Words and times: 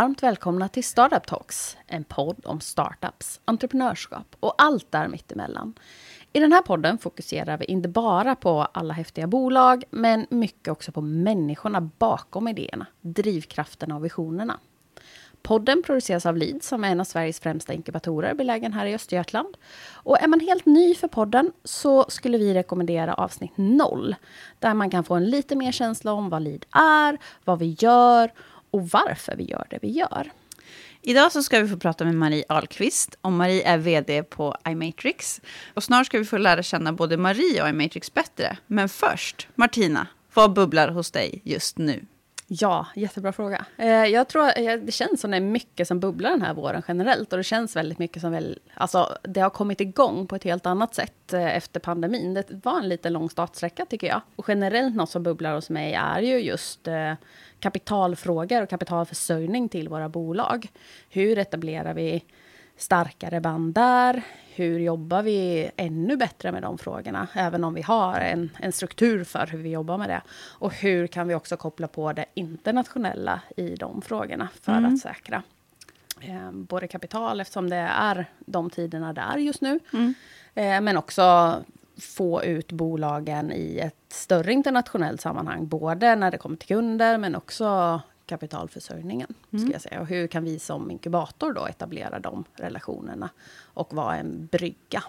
Varmt 0.00 0.22
välkomna 0.22 0.68
till 0.68 0.84
Startup 0.84 1.26
Talks, 1.26 1.76
en 1.86 2.04
podd 2.04 2.36
om 2.44 2.60
startups, 2.60 3.40
entreprenörskap 3.44 4.36
och 4.40 4.54
allt 4.58 4.92
där 4.92 5.08
mittemellan. 5.08 5.74
I 6.32 6.40
den 6.40 6.52
här 6.52 6.62
podden 6.62 6.98
fokuserar 6.98 7.58
vi 7.58 7.64
inte 7.64 7.88
bara 7.88 8.36
på 8.36 8.62
alla 8.72 8.94
häftiga 8.94 9.26
bolag, 9.26 9.84
men 9.90 10.26
mycket 10.30 10.68
också 10.68 10.92
på 10.92 11.00
människorna 11.00 11.80
bakom 11.80 12.48
idéerna, 12.48 12.86
drivkrafterna 13.00 13.96
och 13.96 14.04
visionerna. 14.04 14.58
Podden 15.42 15.82
produceras 15.82 16.26
av 16.26 16.36
Lead 16.36 16.62
som 16.62 16.84
är 16.84 16.88
en 16.88 17.00
av 17.00 17.04
Sveriges 17.04 17.40
främsta 17.40 17.72
inkubatorer 17.72 18.34
belägen 18.34 18.72
här 18.72 18.86
i 18.86 18.94
Östergötland. 18.94 19.56
Och 19.92 20.22
är 20.22 20.28
man 20.28 20.40
helt 20.40 20.66
ny 20.66 20.94
för 20.94 21.08
podden 21.08 21.52
så 21.64 22.04
skulle 22.08 22.38
vi 22.38 22.54
rekommendera 22.54 23.14
avsnitt 23.14 23.52
0. 23.56 24.14
Där 24.58 24.74
man 24.74 24.90
kan 24.90 25.04
få 25.04 25.14
en 25.14 25.30
lite 25.30 25.56
mer 25.56 25.72
känsla 25.72 26.12
om 26.12 26.28
vad 26.28 26.42
Lead 26.42 26.66
är, 26.72 27.18
vad 27.44 27.58
vi 27.58 27.76
gör 27.78 28.30
och 28.70 28.88
varför 28.90 29.36
vi 29.36 29.44
gör 29.44 29.66
det 29.70 29.78
vi 29.82 29.90
gör. 29.90 30.30
Idag 31.02 31.32
så 31.32 31.42
ska 31.42 31.60
vi 31.60 31.68
få 31.68 31.76
prata 31.76 32.04
med 32.04 32.14
Marie 32.14 32.44
Ahlqvist. 32.48 33.18
Och 33.20 33.32
Marie 33.32 33.68
är 33.68 33.78
vd 33.78 34.22
på 34.22 34.56
iMatrix. 34.68 35.40
Och 35.74 35.84
snart 35.84 36.06
ska 36.06 36.18
vi 36.18 36.24
få 36.24 36.38
lära 36.38 36.62
känna 36.62 36.92
både 36.92 37.16
Marie 37.16 37.62
och 37.62 37.68
iMatrix 37.68 38.14
bättre. 38.14 38.56
Men 38.66 38.88
först, 38.88 39.48
Martina, 39.54 40.06
vad 40.34 40.52
bubblar 40.52 40.88
hos 40.88 41.10
dig 41.10 41.40
just 41.44 41.78
nu? 41.78 42.04
Ja, 42.52 42.86
jättebra 42.94 43.32
fråga. 43.32 43.64
Eh, 43.76 43.88
jag 43.88 44.28
tror 44.28 44.58
eh, 44.58 44.76
det 44.76 44.92
känns 44.92 45.20
som 45.20 45.30
det 45.30 45.36
är 45.36 45.40
mycket 45.40 45.88
som 45.88 46.00
bubblar 46.00 46.30
den 46.30 46.42
här 46.42 46.54
våren 46.54 46.82
generellt. 46.88 47.32
Och 47.32 47.38
det 47.38 47.44
känns 47.44 47.76
väldigt 47.76 47.98
mycket 47.98 48.22
som 48.22 48.32
väl, 48.32 48.58
alltså, 48.74 49.18
det 49.22 49.40
har 49.40 49.50
kommit 49.50 49.80
igång 49.80 50.26
på 50.26 50.36
ett 50.36 50.44
helt 50.44 50.66
annat 50.66 50.94
sätt 50.94 51.32
eh, 51.32 51.56
efter 51.56 51.80
pandemin. 51.80 52.34
Det 52.34 52.44
var 52.64 52.78
en 52.78 52.88
liten 52.88 53.12
lång 53.12 53.30
startsträcka 53.30 53.86
tycker 53.86 54.06
jag. 54.06 54.20
Och 54.36 54.44
generellt 54.48 54.96
något 54.96 55.10
som 55.10 55.22
bubblar 55.22 55.54
hos 55.54 55.70
mig 55.70 55.94
är 55.94 56.20
ju 56.20 56.38
just 56.38 56.88
kapitalfrågor 57.60 58.62
och 58.62 58.68
kapitalförsörjning 58.68 59.68
till 59.68 59.88
våra 59.88 60.08
bolag. 60.08 60.68
Hur 61.10 61.38
etablerar 61.38 61.94
vi 61.94 62.24
starkare 62.80 63.40
band 63.40 63.74
där? 63.74 64.22
Hur 64.54 64.80
jobbar 64.80 65.22
vi 65.22 65.70
ännu 65.76 66.16
bättre 66.16 66.52
med 66.52 66.62
de 66.62 66.78
frågorna? 66.78 67.28
Även 67.32 67.64
om 67.64 67.74
vi 67.74 67.82
har 67.82 68.20
en, 68.20 68.50
en 68.58 68.72
struktur 68.72 69.24
för 69.24 69.46
hur 69.46 69.58
vi 69.58 69.70
jobbar 69.70 69.98
med 69.98 70.08
det. 70.08 70.22
Och 70.58 70.74
hur 70.74 71.06
kan 71.06 71.28
vi 71.28 71.34
också 71.34 71.56
koppla 71.56 71.88
på 71.88 72.12
det 72.12 72.24
internationella 72.34 73.40
i 73.56 73.74
de 73.74 74.02
frågorna 74.02 74.48
för 74.62 74.72
mm. 74.72 74.94
att 74.94 75.00
säkra 75.00 75.42
eh, 76.20 76.52
både 76.52 76.88
kapital, 76.88 77.40
eftersom 77.40 77.70
det 77.70 77.76
är 77.76 78.26
de 78.38 78.70
tiderna 78.70 79.12
det 79.12 79.20
är 79.20 79.38
just 79.38 79.60
nu. 79.60 79.80
Mm. 79.92 80.14
Eh, 80.54 80.80
men 80.80 80.96
också 80.96 81.56
få 82.00 82.44
ut 82.44 82.72
bolagen 82.72 83.52
i 83.52 83.78
ett 83.78 84.04
större 84.08 84.52
internationellt 84.52 85.20
sammanhang. 85.20 85.66
Både 85.66 86.16
när 86.16 86.30
det 86.30 86.38
kommer 86.38 86.56
till 86.56 86.68
kunder, 86.68 87.18
men 87.18 87.36
också 87.36 88.00
kapitalförsörjningen. 88.30 89.34
Mm. 89.52 89.64
Ska 89.64 89.72
jag 89.72 89.82
säga. 89.82 90.00
Och 90.00 90.06
hur 90.06 90.26
kan 90.26 90.44
vi 90.44 90.58
som 90.58 90.90
inkubator 90.90 91.52
då 91.52 91.66
etablera 91.66 92.18
de 92.18 92.44
relationerna 92.54 93.30
och 93.74 93.94
vara 93.94 94.16
en 94.16 94.46
brygga 94.46 95.02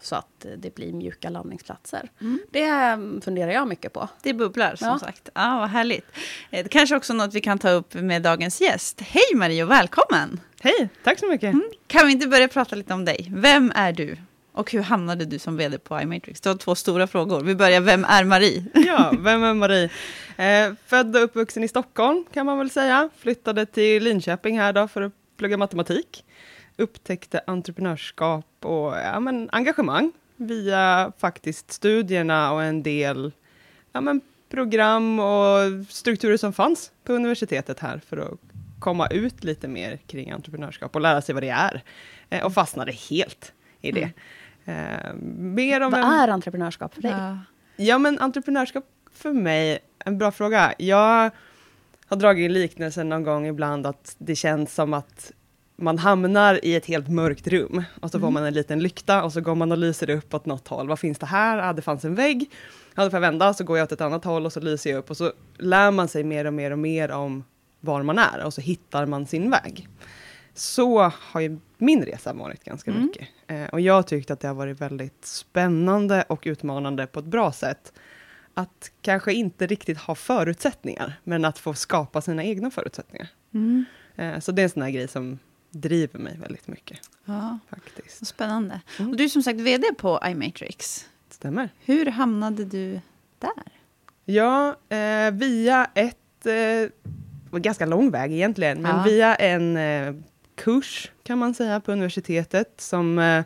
så 0.00 0.16
att 0.16 0.46
det 0.56 0.74
blir 0.74 0.92
mjuka 0.92 1.30
landningsplatser. 1.30 2.10
Mm. 2.20 2.40
Det 2.50 2.98
funderar 3.24 3.50
jag 3.50 3.68
mycket 3.68 3.92
på. 3.92 4.08
Det 4.22 4.34
bubblar 4.34 4.76
som 4.76 4.88
ja. 4.88 4.98
sagt. 4.98 5.28
Ja, 5.34 5.58
vad 5.60 5.68
härligt. 5.68 6.06
Eh, 6.50 6.62
det 6.62 6.68
kanske 6.68 6.96
också 6.96 7.14
något 7.14 7.34
vi 7.34 7.40
kan 7.40 7.58
ta 7.58 7.70
upp 7.70 7.94
med 7.94 8.22
dagens 8.22 8.60
gäst. 8.60 9.00
Hej 9.00 9.34
Marie 9.34 9.64
och 9.64 9.70
välkommen! 9.70 10.40
Hej, 10.60 10.88
tack 11.04 11.18
så 11.18 11.26
mycket. 11.26 11.54
Mm. 11.54 11.70
Kan 11.86 12.06
vi 12.06 12.12
inte 12.12 12.26
börja 12.26 12.48
prata 12.48 12.76
lite 12.76 12.94
om 12.94 13.04
dig? 13.04 13.26
Vem 13.30 13.72
är 13.74 13.92
du? 13.92 14.16
Och 14.60 14.72
hur 14.72 14.82
hamnade 14.82 15.24
du 15.24 15.38
som 15.38 15.56
vd 15.56 15.78
på 15.78 16.00
iMatrix? 16.00 16.40
Det 16.40 16.48
var 16.48 16.56
två 16.56 16.74
stora 16.74 17.06
frågor. 17.06 17.40
Vi 17.40 17.54
börjar, 17.54 17.80
vem 17.80 18.04
är 18.04 18.24
Marie? 18.24 18.64
ja, 18.74 19.12
vem 19.18 19.42
är 19.42 19.54
Marie? 19.54 19.90
Eh, 20.36 20.72
född 20.86 21.16
och 21.16 21.22
uppvuxen 21.22 21.64
i 21.64 21.68
Stockholm 21.68 22.24
kan 22.32 22.46
man 22.46 22.58
väl 22.58 22.70
säga. 22.70 23.10
Flyttade 23.18 23.66
till 23.66 24.02
Linköping 24.02 24.58
här 24.58 24.72
då 24.72 24.88
för 24.88 25.02
att 25.02 25.12
plugga 25.36 25.56
matematik. 25.56 26.24
Upptäckte 26.76 27.40
entreprenörskap 27.46 28.46
och 28.60 28.96
ja, 28.96 29.20
men, 29.20 29.48
engagemang 29.52 30.12
via 30.36 31.12
faktiskt 31.18 31.72
studierna 31.72 32.52
och 32.52 32.62
en 32.62 32.82
del 32.82 33.32
ja, 33.92 34.00
men, 34.00 34.20
program 34.50 35.20
och 35.20 35.58
strukturer 35.88 36.36
som 36.36 36.52
fanns 36.52 36.92
på 37.04 37.12
universitetet 37.12 37.78
här 37.78 38.00
för 38.08 38.16
att 38.16 38.38
komma 38.80 39.06
ut 39.06 39.44
lite 39.44 39.68
mer 39.68 39.98
kring 40.06 40.30
entreprenörskap 40.30 40.94
och 40.94 41.00
lära 41.00 41.22
sig 41.22 41.34
vad 41.34 41.42
det 41.42 41.50
är. 41.50 41.82
Eh, 42.30 42.44
och 42.44 42.54
fastnade 42.54 42.92
helt 42.92 43.52
i 43.80 43.92
det. 43.92 44.02
Mm. 44.02 44.14
Eh, 44.64 45.14
mer 45.38 45.80
om 45.80 45.90
Vad 45.90 46.00
en... 46.00 46.06
är 46.06 46.28
entreprenörskap 46.28 46.94
för 46.94 47.02
dig? 47.02 47.10
Ja. 47.10 47.38
ja, 47.76 47.98
men 47.98 48.18
entreprenörskap 48.18 48.84
för 49.12 49.32
mig, 49.32 49.78
en 50.04 50.18
bra 50.18 50.30
fråga. 50.30 50.74
Jag 50.78 51.30
har 52.06 52.16
dragit 52.16 52.50
liknelsen 52.50 53.08
någon 53.08 53.24
gång 53.24 53.46
ibland 53.46 53.86
att 53.86 54.16
det 54.18 54.36
känns 54.36 54.74
som 54.74 54.94
att 54.94 55.32
man 55.76 55.98
hamnar 55.98 56.64
i 56.64 56.76
ett 56.76 56.86
helt 56.86 57.08
mörkt 57.08 57.46
rum 57.48 57.84
och 58.00 58.10
så 58.10 58.16
mm. 58.16 58.26
får 58.26 58.30
man 58.30 58.44
en 58.44 58.54
liten 58.54 58.82
lykta 58.82 59.22
och 59.22 59.32
så 59.32 59.40
går 59.40 59.54
man 59.54 59.72
och 59.72 59.78
lyser 59.78 60.10
upp 60.10 60.34
åt 60.34 60.46
något 60.46 60.68
håll. 60.68 60.88
Vad 60.88 60.98
finns 60.98 61.18
det 61.18 61.26
här? 61.26 61.58
Ah, 61.58 61.72
det 61.72 61.82
fanns 61.82 62.04
en 62.04 62.14
vägg. 62.14 62.50
Ja, 62.94 63.04
då 63.04 63.10
får 63.10 63.16
jag 63.16 63.20
vända, 63.20 63.54
så 63.54 63.64
går 63.64 63.78
jag 63.78 63.84
åt 63.84 63.92
ett 63.92 64.00
annat 64.00 64.24
håll 64.24 64.46
och 64.46 64.52
så 64.52 64.60
lyser 64.60 64.90
jag 64.90 64.98
upp 64.98 65.10
och 65.10 65.16
så 65.16 65.32
lär 65.58 65.90
man 65.90 66.08
sig 66.08 66.24
mer 66.24 66.44
och 66.44 66.54
mer 66.54 66.70
och 66.70 66.78
mer 66.78 67.10
om 67.10 67.44
var 67.80 68.02
man 68.02 68.18
är 68.18 68.44
och 68.44 68.54
så 68.54 68.60
hittar 68.60 69.06
man 69.06 69.26
sin 69.26 69.50
väg. 69.50 69.88
Så 70.60 71.12
har 71.14 71.40
ju 71.40 71.58
min 71.78 72.04
resa 72.04 72.32
varit 72.32 72.64
ganska 72.64 72.90
mm. 72.90 73.02
mycket. 73.02 73.28
Eh, 73.46 73.64
och 73.64 73.80
jag 73.80 74.06
tyckte 74.06 74.32
att 74.32 74.40
det 74.40 74.48
har 74.48 74.54
varit 74.54 74.80
väldigt 74.80 75.24
spännande 75.24 76.24
och 76.28 76.42
utmanande 76.44 77.06
på 77.06 77.20
ett 77.20 77.26
bra 77.26 77.52
sätt. 77.52 77.92
Att 78.54 78.90
kanske 79.02 79.32
inte 79.32 79.66
riktigt 79.66 79.98
ha 79.98 80.14
förutsättningar, 80.14 81.20
men 81.24 81.44
att 81.44 81.58
få 81.58 81.74
skapa 81.74 82.20
sina 82.20 82.44
egna 82.44 82.70
förutsättningar. 82.70 83.28
Mm. 83.54 83.84
Eh, 84.16 84.40
så 84.40 84.52
det 84.52 84.62
är 84.62 84.64
en 84.64 84.70
sån 84.70 84.82
här 84.82 84.90
grej 84.90 85.08
som 85.08 85.38
driver 85.70 86.18
mig 86.18 86.38
väldigt 86.38 86.68
mycket. 86.68 86.98
Ja, 87.24 87.58
faktiskt. 87.70 88.26
Spännande. 88.26 88.80
Mm. 88.98 89.10
Och 89.10 89.16
du 89.16 89.24
är 89.24 89.28
som 89.28 89.42
sagt 89.42 89.60
VD 89.60 89.86
på 89.98 90.20
iMatrix. 90.26 91.08
Stämmer. 91.30 91.68
Hur 91.84 92.06
hamnade 92.06 92.64
du 92.64 93.00
där? 93.38 93.72
Ja, 94.24 94.76
eh, 94.88 95.30
via 95.30 95.90
ett 95.94 96.46
eh, 96.46 97.58
ganska 97.58 97.86
lång 97.86 98.10
väg 98.10 98.32
egentligen, 98.32 98.82
men 98.82 98.96
ja. 98.96 99.02
via 99.02 99.34
en 99.34 99.76
eh, 99.76 100.14
kurs 100.60 101.10
kan 101.22 101.38
man 101.38 101.54
säga 101.54 101.80
på 101.80 101.92
universitetet 101.92 102.74
som 102.76 103.18
eh, 103.18 103.44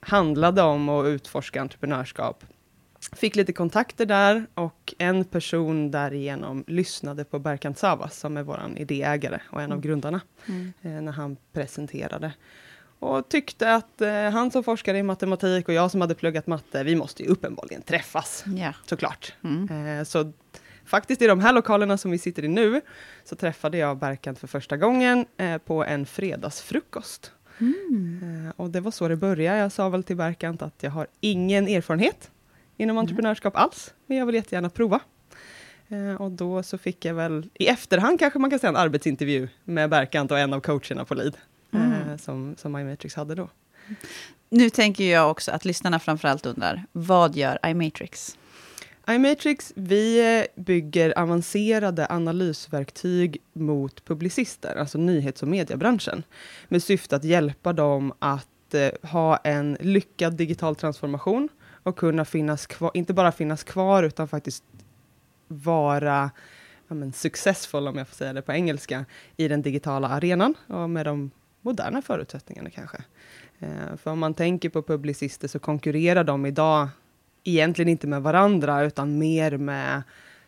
handlade 0.00 0.62
om 0.62 0.88
att 0.88 1.06
utforska 1.06 1.60
entreprenörskap. 1.60 2.44
Fick 3.12 3.36
lite 3.36 3.52
kontakter 3.52 4.06
där 4.06 4.46
och 4.54 4.94
en 4.98 5.24
person 5.24 5.90
därigenom 5.90 6.64
lyssnade 6.66 7.24
på 7.24 7.38
Berkant 7.38 7.78
Savas 7.78 8.18
som 8.18 8.36
är 8.36 8.42
vår 8.42 8.60
idéägare 8.76 9.38
och 9.50 9.62
en 9.62 9.72
av 9.72 9.78
mm. 9.78 9.80
grundarna 9.80 10.20
mm. 10.46 10.72
eh, 10.82 10.90
när 10.90 11.12
han 11.12 11.36
presenterade. 11.52 12.32
Och 12.98 13.28
tyckte 13.28 13.74
att 13.74 14.00
eh, 14.00 14.30
han 14.30 14.50
som 14.50 14.64
forskare 14.64 14.98
i 14.98 15.02
matematik 15.02 15.68
och 15.68 15.74
jag 15.74 15.90
som 15.90 16.00
hade 16.00 16.14
pluggat 16.14 16.46
matte, 16.46 16.84
vi 16.84 16.96
måste 16.96 17.22
ju 17.22 17.28
uppenbarligen 17.28 17.82
träffas. 17.82 18.44
Yeah. 18.56 18.74
Såklart. 18.86 19.34
Mm. 19.44 19.98
Eh, 19.98 20.04
så 20.04 20.32
faktiskt 20.86 21.22
i 21.22 21.26
de 21.26 21.40
här 21.40 21.52
lokalerna 21.52 21.96
som 21.96 22.10
vi 22.10 22.18
sitter 22.18 22.44
i 22.44 22.48
nu, 22.48 22.80
så 23.24 23.36
träffade 23.36 23.78
jag 23.78 23.98
Berkant 23.98 24.38
för 24.38 24.46
första 24.46 24.76
gången 24.76 25.26
eh, 25.36 25.58
på 25.58 25.84
en 25.84 26.06
fredagsfrukost. 26.06 27.32
Mm. 27.58 28.46
Eh, 28.46 28.52
och 28.56 28.70
det 28.70 28.80
var 28.80 28.90
så 28.90 29.08
det 29.08 29.16
började. 29.16 29.58
Jag 29.58 29.72
sa 29.72 29.88
väl 29.88 30.02
till 30.02 30.16
Berkant 30.16 30.62
att 30.62 30.82
jag 30.82 30.90
har 30.90 31.06
ingen 31.20 31.68
erfarenhet 31.68 32.30
inom 32.76 32.96
mm. 32.96 33.00
entreprenörskap 33.00 33.56
alls, 33.56 33.94
men 34.06 34.16
jag 34.16 34.26
vill 34.26 34.34
jättegärna 34.34 34.70
prova. 34.70 35.00
Eh, 35.88 36.22
och 36.22 36.30
då 36.30 36.62
så 36.62 36.78
fick 36.78 37.04
jag 37.04 37.14
väl, 37.14 37.48
i 37.54 37.66
efterhand 37.66 38.18
kanske 38.18 38.38
man 38.38 38.50
kan 38.50 38.58
säga 38.58 38.68
en 38.68 38.76
arbetsintervju 38.76 39.48
med 39.64 39.90
Berkant 39.90 40.30
och 40.30 40.38
en 40.38 40.52
av 40.52 40.60
coacherna 40.60 41.04
på 41.04 41.14
Lead, 41.14 41.36
eh, 41.72 42.02
mm. 42.02 42.18
som, 42.18 42.54
som 42.58 42.76
iMatrix 42.78 43.14
hade 43.14 43.34
då. 43.34 43.48
Nu 44.50 44.70
tänker 44.70 45.04
jag 45.04 45.30
också 45.30 45.52
att 45.52 45.64
lyssnarna 45.64 45.98
framförallt 45.98 46.46
undrar, 46.46 46.84
vad 46.92 47.36
gör 47.36 47.58
iMatrix? 47.66 48.38
iMatrix, 49.08 49.72
vi 49.76 50.38
eh, 50.38 50.62
bygger 50.62 51.18
avancerade 51.18 52.06
analysverktyg 52.10 53.42
mot 53.52 54.04
publicister, 54.04 54.76
alltså 54.76 54.98
nyhets 54.98 55.42
och 55.42 55.48
mediebranschen, 55.48 56.22
med 56.68 56.82
syfte 56.82 57.16
att 57.16 57.24
hjälpa 57.24 57.72
dem 57.72 58.12
att 58.18 58.74
eh, 58.74 59.10
ha 59.10 59.36
en 59.36 59.76
lyckad 59.80 60.34
digital 60.34 60.76
transformation 60.76 61.48
och 61.82 61.96
kunna 61.96 62.24
finnas 62.24 62.66
kvar, 62.66 62.90
inte 62.94 63.14
bara 63.14 63.32
finnas 63.32 63.64
kvar, 63.64 64.02
utan 64.02 64.28
faktiskt 64.28 64.64
vara 65.48 66.30
ja, 66.88 66.94
men 66.94 67.12
successful, 67.12 67.88
om 67.88 67.98
jag 67.98 68.08
får 68.08 68.16
säga 68.16 68.32
det 68.32 68.42
på 68.42 68.52
engelska, 68.52 69.04
i 69.36 69.48
den 69.48 69.62
digitala 69.62 70.08
arenan 70.08 70.54
och 70.66 70.90
med 70.90 71.06
de 71.06 71.30
moderna 71.60 72.02
förutsättningarna 72.02 72.70
kanske. 72.70 72.98
Eh, 73.58 73.96
för 73.96 74.10
om 74.10 74.18
man 74.18 74.34
tänker 74.34 74.68
på 74.68 74.82
publicister 74.82 75.48
så 75.48 75.58
konkurrerar 75.58 76.24
de 76.24 76.46
idag 76.46 76.88
egentligen 77.44 77.88
inte 77.88 78.06
med 78.06 78.22
varandra, 78.22 78.84
utan 78.84 79.18
mer 79.18 79.56
med 79.56 80.02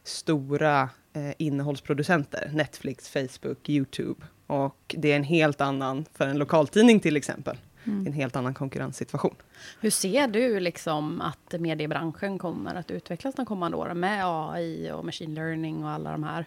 stora 0.04 0.88
eh, 1.12 1.32
innehållsproducenter. 1.38 2.50
Netflix, 2.54 3.08
Facebook, 3.08 3.68
YouTube. 3.68 4.26
Och 4.46 4.94
det 4.98 5.12
är 5.12 5.16
en 5.16 5.24
helt 5.24 5.60
annan, 5.60 6.04
för 6.14 6.26
en 6.26 6.38
lokaltidning 6.38 7.00
till 7.00 7.16
exempel, 7.16 7.56
mm. 7.84 8.06
en 8.06 8.12
helt 8.12 8.36
annan 8.36 8.54
konkurrenssituation. 8.54 9.34
Hur 9.80 9.90
ser 9.90 10.28
du 10.28 10.60
liksom 10.60 11.20
att 11.20 11.60
mediebranschen 11.60 12.38
kommer 12.38 12.74
att 12.74 12.90
utvecklas 12.90 13.34
de 13.34 13.46
kommande 13.46 13.76
åren 13.76 14.00
med 14.00 14.22
AI 14.24 14.90
och 14.90 15.04
machine 15.04 15.34
learning 15.34 15.84
och 15.84 15.90
alla 15.90 16.12
de 16.12 16.22
här 16.22 16.46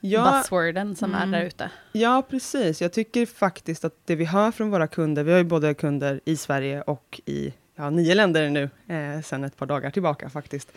ja, 0.00 0.32
buzzworden 0.32 0.96
som 0.96 1.14
mm. 1.14 1.34
är 1.34 1.38
där 1.38 1.46
ute. 1.46 1.70
Ja, 1.92 2.22
precis. 2.30 2.82
Jag 2.82 2.92
tycker 2.92 3.26
faktiskt 3.26 3.84
att 3.84 4.06
det 4.06 4.16
vi 4.16 4.24
hör 4.24 4.50
från 4.50 4.70
våra 4.70 4.86
kunder, 4.86 5.24
vi 5.24 5.32
har 5.32 5.38
ju 5.38 5.44
både 5.44 5.74
kunder 5.74 6.20
i 6.24 6.36
Sverige 6.36 6.82
och 6.82 7.20
i 7.24 7.52
ja, 7.82 7.90
nio 7.90 8.14
länder 8.14 8.50
nu, 8.50 8.70
eh, 8.86 9.20
sen 9.22 9.44
ett 9.44 9.56
par 9.56 9.66
dagar 9.66 9.90
tillbaka 9.90 10.30
faktiskt. 10.30 10.72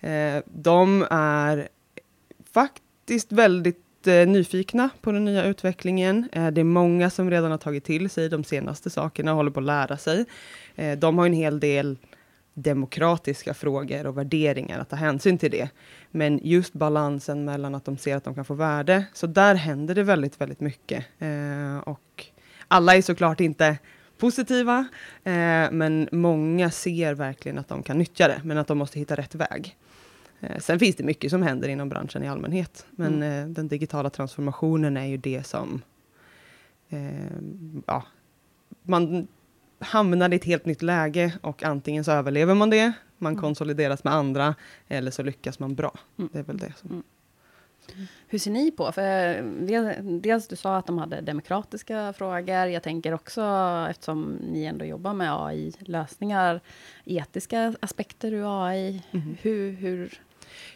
Eh, 0.00 0.36
de 0.44 1.06
är 1.10 1.68
faktiskt 2.52 3.32
väldigt 3.32 4.06
eh, 4.06 4.26
nyfikna 4.26 4.90
på 5.00 5.12
den 5.12 5.24
nya 5.24 5.44
utvecklingen. 5.44 6.28
Eh, 6.32 6.46
det 6.46 6.60
är 6.60 6.64
många 6.64 7.10
som 7.10 7.30
redan 7.30 7.50
har 7.50 7.58
tagit 7.58 7.84
till 7.84 8.10
sig 8.10 8.28
de 8.28 8.44
senaste 8.44 8.90
sakerna 8.90 9.30
och 9.30 9.36
håller 9.36 9.50
på 9.50 9.60
att 9.60 9.66
lära 9.66 9.96
sig. 9.96 10.24
Eh, 10.74 10.98
de 10.98 11.18
har 11.18 11.26
en 11.26 11.32
hel 11.32 11.60
del 11.60 11.98
demokratiska 12.54 13.54
frågor 13.54 14.06
och 14.06 14.18
värderingar 14.18 14.78
att 14.78 14.90
ta 14.90 14.96
hänsyn 14.96 15.38
till 15.38 15.50
det. 15.50 15.68
Men 16.10 16.40
just 16.42 16.72
balansen 16.72 17.44
mellan 17.44 17.74
att 17.74 17.84
de 17.84 17.98
ser 17.98 18.16
att 18.16 18.24
de 18.24 18.34
kan 18.34 18.44
få 18.44 18.54
värde, 18.54 19.04
så 19.12 19.26
där 19.26 19.54
händer 19.54 19.94
det 19.94 20.02
väldigt, 20.02 20.40
väldigt 20.40 20.60
mycket. 20.60 21.04
Eh, 21.18 21.78
och 21.78 22.26
alla 22.68 22.96
är 22.96 23.02
såklart 23.02 23.40
inte 23.40 23.78
positiva, 24.18 24.88
eh, 25.24 25.70
men 25.70 26.08
många 26.12 26.70
ser 26.70 27.14
verkligen 27.14 27.58
att 27.58 27.68
de 27.68 27.82
kan 27.82 27.98
nyttja 27.98 28.28
det, 28.28 28.40
men 28.44 28.58
att 28.58 28.66
de 28.66 28.78
måste 28.78 28.98
hitta 28.98 29.16
rätt 29.16 29.34
väg. 29.34 29.76
Eh, 30.40 30.58
sen 30.58 30.78
finns 30.78 30.96
det 30.96 31.04
mycket 31.04 31.30
som 31.30 31.42
händer 31.42 31.68
inom 31.68 31.88
branschen 31.88 32.22
i 32.22 32.28
allmänhet, 32.28 32.86
men 32.90 33.14
mm. 33.14 33.42
Eh, 33.42 33.48
den 33.48 33.68
digitala 33.68 34.10
transformationen 34.10 34.96
är 34.96 35.06
ju 35.06 35.16
det 35.16 35.46
som 35.46 35.82
eh, 36.88 37.32
ja, 37.86 38.04
man 38.82 39.28
hamnar 39.78 40.32
i 40.32 40.36
ett 40.36 40.44
helt 40.44 40.66
nytt 40.66 40.82
läge 40.82 41.32
och 41.40 41.62
antingen 41.62 42.04
så 42.04 42.12
överlever 42.12 42.54
man 42.54 42.70
det, 42.70 42.92
man 43.18 43.32
mm. 43.32 43.40
konsolideras 43.40 44.04
med 44.04 44.12
andra, 44.12 44.54
eller 44.88 45.10
så 45.10 45.22
lyckas 45.22 45.58
man 45.58 45.74
bra. 45.74 45.98
Mm. 46.18 46.30
Det 46.32 46.38
är 46.38 46.42
väl 46.42 46.58
det 46.58 46.72
som... 46.76 47.02
Hur 48.28 48.38
ser 48.38 48.50
ni 48.50 48.70
på, 48.70 48.92
för 48.92 49.42
dels 50.20 50.48
du 50.48 50.56
sa 50.56 50.76
att 50.76 50.86
de 50.86 50.98
hade 50.98 51.20
demokratiska 51.20 52.12
frågor, 52.12 52.66
jag 52.66 52.82
tänker 52.82 53.14
också 53.14 53.42
eftersom 53.90 54.38
ni 54.42 54.64
ändå 54.64 54.84
jobbar 54.84 55.14
med 55.14 55.32
AI-lösningar, 55.32 56.60
etiska 57.04 57.74
aspekter 57.80 58.32
ur 58.32 58.66
AI, 58.66 59.02
mm. 59.12 59.36
hur, 59.42 59.72
hur 59.72 60.20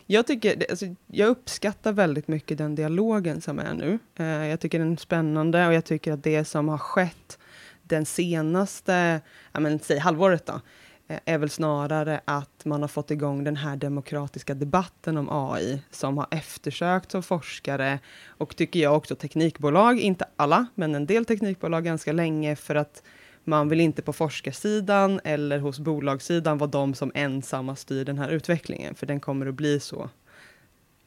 jag, 0.07 0.27
tycker, 0.27 0.65
alltså, 0.71 0.87
jag 1.07 1.29
uppskattar 1.29 1.93
väldigt 1.93 2.29
mycket 2.29 2.59
den 2.59 2.75
dialogen 2.75 3.41
som 3.41 3.59
är 3.59 3.75
nu. 3.75 3.99
Eh, 4.17 4.27
jag 4.27 4.61
tycker 4.61 4.79
den 4.79 4.93
är 4.93 4.97
spännande 4.97 5.67
och 5.67 5.75
jag 5.75 5.85
tycker 5.85 6.13
att 6.13 6.25
det 6.25 6.45
som 6.45 6.69
har 6.69 6.79
skett 6.79 7.39
den 7.83 8.07
senaste, 8.07 9.21
ja, 9.53 9.61
men, 9.61 9.79
säg 9.79 9.99
halvåret 9.99 10.47
då, 10.47 10.53
eh, 10.53 10.61
är 11.07 11.39
väl 11.39 11.51
snarare 11.51 12.21
att 12.25 12.65
man 12.65 12.81
har 12.81 12.89
fått 12.89 13.11
igång 13.11 13.45
den 13.45 13.57
här 13.57 13.77
demokratiska 13.77 14.55
debatten 14.55 15.19
om 15.19 15.29
AI, 15.31 15.83
som 15.91 16.19
har 16.19 16.27
eftersökts 16.31 17.15
av 17.15 17.23
forskare 17.23 17.99
och 18.27 18.57
tycker 18.57 18.81
jag 18.81 18.97
också 18.97 19.17
teknikbolag, 19.17 20.01
inte 20.01 20.25
alla, 20.37 20.67
men 20.75 20.95
en 20.95 21.07
del 21.07 21.25
teknikbolag 21.25 21.85
ganska 21.85 22.13
länge, 22.13 22.57
för 22.57 22.75
att 22.75 23.03
man 23.45 23.69
vill 23.69 23.81
inte 23.81 24.03
på 24.03 24.13
forskarsidan 24.13 25.21
eller 25.25 25.59
hos 25.59 25.79
bolagssidan 25.79 26.59
vara 26.59 26.71
de 26.71 26.95
som 26.95 27.13
ensamma 27.15 27.77
styr 27.77 28.05
den 28.05 28.19
här 28.19 28.29
utvecklingen, 28.29 28.95
för 28.95 29.07
den 29.07 29.21
kommer 29.21 29.47
att 29.47 29.55
bli 29.55 29.81
så 29.81 30.11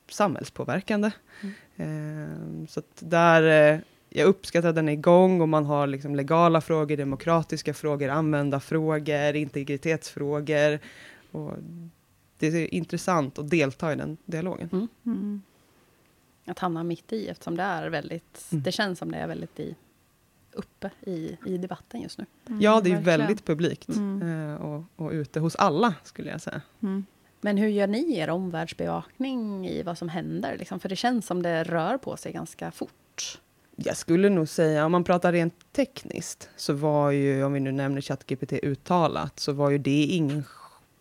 samhällspåverkande. 0.10 1.12
Mm. 1.76 2.64
Eh, 2.64 2.68
så 2.68 2.82
där 3.00 3.74
eh, 3.74 3.80
jag 4.18 4.28
uppskattar 4.28 4.70
att 4.70 4.76
den 4.76 4.90
är 4.90 4.94
igång 4.94 5.42
och 5.42 5.50
man 5.50 5.66
har 5.66 5.88
liksom 5.88 6.16
legala 6.16 6.62
frågor, 6.62 6.98
demokratiska 6.98 7.74
frågor, 7.74 8.10
användarfrågor, 8.10 9.36
integritetsfrågor. 9.36 10.80
Och 11.32 11.54
det 12.40 12.48
är 12.48 12.74
intressant 12.74 13.40
att 13.40 13.50
delta 13.50 13.94
i 13.94 13.96
den 13.96 14.18
dialogen. 14.26 14.70
Mm. 14.72 14.88
Mm. 15.06 15.42
Att 16.46 16.60
hamna 16.60 16.84
mitt 16.84 17.14
i, 17.14 17.28
eftersom 17.28 17.58
det 17.58 17.64
är 17.64 17.90
väldigt, 17.90 18.48
mm. 18.52 18.64
det 18.64 18.72
känns 18.72 19.00
som 19.00 19.12
det 19.12 19.18
är 19.18 19.28
väldigt 19.28 19.60
i, 19.60 19.76
uppe 20.52 20.92
i, 21.02 21.38
i 21.46 21.58
debatten 21.58 22.02
just 22.02 22.18
nu. 22.18 22.26
Mm, 22.48 22.62
ja, 22.62 22.82
det 22.82 22.90
är 22.90 22.94
verkligen. 22.94 23.20
väldigt 23.20 23.46
publikt 23.46 23.90
mm. 23.90 24.52
eh, 24.52 24.56
och, 24.56 24.84
och 24.96 25.12
ute 25.12 25.40
hos 25.40 25.56
alla, 25.56 25.94
skulle 26.04 26.30
jag 26.30 26.42
säga. 26.42 26.62
Mm. 26.82 27.06
Men 27.42 27.58
hur 27.58 27.68
gör 27.68 27.88
ni 27.88 28.18
er 28.18 28.30
omvärldsbevakning 28.30 29.68
i 29.68 29.84
vad 29.84 29.98
som 29.98 30.10
händer? 30.10 30.58
Liksom? 30.58 30.80
För 30.80 30.90
det 30.90 30.96
känns 30.96 31.26
som 31.26 31.44
det 31.44 31.64
rör 31.64 31.98
på 31.98 32.18
sig 32.18 32.32
ganska 32.32 32.72
fort. 32.72 33.40
Jag 33.75 33.98
skulle 33.98 34.30
nog 34.30 34.50
säga, 34.50 34.86
om 34.86 34.92
man 34.92 35.04
pratar 35.04 35.31
rent 35.31 35.54
tekniskt, 35.72 36.50
så 36.56 36.74
var 36.74 37.12
ju, 37.12 37.44
om 37.44 37.54
vi 37.54 37.60
nu 37.60 37.72
nämner 37.72 38.01
ChatGPT 38.01 38.54
uttalat, 38.54 39.39
så 39.39 39.54
var 39.54 39.69
ju 39.69 39.77
det 39.77 40.04
ingen 40.04 40.44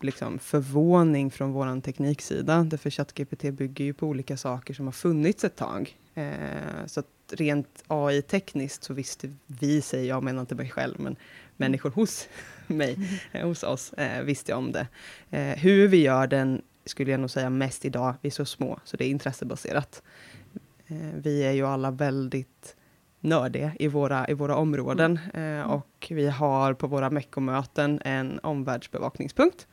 liksom, 0.01 0.39
förvåning 0.39 1.31
från 1.31 1.51
vår 1.51 1.81
tekniksida. 1.81 2.63
Därför 2.63 2.89
ChatGPT 2.89 3.41
bygger 3.41 3.85
ju 3.85 3.93
på 3.93 4.07
olika 4.07 4.37
saker 4.37 4.73
som 4.73 4.85
har 4.85 4.91
funnits 4.91 5.43
ett 5.43 5.55
tag. 5.55 5.97
Eh, 6.13 6.85
så 6.85 7.03
rent 7.31 7.83
AI-tekniskt 7.87 8.83
så 8.83 8.93
visste 8.93 9.33
vi, 9.47 9.81
säger 9.81 10.09
jag, 10.09 10.23
menar 10.23 10.41
inte 10.41 10.55
mig 10.55 10.69
själv, 10.69 10.99
men 10.99 11.15
människor 11.57 11.89
hos 11.89 12.27
mig, 12.67 12.99
mm. 13.33 13.47
hos 13.47 13.63
oss, 13.63 13.93
eh, 13.93 14.23
visste 14.23 14.53
om 14.53 14.71
det. 14.71 14.87
Eh, 15.29 15.57
hur 15.57 15.87
vi 15.87 15.97
gör 15.97 16.27
den 16.27 16.61
skulle 16.85 17.11
jag 17.11 17.19
nog 17.19 17.29
säga 17.29 17.49
mest 17.49 17.85
idag, 17.85 18.13
vi 18.21 18.27
är 18.27 18.31
så 18.31 18.45
små, 18.45 18.79
så 18.83 18.97
det 18.97 19.05
är 19.05 19.09
intressebaserat. 19.09 20.03
Eh, 20.87 21.13
vi 21.13 21.43
är 21.43 21.51
ju 21.51 21.65
alla 21.65 21.91
väldigt 21.91 22.75
nördiga 23.19 23.71
i 23.79 23.87
våra, 23.87 24.27
i 24.27 24.33
våra 24.33 24.55
områden 24.55 25.19
mm. 25.33 25.59
eh, 25.59 25.71
och 25.71 26.07
vi 26.09 26.27
har 26.27 26.73
på 26.73 26.87
våra 26.87 27.09
meckomöten 27.09 28.01
en 28.05 28.39
omvärldsbevakningspunkt. 28.43 29.67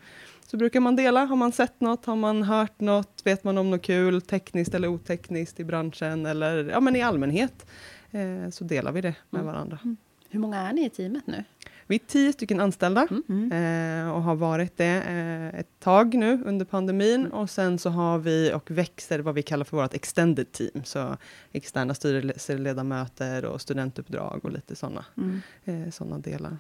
Så 0.47 0.57
brukar 0.57 0.81
man 0.81 0.97
dela, 0.97 1.25
har 1.25 1.37
man 1.37 1.53
sett 1.53 1.81
något, 1.81 2.07
har 2.07 2.17
man 2.17 2.43
hört 2.43 2.81
något, 2.81 3.23
vet 3.25 3.45
man 3.45 3.59
om 3.59 3.71
något 3.71 3.83
kul, 3.83 4.23
tekniskt 4.23 4.75
eller 4.75 4.89
otekniskt 4.89 5.61
i 5.61 5.65
branschen 5.65 6.27
eller 6.27 6.71
ja, 6.71 6.81
men 6.81 6.97
i 6.97 7.03
allmänhet, 7.03 7.67
eh, 8.11 8.51
så 8.51 8.65
delar 8.65 8.93
vi 8.93 9.01
det 9.01 9.15
med 9.31 9.41
mm. 9.41 9.53
varandra. 9.55 9.79
Mm. 9.85 9.97
Hur 10.31 10.41
många 10.41 10.59
är 10.59 10.73
ni 10.73 10.85
i 10.85 10.91
teamet 10.91 11.27
nu? 11.27 11.45
Vi 11.87 11.95
är 11.95 12.01
tio 12.07 12.33
stycken 12.33 12.61
anställda 12.61 13.09
mm. 13.29 13.53
eh, 13.53 14.13
och 14.13 14.23
har 14.23 14.35
varit 14.35 14.77
det 14.77 15.03
eh, 15.03 15.61
ett 15.61 15.81
tag 15.81 16.15
nu 16.15 16.43
under 16.45 16.65
pandemin. 16.65 17.21
Mm. 17.21 17.33
Och 17.33 17.51
sen 17.51 17.79
så 17.79 17.91
har 17.91 18.19
vi 18.19 18.53
och 18.55 18.71
växer 18.71 19.19
vad 19.19 19.35
vi 19.35 19.43
kallar 19.43 19.65
för 19.65 19.77
vårt 19.77 19.95
extended 19.95 20.53
team. 20.53 20.85
Så 20.85 21.17
externa 21.53 21.95
styrelseledamöter 21.95 23.45
och 23.45 23.61
studentuppdrag 23.61 24.41
och 24.45 24.53
lite 24.53 24.77
sådana 24.77 25.05
mm. 25.17 25.41
eh, 25.65 25.91
såna 25.91 26.19
delar. 26.19 26.57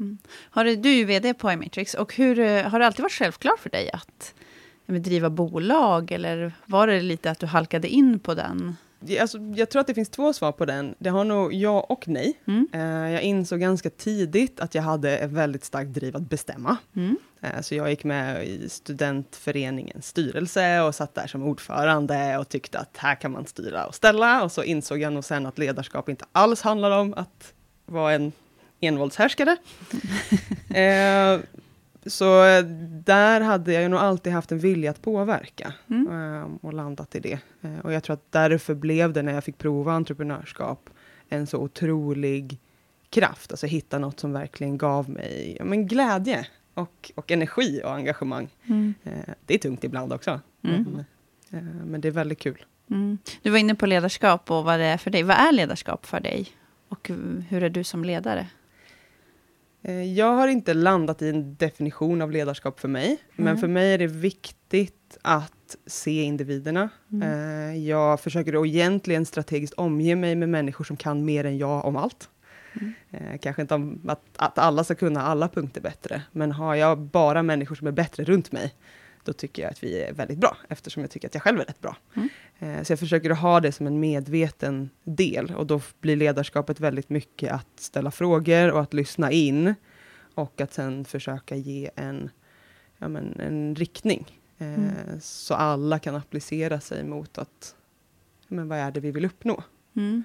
Mm. 0.00 0.18
Har 0.50 0.64
du, 0.64 0.76
du 0.76 0.88
är 0.88 0.94
ju 0.94 1.04
VD 1.04 1.34
på 1.34 1.52
iMatrix 1.52 1.94
och 1.94 2.14
hur, 2.14 2.38
eh, 2.38 2.62
har 2.62 2.78
det 2.78 2.86
alltid 2.86 3.02
varit 3.02 3.12
självklart 3.12 3.58
för 3.58 3.70
dig 3.70 3.90
att 3.92 4.34
driva 4.86 5.30
bolag? 5.30 6.12
Eller 6.12 6.52
var 6.66 6.86
det 6.86 7.00
lite 7.00 7.30
att 7.30 7.38
du 7.38 7.46
halkade 7.46 7.88
in 7.88 8.18
på 8.18 8.34
den 8.34 8.76
Alltså, 9.20 9.38
jag 9.54 9.70
tror 9.70 9.80
att 9.80 9.86
det 9.86 9.94
finns 9.94 10.08
två 10.08 10.32
svar 10.32 10.52
på 10.52 10.64
den. 10.64 10.94
Det 10.98 11.10
har 11.10 11.24
nog 11.24 11.54
ja 11.54 11.80
och 11.80 12.08
nej. 12.08 12.40
Mm. 12.46 12.68
Uh, 12.74 13.12
jag 13.12 13.22
insåg 13.22 13.60
ganska 13.60 13.90
tidigt 13.90 14.60
att 14.60 14.74
jag 14.74 14.82
hade 14.82 15.18
ett 15.18 15.30
väldigt 15.30 15.64
starkt 15.64 15.90
driv 15.90 16.16
att 16.16 16.30
bestämma. 16.30 16.76
Mm. 16.96 17.16
Uh, 17.44 17.60
så 17.60 17.74
jag 17.74 17.90
gick 17.90 18.04
med 18.04 18.46
i 18.46 18.68
studentföreningens 18.68 20.06
styrelse 20.06 20.80
och 20.80 20.94
satt 20.94 21.14
där 21.14 21.26
som 21.26 21.42
ordförande 21.42 22.38
och 22.38 22.48
tyckte 22.48 22.78
att 22.78 22.96
här 22.96 23.14
kan 23.14 23.32
man 23.32 23.46
styra 23.46 23.86
och 23.86 23.94
ställa. 23.94 24.44
Och 24.44 24.52
så 24.52 24.62
insåg 24.62 24.98
jag 24.98 25.12
nog 25.12 25.24
sen 25.24 25.46
att 25.46 25.58
ledarskap 25.58 26.08
inte 26.08 26.24
alls 26.32 26.62
handlar 26.62 26.98
om 26.98 27.14
att 27.14 27.52
vara 27.86 28.12
en 28.12 28.32
envåldshärskare. 28.80 29.56
uh, 30.70 31.40
så 32.06 32.44
eh, 32.44 32.64
där 33.04 33.40
hade 33.40 33.72
jag 33.72 33.90
nog 33.90 34.00
alltid 34.00 34.32
haft 34.32 34.52
en 34.52 34.58
vilja 34.58 34.90
att 34.90 35.02
påverka 35.02 35.72
mm. 35.90 36.06
um, 36.10 36.56
och 36.56 36.72
landat 36.72 37.14
i 37.14 37.20
det. 37.20 37.38
Uh, 37.64 37.78
och 37.78 37.92
jag 37.92 38.02
tror 38.02 38.14
att 38.14 38.32
därför 38.32 38.74
blev 38.74 39.12
det 39.12 39.22
när 39.22 39.32
jag 39.32 39.44
fick 39.44 39.58
prova 39.58 39.92
entreprenörskap 39.92 40.90
en 41.28 41.46
så 41.46 41.58
otrolig 41.58 42.58
kraft, 43.10 43.50
alltså 43.50 43.66
hitta 43.66 43.98
något 43.98 44.20
som 44.20 44.32
verkligen 44.32 44.78
gav 44.78 45.10
mig 45.10 45.56
ja, 45.58 45.64
men 45.64 45.86
glädje 45.86 46.46
och, 46.74 47.12
och 47.14 47.30
energi 47.30 47.80
och 47.84 47.94
engagemang. 47.94 48.48
Mm. 48.66 48.94
Det 49.46 49.54
är 49.54 49.58
tungt 49.58 49.84
ibland 49.84 50.12
också, 50.12 50.40
mm. 50.64 51.04
men, 51.50 51.64
men, 51.90 52.00
det 52.00 52.08
är 52.08 52.12
väldigt 52.12 52.38
kul. 52.38 52.64
Mm. 52.90 53.18
Du 53.42 53.50
var 53.50 53.58
inne 53.58 53.74
på 53.74 53.86
ledarskap 53.86 54.50
och 54.50 54.64
vad 54.64 54.80
det 54.80 54.84
är 54.84 54.98
för 54.98 55.10
dig. 55.10 55.22
Vad 55.22 55.36
är 55.36 55.52
ledarskap 55.52 56.06
för 56.06 56.20
dig? 56.20 56.48
Och 56.88 57.10
hur 57.48 57.62
är 57.62 57.70
du 57.70 57.84
som 57.84 58.04
ledare? 58.04 58.46
Eh, 59.82 60.02
jag 60.02 60.34
har 60.34 60.48
inte 60.48 60.74
landat 60.74 61.22
i 61.22 61.28
en 61.28 61.54
definition 61.54 62.22
av 62.22 62.30
ledarskap 62.30 62.80
för 62.80 62.88
mig, 62.88 63.06
mm. 63.06 63.18
men 63.34 63.58
för 63.58 63.68
mig 63.68 63.94
är 63.94 63.98
det 63.98 64.06
viktigt 64.06 65.18
att 65.22 65.76
se 65.86 66.22
individerna. 66.22 66.88
Mm. 67.12 67.28
Eh, 67.28 67.88
jag 67.88 68.20
försöker 68.20 68.66
egentligen 68.66 69.26
strategiskt 69.26 69.74
omge 69.74 70.16
mig 70.16 70.34
med 70.34 70.48
människor 70.48 70.84
som 70.84 70.96
kan 70.96 71.24
mer 71.24 71.44
än 71.44 71.58
jag 71.58 71.84
om 71.84 71.96
allt. 71.96 72.28
Mm. 72.80 72.92
Eh, 73.10 73.38
kanske 73.38 73.62
inte 73.62 73.74
om 73.74 74.00
att, 74.08 74.22
att 74.36 74.58
alla 74.58 74.84
ska 74.84 74.94
kunna 74.94 75.22
alla 75.22 75.48
punkter 75.48 75.80
bättre, 75.80 76.22
men 76.32 76.52
har 76.52 76.74
jag 76.74 76.98
bara 76.98 77.42
människor 77.42 77.74
som 77.74 77.86
är 77.86 77.92
bättre 77.92 78.24
runt 78.24 78.52
mig, 78.52 78.74
då 79.24 79.32
tycker 79.32 79.62
jag 79.62 79.70
att 79.70 79.82
vi 79.82 80.02
är 80.02 80.12
väldigt 80.12 80.38
bra, 80.38 80.56
eftersom 80.68 81.02
jag 81.02 81.10
tycker 81.10 81.28
att 81.28 81.34
jag 81.34 81.42
själv 81.42 81.60
är 81.60 81.64
rätt 81.64 81.80
bra. 81.80 81.96
Eh, 82.62 82.82
så 82.82 82.92
jag 82.92 82.98
försöker 82.98 83.30
ha 83.30 83.60
det 83.60 83.72
som 83.72 83.86
en 83.86 84.00
medveten 84.00 84.90
del, 85.04 85.54
och 85.54 85.66
då 85.66 85.80
blir 86.00 86.16
ledarskapet 86.16 86.80
väldigt 86.80 87.08
mycket 87.08 87.52
att 87.52 87.80
ställa 87.80 88.10
frågor 88.10 88.72
och 88.72 88.80
att 88.80 88.94
lyssna 88.94 89.30
in, 89.30 89.74
och 90.34 90.60
att 90.60 90.72
sen 90.72 91.04
försöka 91.04 91.56
ge 91.56 91.90
en, 91.96 92.30
ja 92.98 93.08
men, 93.08 93.40
en 93.40 93.74
riktning, 93.74 94.40
eh, 94.58 94.74
mm. 94.74 95.20
så 95.20 95.54
alla 95.54 95.98
kan 95.98 96.14
applicera 96.14 96.80
sig 96.80 97.04
mot 97.04 97.38
att 97.38 97.74
men 98.48 98.68
vad 98.68 98.78
är 98.78 98.90
det 98.90 99.00
vi 99.00 99.10
vill 99.10 99.24
uppnå? 99.24 99.62
Mm. 99.96 100.24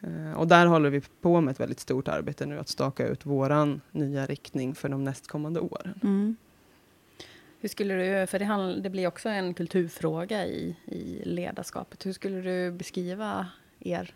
Eh, 0.00 0.32
och 0.32 0.48
där 0.48 0.66
håller 0.66 0.90
vi 0.90 1.00
på 1.00 1.40
med 1.40 1.52
ett 1.52 1.60
väldigt 1.60 1.80
stort 1.80 2.08
arbete 2.08 2.46
nu, 2.46 2.58
att 2.58 2.68
staka 2.68 3.06
ut 3.06 3.26
våran 3.26 3.80
nya 3.90 4.26
riktning 4.26 4.74
för 4.74 4.88
de 4.88 5.04
nästkommande 5.04 5.60
åren. 5.60 6.00
Mm. 6.02 6.36
Hur 7.60 7.68
skulle 7.68 7.94
du, 7.94 8.26
för 8.26 8.38
det, 8.38 8.44
handl, 8.44 8.82
det 8.82 8.90
blir 8.90 9.06
också 9.06 9.28
en 9.28 9.54
kulturfråga 9.54 10.46
i, 10.46 10.76
i 10.86 11.22
ledarskapet. 11.24 12.06
Hur 12.06 12.12
skulle 12.12 12.40
du 12.40 12.72
beskriva 12.72 13.46
er 13.80 14.14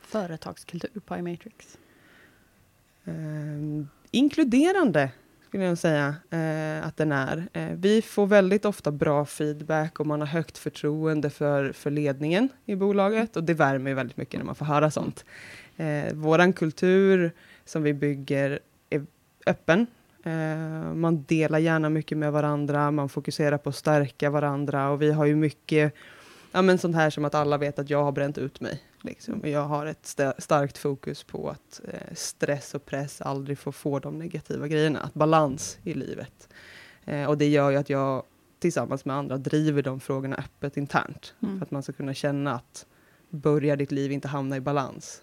företagskultur 0.00 1.00
på 1.06 1.16
iMatrix? 1.16 1.78
Eh, 3.04 3.84
inkluderande 4.10 5.10
skulle 5.48 5.64
jag 5.64 5.78
säga 5.78 6.14
eh, 6.30 6.86
att 6.86 6.96
den 6.96 7.12
är. 7.12 7.48
Eh, 7.52 7.68
vi 7.76 8.02
får 8.02 8.26
väldigt 8.26 8.64
ofta 8.64 8.90
bra 8.90 9.24
feedback 9.24 10.00
och 10.00 10.06
man 10.06 10.20
har 10.20 10.26
högt 10.26 10.58
förtroende 10.58 11.30
för, 11.30 11.72
för 11.72 11.90
ledningen 11.90 12.48
i 12.64 12.74
bolaget 12.76 13.36
och 13.36 13.44
det 13.44 13.54
värmer 13.54 13.94
väldigt 13.94 14.16
mycket 14.16 14.38
när 14.38 14.44
man 14.44 14.54
får 14.54 14.66
höra 14.66 14.90
sånt. 14.90 15.24
Eh, 15.76 16.12
Vår 16.12 16.52
kultur 16.52 17.32
som 17.64 17.82
vi 17.82 17.94
bygger 17.94 18.58
är 18.90 19.06
öppen. 19.46 19.86
Eh, 20.24 20.94
man 20.94 21.22
delar 21.22 21.58
gärna 21.58 21.88
mycket 21.90 22.18
med 22.18 22.32
varandra, 22.32 22.90
man 22.90 23.08
fokuserar 23.08 23.58
på 23.58 23.68
att 23.68 23.76
stärka 23.76 24.30
varandra 24.30 24.90
och 24.90 25.02
vi 25.02 25.12
har 25.12 25.24
ju 25.24 25.36
mycket 25.36 25.94
ja, 26.52 26.62
men 26.62 26.78
sånt 26.78 26.96
här 26.96 27.10
som 27.10 27.24
att 27.24 27.34
alla 27.34 27.58
vet 27.58 27.78
att 27.78 27.90
jag 27.90 28.04
har 28.04 28.12
bränt 28.12 28.38
ut 28.38 28.60
mig. 28.60 28.82
Liksom. 29.00 29.40
Jag 29.44 29.64
har 29.64 29.86
ett 29.86 30.04
st 30.04 30.32
starkt 30.38 30.78
fokus 30.78 31.24
på 31.24 31.48
att 31.48 31.80
eh, 31.88 32.14
stress 32.14 32.74
och 32.74 32.86
press 32.86 33.20
aldrig 33.20 33.58
får 33.58 33.72
få 33.72 33.98
de 33.98 34.18
negativa 34.18 34.68
grejerna. 34.68 35.00
Att 35.00 35.14
balans 35.14 35.78
i 35.82 35.94
livet. 35.94 36.48
Eh, 37.04 37.24
och 37.24 37.38
det 37.38 37.48
gör 37.48 37.70
ju 37.70 37.76
att 37.76 37.90
jag 37.90 38.22
tillsammans 38.58 39.04
med 39.04 39.16
andra 39.16 39.36
driver 39.36 39.82
de 39.82 40.00
frågorna 40.00 40.36
öppet 40.36 40.76
internt. 40.76 41.34
Mm. 41.42 41.58
För 41.58 41.66
att 41.66 41.70
man 41.70 41.82
ska 41.82 41.92
kunna 41.92 42.14
känna 42.14 42.54
att 42.54 42.86
börjar 43.28 43.76
ditt 43.76 43.92
liv 43.92 44.12
inte 44.12 44.28
hamna 44.28 44.56
i 44.56 44.60
balans, 44.60 45.22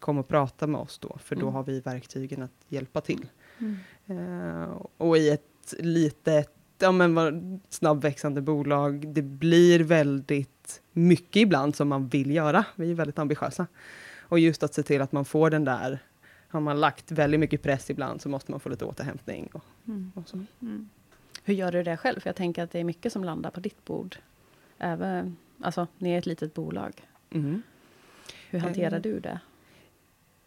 kom 0.00 0.18
och 0.18 0.28
prata 0.28 0.66
med 0.66 0.80
oss 0.80 0.98
då, 0.98 1.18
för 1.22 1.34
då 1.34 1.42
mm. 1.42 1.54
har 1.54 1.62
vi 1.62 1.80
verktygen 1.80 2.42
att 2.42 2.50
hjälpa 2.68 3.00
till. 3.00 3.26
Mm. 3.58 4.70
Och 4.96 5.18
i 5.18 5.30
ett 5.30 5.74
litet 5.78 6.50
ja, 6.78 6.92
men 6.92 7.60
snabbväxande 7.68 8.40
bolag, 8.40 9.08
det 9.08 9.22
blir 9.22 9.80
väldigt 9.80 10.82
mycket 10.92 11.36
ibland 11.36 11.76
som 11.76 11.88
man 11.88 12.08
vill 12.08 12.30
göra. 12.30 12.64
Vi 12.76 12.90
är 12.90 12.94
väldigt 12.94 13.18
ambitiösa. 13.18 13.66
Och 14.28 14.38
just 14.38 14.62
att 14.62 14.74
se 14.74 14.82
till 14.82 15.02
att 15.02 15.12
man 15.12 15.24
får 15.24 15.50
den 15.50 15.64
där, 15.64 15.98
har 16.48 16.60
man 16.60 16.80
lagt 16.80 17.12
väldigt 17.12 17.40
mycket 17.40 17.62
press 17.62 17.90
ibland 17.90 18.22
så 18.22 18.28
måste 18.28 18.50
man 18.50 18.60
få 18.60 18.68
lite 18.68 18.84
återhämtning. 18.84 19.48
Och, 19.52 19.64
mm. 19.86 20.12
och 20.14 20.28
så. 20.28 20.40
Mm. 20.62 20.88
Hur 21.44 21.54
gör 21.54 21.72
du 21.72 21.82
det 21.82 21.96
själv? 21.96 22.20
För 22.20 22.28
jag 22.28 22.36
tänker 22.36 22.62
att 22.62 22.70
det 22.70 22.80
är 22.80 22.84
mycket 22.84 23.12
som 23.12 23.24
landar 23.24 23.50
på 23.50 23.60
ditt 23.60 23.84
bord. 23.84 24.16
Även, 24.78 25.36
alltså, 25.60 25.86
ni 25.98 26.10
är 26.10 26.18
ett 26.18 26.26
litet 26.26 26.54
bolag. 26.54 26.92
Mm. 27.30 27.62
Hur 28.50 28.58
hanterar 28.58 28.96
eh. 28.96 29.02
du 29.02 29.20
det? 29.20 29.40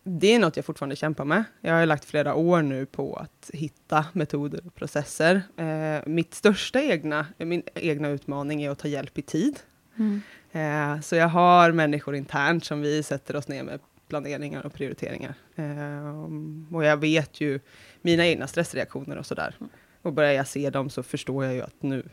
Det 0.03 0.33
är 0.33 0.39
något 0.39 0.55
jag 0.55 0.65
fortfarande 0.65 0.95
kämpar 0.95 1.25
med. 1.25 1.43
Jag 1.61 1.73
har 1.73 1.85
lagt 1.85 2.05
flera 2.05 2.35
år 2.35 2.61
nu 2.61 2.85
på 2.85 3.15
att 3.15 3.49
hitta 3.53 4.05
metoder 4.13 4.61
och 4.65 4.75
processer. 4.75 5.41
Eh, 5.57 6.07
mitt 6.07 6.33
största 6.33 6.81
egna, 6.81 7.25
min 7.37 7.63
egna 7.75 8.09
utmaning 8.09 8.63
är 8.63 8.69
att 8.69 8.79
ta 8.79 8.87
hjälp 8.87 9.17
i 9.17 9.21
tid. 9.21 9.59
Mm. 9.95 10.21
Eh, 10.51 11.01
så 11.01 11.15
jag 11.15 11.27
har 11.27 11.71
människor 11.71 12.15
internt 12.15 12.65
som 12.65 12.81
vi 12.81 13.03
sätter 13.03 13.35
oss 13.35 13.47
ner 13.47 13.63
med 13.63 13.79
planeringar 14.07 14.65
och 14.65 14.73
prioriteringar. 14.73 15.33
Eh, 15.55 16.75
och 16.75 16.83
jag 16.83 16.97
vet 16.97 17.41
ju 17.41 17.59
mina 18.01 18.27
egna 18.27 18.47
stressreaktioner 18.47 19.17
och 19.17 19.25
sådär. 19.25 19.55
Mm. 19.59 19.69
Och 20.01 20.13
börjar 20.13 20.31
jag 20.33 20.47
se 20.47 20.69
dem 20.69 20.89
så 20.89 21.03
förstår 21.03 21.45
jag 21.45 21.53
ju 21.53 21.61
att 21.61 21.81
nu, 21.83 22.03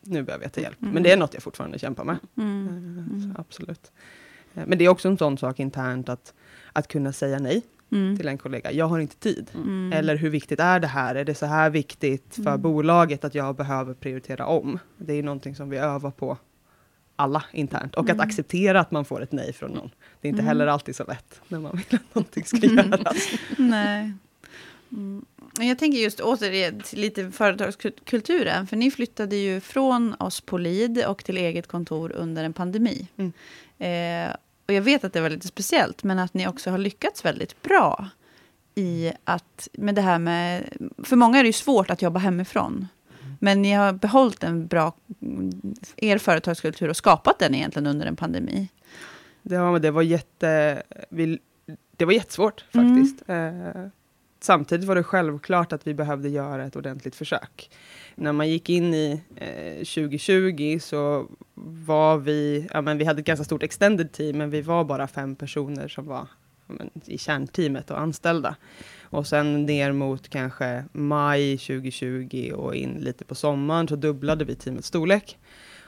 nu 0.00 0.22
behöver 0.22 0.44
jag 0.44 0.52
ta 0.52 0.60
hjälp. 0.60 0.82
Mm. 0.82 0.94
Men 0.94 1.02
det 1.02 1.12
är 1.12 1.16
något 1.16 1.34
jag 1.34 1.42
fortfarande 1.42 1.78
kämpar 1.78 2.04
med. 2.04 2.18
Mm. 2.36 3.30
Eh, 3.34 3.40
absolut. 3.40 3.92
Eh, 4.54 4.66
men 4.66 4.78
det 4.78 4.84
är 4.84 4.88
också 4.88 5.08
en 5.08 5.18
sån 5.18 5.38
sak 5.38 5.60
internt 5.60 6.08
att 6.08 6.34
att 6.74 6.88
kunna 6.88 7.12
säga 7.12 7.38
nej 7.38 7.62
mm. 7.92 8.16
till 8.16 8.28
en 8.28 8.38
kollega. 8.38 8.72
Jag 8.72 8.86
har 8.86 8.98
inte 8.98 9.16
tid. 9.16 9.50
Mm. 9.54 9.92
Eller 9.92 10.16
hur 10.16 10.30
viktigt 10.30 10.60
är 10.60 10.80
det 10.80 10.86
här? 10.86 11.14
Är 11.14 11.24
det 11.24 11.34
så 11.34 11.46
här 11.46 11.70
viktigt 11.70 12.34
för 12.34 12.42
mm. 12.42 12.62
bolaget 12.62 13.24
att 13.24 13.34
jag 13.34 13.56
behöver 13.56 13.94
prioritera 13.94 14.46
om? 14.46 14.78
Det 14.96 15.12
är 15.12 15.22
någonting 15.22 15.56
som 15.56 15.70
vi 15.70 15.76
övar 15.76 16.10
på 16.10 16.38
alla 17.16 17.44
internt. 17.52 17.94
Och 17.94 18.04
att 18.04 18.10
mm. 18.10 18.28
acceptera 18.28 18.80
att 18.80 18.90
man 18.90 19.04
får 19.04 19.22
ett 19.22 19.32
nej 19.32 19.52
från 19.52 19.70
någon. 19.70 19.90
Det 20.20 20.28
är 20.28 20.30
inte 20.30 20.42
mm. 20.42 20.48
heller 20.48 20.66
alltid 20.66 20.96
så 20.96 21.04
lätt 21.04 21.40
när 21.48 21.58
man 21.58 21.76
vill 21.76 21.98
att 21.98 22.14
någonting 22.14 22.44
ska 22.44 22.66
göras. 22.66 23.28
nej. 23.58 24.12
Jag 25.60 25.78
tänker 25.78 25.98
just 25.98 26.20
återigen 26.20 26.80
till 26.80 27.00
lite 27.00 27.30
företagskulturen. 27.30 28.66
För 28.66 28.76
ni 28.76 28.90
flyttade 28.90 29.36
ju 29.36 29.60
från 29.60 30.14
oss 30.14 30.40
på 30.40 30.58
LID 30.58 31.04
och 31.06 31.24
till 31.24 31.36
eget 31.36 31.66
kontor 31.66 32.12
under 32.12 32.44
en 32.44 32.52
pandemi. 32.52 33.08
Mm. 33.16 33.32
Eh, 33.78 34.36
och 34.66 34.74
jag 34.74 34.82
vet 34.82 35.04
att 35.04 35.12
det 35.12 35.20
var 35.20 35.30
lite 35.30 35.46
speciellt, 35.46 36.02
men 36.02 36.18
att 36.18 36.34
ni 36.34 36.48
också 36.48 36.70
har 36.70 36.78
lyckats 36.78 37.24
väldigt 37.24 37.62
bra 37.62 38.08
i 38.74 39.12
att, 39.24 39.68
med 39.72 39.94
det 39.94 40.02
här 40.02 40.18
med, 40.18 40.64
för 40.98 41.16
många 41.16 41.38
är 41.38 41.42
det 41.42 41.46
ju 41.48 41.52
svårt 41.52 41.90
att 41.90 42.02
jobba 42.02 42.20
hemifrån. 42.20 42.88
Men 43.40 43.62
ni 43.62 43.72
har 43.72 43.92
behållit 43.92 44.44
en 44.44 44.66
bra, 44.66 44.92
er 45.96 46.18
företagskultur 46.18 46.88
och 46.88 46.96
skapat 46.96 47.38
den 47.38 47.54
egentligen 47.54 47.86
under 47.86 48.06
en 48.06 48.16
pandemi. 48.16 48.68
Ja, 49.42 49.78
det 49.78 49.90
var 49.90 50.02
jätte, 50.02 50.82
vi, 51.08 51.38
det 51.96 52.04
var 52.04 52.12
jättesvårt 52.12 52.64
faktiskt. 52.72 53.22
Mm. 53.26 53.66
Eh, 53.66 53.86
samtidigt 54.44 54.86
var 54.86 54.94
det 54.94 55.02
självklart 55.02 55.72
att 55.72 55.86
vi 55.86 55.94
behövde 55.94 56.28
göra 56.28 56.64
ett 56.64 56.76
ordentligt 56.76 57.16
försök. 57.16 57.70
När 58.14 58.32
man 58.32 58.48
gick 58.48 58.68
in 58.68 58.94
i 58.94 59.22
eh, 59.36 59.76
2020 59.76 60.78
så 60.80 61.28
var 61.54 62.16
vi, 62.16 62.68
ja 62.72 62.80
men 62.80 62.98
vi 62.98 63.04
hade 63.04 63.20
ett 63.20 63.26
ganska 63.26 63.44
stort 63.44 63.62
extended 63.62 64.12
team, 64.12 64.38
men 64.38 64.50
vi 64.50 64.62
var 64.62 64.84
bara 64.84 65.06
fem 65.06 65.36
personer 65.36 65.88
som 65.88 66.06
var 66.06 66.26
ja, 66.66 66.74
men, 66.78 66.90
i 67.04 67.18
kärnteamet 67.18 67.90
och 67.90 68.00
anställda. 68.00 68.56
Och 69.02 69.26
sen 69.26 69.66
ner 69.66 69.92
mot 69.92 70.28
kanske 70.28 70.84
maj 70.92 71.58
2020 71.58 72.52
och 72.56 72.74
in 72.74 72.94
lite 73.00 73.24
på 73.24 73.34
sommaren 73.34 73.88
så 73.88 73.96
dubblade 73.96 74.44
vi 74.44 74.54
teamets 74.54 74.88
storlek. 74.88 75.38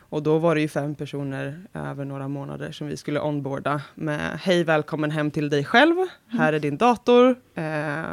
Och 0.08 0.22
då 0.22 0.38
var 0.38 0.54
det 0.54 0.60
ju 0.60 0.68
fem 0.68 0.94
personer 0.94 1.66
över 1.74 2.04
några 2.04 2.28
månader 2.28 2.72
som 2.72 2.86
vi 2.86 2.96
skulle 2.96 3.20
onboarda 3.20 3.82
med 3.94 4.38
Hej 4.42 4.64
välkommen 4.64 5.10
hem 5.10 5.30
till 5.30 5.50
dig 5.50 5.64
själv. 5.64 5.94
Här 6.26 6.52
är 6.52 6.60
din 6.60 6.76
dator. 6.76 7.36
Eh, 7.54 8.04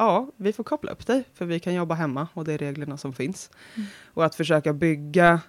ja, 0.00 0.30
vi 0.36 0.52
får 0.52 0.64
koppla 0.64 0.92
upp 0.92 1.06
dig, 1.06 1.24
för 1.34 1.46
vi 1.46 1.60
kan 1.60 1.74
jobba 1.74 1.94
hemma 1.94 2.28
och 2.34 2.44
det 2.44 2.52
är 2.52 2.58
reglerna 2.58 2.96
som 2.96 3.12
finns. 3.12 3.50
Mm. 3.76 3.88
Och 4.14 4.24
att 4.24 4.34
försöka 4.34 4.72
bygga, 4.72 5.40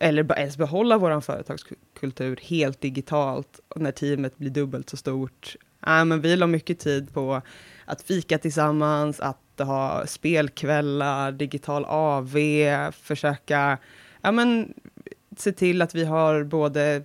eller 0.00 0.38
ens 0.38 0.56
behålla 0.56 0.98
vår 0.98 1.20
företagskultur 1.20 2.40
helt 2.42 2.80
digitalt 2.80 3.60
när 3.76 3.92
teamet 3.92 4.38
blir 4.38 4.50
dubbelt 4.50 4.90
så 4.90 4.96
stort. 4.96 5.56
Ja, 5.86 6.04
men 6.04 6.20
vi 6.20 6.36
la 6.36 6.46
mycket 6.46 6.78
tid 6.78 7.14
på 7.14 7.42
att 7.84 8.02
fika 8.02 8.38
tillsammans, 8.38 9.20
att 9.20 9.58
ha 9.58 10.06
spelkvällar, 10.06 11.32
digital 11.32 11.84
AV, 11.84 12.36
försöka 12.92 13.78
ja, 14.20 14.32
men, 14.32 14.74
se 15.36 15.52
till 15.52 15.82
att 15.82 15.94
vi 15.94 16.04
har 16.04 16.44
både 16.44 17.04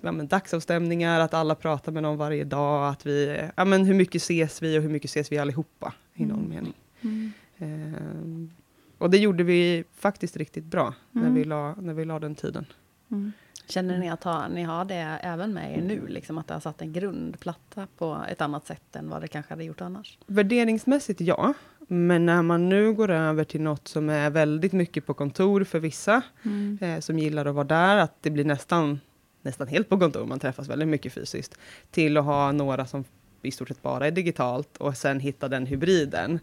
ja, 0.00 0.12
men, 0.12 0.28
dagsavstämningar, 0.28 1.20
att 1.20 1.34
alla 1.34 1.54
pratar 1.54 1.92
med 1.92 2.02
någon 2.02 2.16
varje 2.16 2.44
dag, 2.44 2.88
att 2.88 3.06
vi, 3.06 3.48
ja, 3.56 3.64
men, 3.64 3.84
hur 3.84 3.94
mycket 3.94 4.22
ses 4.22 4.62
vi 4.62 4.78
och 4.78 4.82
hur 4.82 4.90
mycket 4.90 5.10
ses 5.10 5.32
vi 5.32 5.38
allihopa 5.38 5.94
i 6.14 6.26
någon 6.26 6.38
mm. 6.38 6.48
mening. 6.48 6.74
Mm. 7.00 7.32
Eh, 7.58 8.58
och 8.98 9.10
det 9.10 9.18
gjorde 9.18 9.44
vi 9.44 9.84
faktiskt 9.94 10.36
riktigt 10.36 10.64
bra 10.64 10.94
när, 11.10 11.30
vi 11.30 11.42
mm. 11.42 11.48
la, 11.48 11.74
när 11.74 11.94
vi 11.94 12.04
la 12.04 12.18
den 12.18 12.34
tiden. 12.34 12.66
Mm. 13.10 13.32
Känner 13.68 13.98
ni 13.98 14.10
att 14.10 14.24
ha, 14.24 14.48
ni 14.48 14.62
har 14.62 14.84
det 14.84 15.18
även 15.22 15.54
med 15.54 15.78
er 15.78 15.82
nu, 15.82 16.06
liksom 16.06 16.38
att 16.38 16.46
det 16.46 16.54
har 16.54 16.60
satt 16.60 16.82
en 16.82 16.92
grundplatta 16.92 17.86
på 17.98 18.24
ett 18.28 18.40
annat 18.40 18.66
sätt 18.66 18.96
än 18.96 19.10
vad 19.10 19.20
det 19.20 19.28
kanske 19.28 19.52
hade 19.52 19.64
gjort 19.64 19.80
annars? 19.80 20.18
Värderingsmässigt 20.26 21.20
ja, 21.20 21.54
men 21.78 22.26
när 22.26 22.42
man 22.42 22.68
nu 22.68 22.92
går 22.92 23.10
över 23.10 23.44
till 23.44 23.60
något 23.60 23.88
som 23.88 24.10
är 24.10 24.30
väldigt 24.30 24.72
mycket 24.72 25.06
på 25.06 25.14
kontor 25.14 25.64
för 25.64 25.78
vissa, 25.78 26.22
mm. 26.42 26.78
eh, 26.80 27.00
som 27.00 27.18
gillar 27.18 27.46
att 27.46 27.54
vara 27.54 27.64
där, 27.64 27.96
att 27.96 28.22
det 28.22 28.30
blir 28.30 28.44
nästan 28.44 29.00
nästan 29.48 29.68
helt 29.68 29.88
på 29.88 29.98
kontor, 29.98 30.26
man 30.26 30.38
träffas 30.38 30.68
väldigt 30.68 30.88
mycket 30.88 31.12
fysiskt, 31.12 31.58
till 31.90 32.16
att 32.16 32.24
ha 32.24 32.52
några 32.52 32.86
som 32.86 33.04
i 33.42 33.50
stort 33.50 33.68
sett 33.68 33.82
bara 33.82 34.06
är 34.06 34.10
digitalt 34.10 34.76
och 34.76 34.96
sen 34.96 35.20
hitta 35.20 35.48
den 35.48 35.66
hybriden. 35.66 36.38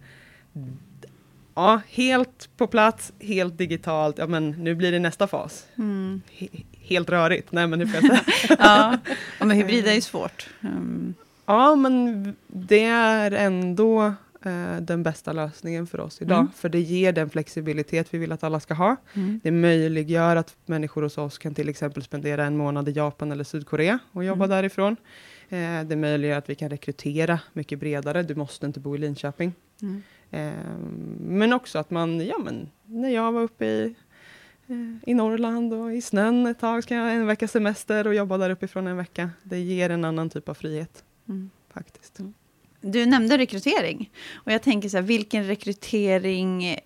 Ja, 1.56 1.82
helt 1.90 2.50
på 2.58 2.68
plats, 2.68 3.14
helt 3.20 3.58
digitalt, 3.58 4.18
ja 4.18 4.28
men 4.28 4.50
nu 4.50 4.76
blir 4.76 4.92
det 4.92 5.00
nästa 5.00 5.28
fas. 5.28 5.68
Mm. 5.78 6.22
He 6.32 6.48
helt 6.82 7.10
rörigt, 7.10 7.52
nej 7.52 7.68
men 7.68 7.80
hur 7.80 7.88
får 7.88 8.10
jag 8.10 8.26
säga? 8.26 8.58
ja, 9.40 9.46
men 9.46 9.52
hybrid 9.52 9.88
är 9.88 9.94
ju 9.94 10.02
svårt. 10.02 10.50
Um. 10.62 11.14
Ja, 11.46 11.76
men 11.76 12.36
det 12.48 12.84
är 12.84 13.32
ändå 13.32 14.14
eh, 14.46 14.78
den 14.82 15.04
bästa 15.04 15.34
lösningen 15.34 15.88
för 15.88 16.00
oss 16.00 16.22
idag. 16.22 16.40
Mm. 16.40 16.52
För 16.56 16.70
det 16.70 16.80
ger 16.80 17.12
den 17.12 17.30
flexibilitet 17.30 18.14
vi 18.14 18.18
vill 18.18 18.32
att 18.32 18.44
alla 18.44 18.60
ska 18.60 18.74
ha. 18.74 18.96
Mm. 19.14 19.40
Det 19.44 19.52
möjliggör 19.52 20.36
att 20.36 20.56
människor 20.66 21.02
hos 21.02 21.18
oss 21.18 21.38
kan 21.38 21.56
till 21.56 21.70
exempel 21.70 22.04
spendera 22.04 22.46
en 22.46 22.58
månad 22.58 22.90
i 22.90 22.92
Japan 22.92 23.32
eller 23.32 23.44
Sydkorea 23.44 24.00
och 24.12 24.24
jobba 24.24 24.46
mm. 24.46 24.50
därifrån. 24.56 24.96
Eh, 25.50 25.84
det 25.84 25.96
möjliggör 25.96 26.38
att 26.38 26.50
vi 26.50 26.56
kan 26.56 26.70
rekrytera 26.70 27.40
mycket 27.54 27.80
bredare. 27.80 28.24
Du 28.24 28.36
måste 28.36 28.66
inte 28.66 28.80
bo 28.80 28.96
i 28.96 28.98
Linköping. 28.98 29.54
Mm. 29.82 30.04
Eh, 30.32 30.78
men 31.20 31.54
också 31.54 31.80
att 31.80 31.90
man, 31.90 32.26
ja 32.26 32.38
men, 32.38 32.70
när 32.86 33.10
jag 33.10 33.32
var 33.32 33.42
uppe 33.42 33.66
i 33.66 33.96
i 35.06 35.14
Norrland 35.14 35.74
och 35.74 35.94
i 35.94 36.02
snön 36.02 36.48
ett 36.48 36.60
tag. 36.60 36.84
Ska 36.84 36.96
jag 36.96 37.14
en 37.14 37.28
veckas 37.28 37.52
semester 37.52 38.08
och 38.08 38.16
jobba 38.16 38.38
där 38.38 38.50
uppifrån 38.50 38.88
en 38.88 38.98
vecka. 38.98 39.30
Det 39.44 39.60
ger 39.60 39.90
en 39.90 40.06
annan 40.06 40.30
typ 40.30 40.50
av 40.50 40.54
frihet. 40.54 41.04
Mm. 41.30 41.50
Faktiskt. 41.74 42.20
Mm. 42.20 42.34
Du 42.88 43.06
nämnde 43.06 43.38
rekrytering. 43.38 44.12
Och 44.34 44.52
jag 44.52 44.62
tänker 44.62 44.90
så 44.90 44.98
här, 44.98 45.02
vilken 45.02 45.48
rekrytering 45.48 46.66
eh, 46.66 46.80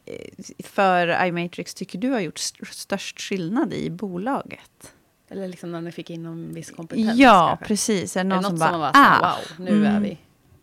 för 0.63 1.25
iMatrix 1.25 1.73
tycker 1.73 1.99
du 1.99 2.09
har 2.09 2.19
gjort 2.19 2.39
störst 2.71 3.21
skillnad 3.21 3.73
i 3.73 3.89
bolaget? 3.89 4.93
Eller 5.29 5.47
liksom 5.47 5.71
när 5.71 5.81
ni 5.81 5.91
fick 5.91 6.09
in 6.09 6.23
någon 6.23 6.53
viss 6.53 6.71
kompetens? 6.71 7.19
Ja, 7.19 7.47
kanske. 7.49 7.65
precis. 7.65 8.17
Är 8.17 8.23
det 8.23 8.29
någon, 8.29 8.37
är 8.37 8.41
något 8.41 8.59
som, 8.59 8.59
bara, 8.59 8.93
som 8.93 9.01
ah, 9.01 9.19
wow, 9.19 9.65
nu 9.65 9.71
mm. 9.71 9.95
är 9.95 9.99
vi... 9.99 10.17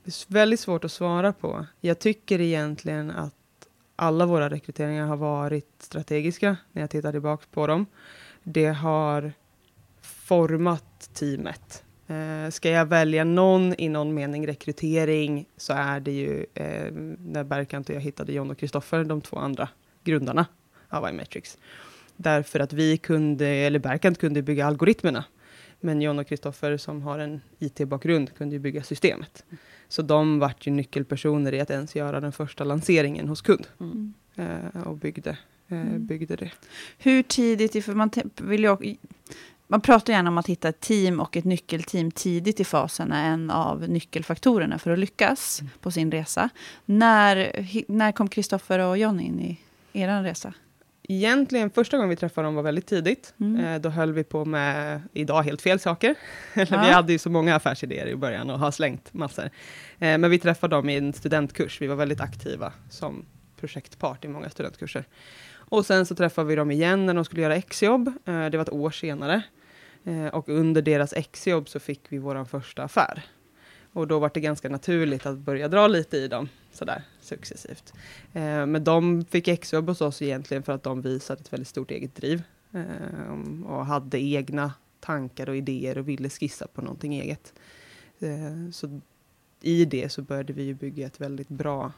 Det 0.05 0.11
är 0.11 0.33
väldigt 0.33 0.61
svårt 0.61 0.85
att 0.85 0.93
svara 0.93 1.33
på. 1.33 1.67
Jag 1.81 1.99
tycker 1.99 2.41
egentligen 2.41 3.11
att 3.11 3.35
alla 3.97 4.27
våra 4.27 4.51
rekryteringar 4.51 5.07
har 5.07 5.17
varit 5.17 5.75
strategiska 5.79 6.57
när 6.73 6.83
jag 6.83 6.91
tittar 6.91 7.13
tillbaka 7.13 7.45
på 7.51 7.67
dem. 7.67 7.87
Det 8.43 8.67
har 8.67 9.33
format 10.03 11.11
teamet. 11.15 11.83
Eh, 12.07 12.51
ska 12.51 12.71
jag 12.71 12.87
välja 12.87 13.25
någon 13.25 13.75
i 13.79 13.89
någon 13.89 14.15
mening 14.15 14.47
rekrytering 14.47 15.47
så 15.57 15.73
är 15.73 16.01
det 16.01 16.13
ju 16.13 16.47
eh, 16.55 16.93
när 17.19 17.45
Berkant 17.45 17.89
och 17.89 17.95
jag 17.95 18.01
hittade 18.01 18.33
John 18.33 18.51
och 18.51 18.59
Kristoffer, 18.59 19.05
de 19.05 19.21
två 19.21 19.37
andra 19.37 19.69
grundarna 20.05 20.47
av 20.89 21.09
iMetrics. 21.09 21.59
Därför 22.17 22.61
att 22.61 22.73
vi 22.73 22.97
kunde, 22.97 23.47
eller 23.47 23.79
Berkant 23.79 24.19
kunde 24.19 24.43
bygga 24.43 24.67
algoritmerna. 24.67 25.25
Men 25.81 26.03
John 26.03 26.19
och 26.19 26.27
Kristoffer 26.27 26.77
som 26.77 27.03
har 27.03 27.19
en 27.19 27.41
IT-bakgrund 27.59 28.35
kunde 28.35 28.55
ju 28.55 28.59
bygga 28.59 28.83
systemet. 28.83 29.45
Så 29.89 30.03
de 30.03 30.39
vart 30.39 30.67
ju 30.67 30.71
nyckelpersoner 30.71 31.53
i 31.53 31.61
att 31.61 31.71
ens 31.71 31.97
göra 31.97 32.21
den 32.21 32.33
första 32.33 32.65
lanseringen 32.65 33.29
hos 33.29 33.43
kund. 33.43 33.67
Mm. 33.81 34.15
Eh, 34.35 34.83
och 34.87 34.97
byggde, 34.97 35.39
eh, 35.69 35.81
mm. 35.81 36.07
byggde 36.07 36.37
det. 36.37 36.51
Hur 36.99 37.23
tidigt, 37.23 37.85
för 37.85 37.95
man 37.95 38.11
vill 38.41 38.65
ju, 38.65 38.97
man 39.69 39.81
pratar 39.81 40.13
gärna 40.13 40.31
om 40.31 40.39
att 40.39 40.47
hitta 40.47 40.69
ett 40.69 40.81
team 40.81 41.21
och 41.21 41.37
ett 41.37 41.45
nyckelteam 41.45 42.11
tidigt 42.11 42.61
i 42.61 42.65
fasen 42.65 43.13
är 43.13 43.31
en 43.31 43.51
av 43.51 43.89
nyckelfaktorerna 43.89 44.79
för 44.79 44.91
att 44.91 44.99
lyckas 44.99 45.61
mm. 45.61 45.71
på 45.81 45.91
sin 45.91 46.11
resa. 46.11 46.49
När, 46.85 47.53
när 47.89 48.13
kom 48.13 48.29
Kristoffer 48.29 48.79
och 48.79 48.99
John 48.99 49.21
in 49.21 49.41
i 49.41 49.61
er 49.93 50.23
resa? 50.23 50.55
Egentligen 51.09 51.71
första 51.71 51.97
gången 51.97 52.11
vi 52.11 52.17
träffade 52.17 52.47
dem 52.47 52.55
var 52.55 52.63
väldigt 52.63 52.87
tidigt. 52.87 53.35
Mm. 53.41 53.65
Eh, 53.65 53.81
då 53.81 53.89
höll 53.89 54.13
vi 54.13 54.25
på 54.25 54.45
med, 54.45 55.03
idag, 55.13 55.43
helt 55.43 55.63
fel 55.63 55.81
saker. 55.81 56.15
Ja. 56.55 56.65
vi 56.71 56.91
hade 56.91 57.13
ju 57.13 57.19
så 57.19 57.31
många 57.31 57.57
affärsidéer 57.57 58.07
i 58.07 58.17
början 58.17 58.51
och 58.51 58.59
har 58.59 58.71
slängt 58.71 59.15
massor. 59.15 59.45
Eh, 59.99 60.19
men 60.19 60.31
vi 60.31 60.39
träffade 60.39 60.77
dem 60.77 60.89
i 60.89 60.97
en 60.97 61.13
studentkurs. 61.13 61.81
Vi 61.81 61.87
var 61.87 61.97
väldigt 61.97 62.21
aktiva 62.21 62.73
som 62.91 63.25
projektpart 63.61 64.25
i 64.25 64.29
många 64.29 64.51
studentkurser. 64.51 65.05
Och 65.69 65.87
sen 65.87 66.07
så 66.07 66.15
träffade 66.15 66.49
vi 66.49 66.57
dem 66.57 66.71
igen 66.71 67.07
när 67.07 67.15
de 67.15 67.25
skulle 67.25 67.43
göra 67.43 67.57
exjobb. 67.57 68.09
Eh, 68.09 68.47
det 68.47 68.57
var 68.57 68.63
ett 68.63 68.73
år 68.73 68.91
senare. 68.91 69.43
Eh, 70.07 70.27
och 70.27 70.49
under 70.49 70.83
deras 70.83 71.13
exjobb 71.13 71.69
så 71.69 71.81
fick 71.81 72.01
vi 72.09 72.19
vår 72.19 72.45
första 72.45 72.83
affär. 72.83 73.25
Och 73.93 74.07
då 74.09 74.19
var 74.19 74.31
det 74.35 74.41
ganska 74.41 74.69
naturligt 74.69 75.27
att 75.27 75.39
börja 75.39 75.69
dra 75.69 75.87
lite 75.87 76.17
i 76.17 76.29
dem 76.29 76.49
sådär 76.73 77.03
successivt. 77.21 77.93
Eh, 78.33 78.67
men 78.67 78.85
de 78.85 79.25
fick 79.25 79.49
exjobb 79.49 79.89
hos 79.89 80.01
oss 80.01 80.23
egentligen 80.23 80.63
för 80.63 80.73
att 80.73 80.83
de 80.83 81.03
visade 81.03 81.41
ett 81.41 81.53
väldigt 81.53 81.69
stort 81.69 81.91
eget 81.91 82.15
driv. 82.15 82.43
Eh, 82.73 83.65
och 83.67 83.87
hade 83.87 84.21
egna 84.23 84.73
tankar 85.01 85.49
och 85.49 85.57
idéer 85.57 85.99
och 85.99 86.09
ville 86.09 86.31
skissa 86.31 86.67
på 86.67 86.83
någonting 86.83 87.15
eget. 87.15 87.53
Eh, 88.19 88.71
så 88.73 89.01
i 89.61 89.85
det 89.85 90.09
så 90.09 90.23
började 90.23 90.53
vi 90.53 90.75
bygga 90.75 91.07
ett 91.07 91.21
väldigt 91.21 91.49
bra 91.49 91.93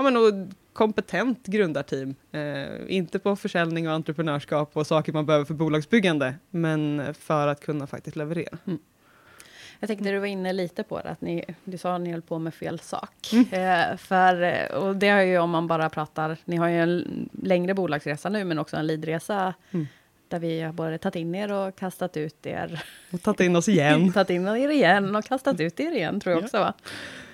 ja, 0.00 0.02
men 0.02 0.16
och 0.16 0.48
kompetent 0.80 1.46
grundarteam. 1.46 2.14
Eh, 2.32 2.96
inte 2.96 3.18
på 3.18 3.36
försäljning 3.36 3.88
och 3.88 3.94
entreprenörskap 3.94 4.76
och 4.76 4.86
saker 4.86 5.12
man 5.12 5.26
behöver 5.26 5.44
för 5.44 5.54
bolagsbyggande, 5.54 6.34
men 6.50 7.14
för 7.14 7.46
att 7.46 7.60
kunna 7.60 7.86
faktiskt 7.86 8.16
leverera. 8.16 8.58
Mm. 8.66 8.78
Jag 9.80 9.88
tänkte 9.88 10.10
du 10.10 10.18
var 10.18 10.26
inne 10.26 10.52
lite 10.52 10.82
på 10.82 11.00
det, 11.00 11.08
att 11.08 11.20
ni, 11.20 11.44
du 11.64 11.78
sa 11.78 11.94
att 11.94 12.00
ni 12.00 12.10
höll 12.10 12.22
på 12.22 12.38
med 12.38 12.54
fel 12.54 12.78
sak. 12.78 13.32
Mm. 13.32 13.46
Eh, 13.52 13.96
för, 13.96 14.68
och 14.74 14.96
det 14.96 15.08
har 15.08 15.20
ju 15.20 15.38
om 15.38 15.50
man 15.50 15.66
bara 15.66 15.88
pratar, 15.90 16.36
ni 16.44 16.56
har 16.56 16.68
ju 16.68 16.80
en 16.80 17.28
längre 17.42 17.74
bolagsresa 17.74 18.28
nu, 18.28 18.44
men 18.44 18.58
också 18.58 18.76
en 18.76 18.86
lidresa 18.86 19.54
mm. 19.70 19.86
där 20.28 20.38
vi 20.38 20.60
har 20.60 20.72
både 20.72 20.98
tagit 20.98 21.16
in 21.16 21.34
er 21.34 21.52
och 21.52 21.76
kastat 21.76 22.16
ut 22.16 22.46
er. 22.46 22.82
Och 23.12 23.22
tagit 23.22 23.40
in 23.40 23.56
oss 23.56 23.68
igen. 23.68 24.12
tagit 24.14 24.30
in 24.30 24.48
er 24.48 24.68
igen 24.68 25.16
och 25.16 25.24
kastat 25.24 25.60
ut 25.60 25.80
er 25.80 25.92
igen, 25.92 26.20
tror 26.20 26.34
jag 26.34 26.44
också. 26.44 26.58
Va? 26.58 26.74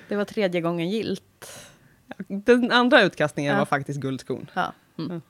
Det 0.09 0.17
var 0.17 0.25
tredje 0.25 0.61
gången 0.61 0.91
gilt. 0.91 1.66
Den 2.29 2.73
andra 2.73 3.03
utkastningen 3.03 3.53
ja. 3.53 3.59
var 3.59 3.67
faktiskt 3.67 4.01
guldskon. 4.01 4.51
Ja. 4.55 4.73
Mm. 4.99 5.21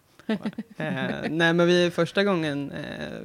eh, 0.77 1.31
nej, 1.31 1.53
men 1.55 1.67
vi 1.67 1.91
första 1.91 2.25
gången 2.25 2.71
eh, 2.71 3.21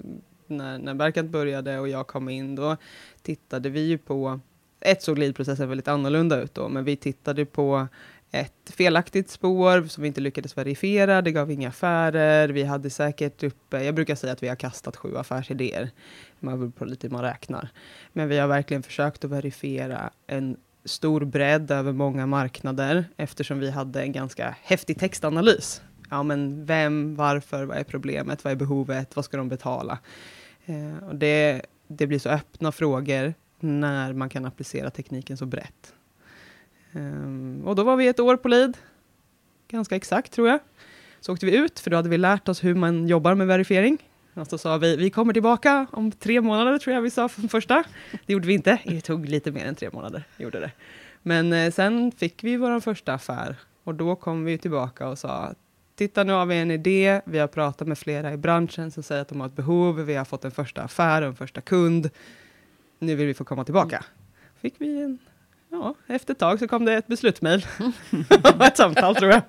när, 0.47 0.77
när 0.77 0.93
Berkant 0.93 1.29
började 1.29 1.79
och 1.79 1.89
jag 1.89 2.07
kom 2.07 2.29
in, 2.29 2.55
då 2.55 2.77
tittade 3.21 3.69
vi 3.69 3.81
ju 3.81 3.97
på, 3.97 4.39
ett 4.79 5.03
såg 5.03 5.17
leadprocessen 5.17 5.69
väldigt 5.69 5.87
annorlunda 5.87 6.41
ut 6.41 6.53
då, 6.53 6.69
men 6.69 6.83
vi 6.83 6.95
tittade 6.95 7.45
på 7.45 7.87
ett 8.31 8.71
felaktigt 8.75 9.29
spår 9.29 9.83
som 9.87 10.01
vi 10.01 10.07
inte 10.07 10.21
lyckades 10.21 10.57
verifiera, 10.57 11.21
det 11.21 11.31
gav 11.31 11.51
inga 11.51 11.69
affärer, 11.69 12.49
vi 12.49 12.63
hade 12.63 12.89
säkert 12.89 13.43
uppe, 13.43 13.83
jag 13.83 13.95
brukar 13.95 14.15
säga 14.15 14.33
att 14.33 14.43
vi 14.43 14.47
har 14.47 14.55
kastat 14.55 14.97
sju 14.97 15.17
affärsidéer, 15.17 15.89
man 16.39 16.59
beror 16.59 16.71
på 16.71 16.85
lite 16.85 17.07
hur 17.07 17.11
man 17.11 17.23
räknar. 17.23 17.69
Men 18.13 18.29
vi 18.29 18.37
har 18.37 18.47
verkligen 18.47 18.83
försökt 18.83 19.25
att 19.25 19.31
verifiera 19.31 20.09
en 20.27 20.57
stor 20.85 21.25
bredd 21.25 21.71
över 21.71 21.91
många 21.91 22.25
marknader 22.25 23.05
eftersom 23.17 23.59
vi 23.59 23.71
hade 23.71 24.01
en 24.01 24.11
ganska 24.11 24.55
häftig 24.61 24.99
textanalys. 24.99 25.81
Ja, 26.09 26.23
men 26.23 26.65
vem, 26.65 27.15
varför, 27.15 27.65
vad 27.65 27.77
är 27.77 27.83
problemet, 27.83 28.43
vad 28.43 28.51
är 28.51 28.57
behovet, 28.57 29.15
vad 29.15 29.25
ska 29.25 29.37
de 29.37 29.49
betala? 29.49 29.99
Eh, 30.65 31.07
och 31.07 31.15
det, 31.15 31.61
det 31.87 32.07
blir 32.07 32.19
så 32.19 32.29
öppna 32.29 32.71
frågor 32.71 33.33
när 33.59 34.13
man 34.13 34.29
kan 34.29 34.45
applicera 34.45 34.89
tekniken 34.89 35.37
så 35.37 35.45
brett. 35.45 35.93
Um, 36.91 37.61
och 37.65 37.75
då 37.75 37.83
var 37.83 37.95
vi 37.95 38.07
ett 38.07 38.19
år 38.19 38.37
på 38.37 38.47
LID, 38.47 38.77
ganska 39.67 39.95
exakt 39.95 40.31
tror 40.31 40.47
jag. 40.47 40.59
Så 41.19 41.33
åkte 41.33 41.45
vi 41.45 41.57
ut, 41.57 41.79
för 41.79 41.91
då 41.91 41.97
hade 41.97 42.09
vi 42.09 42.17
lärt 42.17 42.49
oss 42.49 42.63
hur 42.63 42.75
man 42.75 43.07
jobbar 43.07 43.35
med 43.35 43.47
verifiering. 43.47 43.97
Och 44.33 44.47
så 44.47 44.57
sa 44.57 44.77
vi, 44.77 44.95
vi 44.95 45.09
kommer 45.09 45.33
tillbaka 45.33 45.87
om 45.91 46.11
tre 46.11 46.41
månader, 46.41 46.77
tror 46.77 46.95
jag 46.95 47.01
vi 47.01 47.09
sa 47.09 47.29
från 47.29 47.49
första. 47.49 47.83
Det 48.25 48.33
gjorde 48.33 48.47
vi 48.47 48.53
inte, 48.53 48.79
det 48.85 49.01
tog 49.01 49.25
lite 49.25 49.51
mer 49.51 49.65
än 49.65 49.75
tre 49.75 49.89
månader. 49.93 50.23
Gjorde 50.37 50.59
det. 50.59 50.71
Men 51.21 51.53
eh, 51.53 51.71
sen 51.71 52.11
fick 52.11 52.43
vi 52.43 52.57
vår 52.57 52.79
första 52.79 53.13
affär 53.13 53.55
och 53.83 53.95
då 53.95 54.15
kom 54.15 54.45
vi 54.45 54.57
tillbaka 54.57 55.07
och 55.07 55.19
sa, 55.19 55.53
titta 55.95 56.23
nu 56.23 56.33
har 56.33 56.45
vi 56.45 56.57
en 56.57 56.71
idé, 56.71 57.21
vi 57.25 57.39
har 57.39 57.47
pratat 57.47 57.87
med 57.87 57.97
flera 57.97 58.33
i 58.33 58.37
branschen 58.37 58.91
som 58.91 59.03
säger 59.03 59.21
att 59.21 59.27
de 59.27 59.39
har 59.39 59.47
ett 59.47 59.55
behov, 59.55 60.01
vi 60.01 60.15
har 60.15 60.25
fått 60.25 60.45
en 60.45 60.51
första 60.51 60.81
affär 60.81 61.21
en 61.21 61.35
första 61.35 61.61
kund. 61.61 62.09
Nu 62.99 63.15
vill 63.15 63.27
vi 63.27 63.33
få 63.33 63.43
komma 63.43 63.63
tillbaka. 63.63 64.05
Fick 64.61 64.73
vi 64.77 65.01
en, 65.01 65.17
ja, 65.69 65.95
efter 66.07 66.33
ett 66.33 66.39
tag 66.39 66.59
så 66.59 66.67
kom 66.67 66.85
det 66.85 66.93
ett 66.93 67.07
beslutsmejl. 67.07 67.65
ett 68.61 68.77
samtal 68.77 69.15
tror 69.15 69.31
jag. 69.31 69.43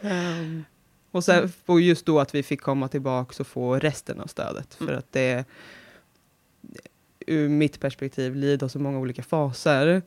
um, 0.00 0.64
och, 1.12 1.24
sen, 1.24 1.52
och 1.66 1.80
just 1.80 2.06
då 2.06 2.20
att 2.20 2.34
vi 2.34 2.42
fick 2.42 2.60
komma 2.60 2.88
tillbaka 2.88 3.42
och 3.42 3.46
få 3.46 3.78
resten 3.78 4.20
av 4.20 4.26
stödet. 4.26 4.74
För 4.74 4.92
att 4.92 5.12
det, 5.12 5.44
ur 7.26 7.48
mitt 7.48 7.80
perspektiv, 7.80 8.36
lider 8.36 8.68
så 8.68 8.78
många 8.78 8.98
olika 8.98 9.22
faser. 9.22 10.02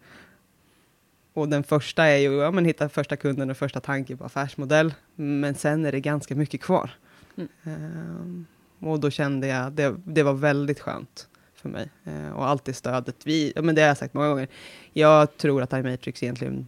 Och 1.33 1.49
den 1.49 1.63
första 1.63 2.05
är 2.05 2.17
ju, 2.17 2.33
ja 2.33 2.51
men 2.51 2.65
hitta 2.65 2.89
första 2.89 3.15
kunden 3.15 3.49
och 3.49 3.57
första 3.57 3.79
tanken 3.79 4.17
på 4.17 4.25
affärsmodell. 4.25 4.93
Men 5.15 5.55
sen 5.55 5.85
är 5.85 5.91
det 5.91 5.99
ganska 5.99 6.35
mycket 6.35 6.61
kvar. 6.61 6.91
Mm. 7.35 7.49
Um, 7.63 8.45
och 8.79 8.99
då 8.99 9.09
kände 9.09 9.47
jag, 9.47 9.73
det, 9.73 9.95
det 10.03 10.23
var 10.23 10.33
väldigt 10.33 10.79
skönt 10.79 11.27
för 11.55 11.69
mig. 11.69 11.89
Uh, 12.07 12.31
och 12.31 12.47
allt 12.47 12.65
det 12.65 12.73
stödet, 12.73 13.15
vi, 13.23 13.53
ja, 13.55 13.61
men 13.61 13.75
det 13.75 13.81
har 13.81 13.87
jag 13.87 13.97
sagt 13.97 14.13
många 14.13 14.29
gånger. 14.29 14.47
Jag 14.93 15.37
tror 15.37 15.61
att 15.61 15.73
iMatrix 15.73 16.23
egentligen 16.23 16.67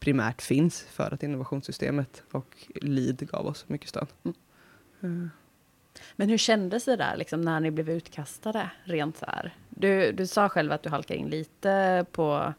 primärt 0.00 0.42
finns 0.42 0.82
för 0.82 1.14
att 1.14 1.22
innovationssystemet 1.22 2.22
och 2.32 2.56
LEED 2.74 3.28
gav 3.30 3.46
oss 3.46 3.64
mycket 3.68 3.88
stöd. 3.88 4.08
Mm. 4.24 4.36
Uh. 5.04 5.28
Men 6.16 6.28
hur 6.28 6.38
kändes 6.38 6.84
det 6.84 6.96
där 6.96 7.16
liksom, 7.16 7.40
när 7.40 7.60
ni 7.60 7.70
blev 7.70 7.90
utkastade? 7.90 8.70
Rent 8.84 9.16
så 9.16 9.26
här? 9.26 9.54
Du, 9.68 10.12
du 10.12 10.26
sa 10.26 10.48
själv 10.48 10.72
att 10.72 10.82
du 10.82 10.88
halkade 10.88 11.20
in 11.20 11.28
lite 11.28 12.06
på 12.12 12.54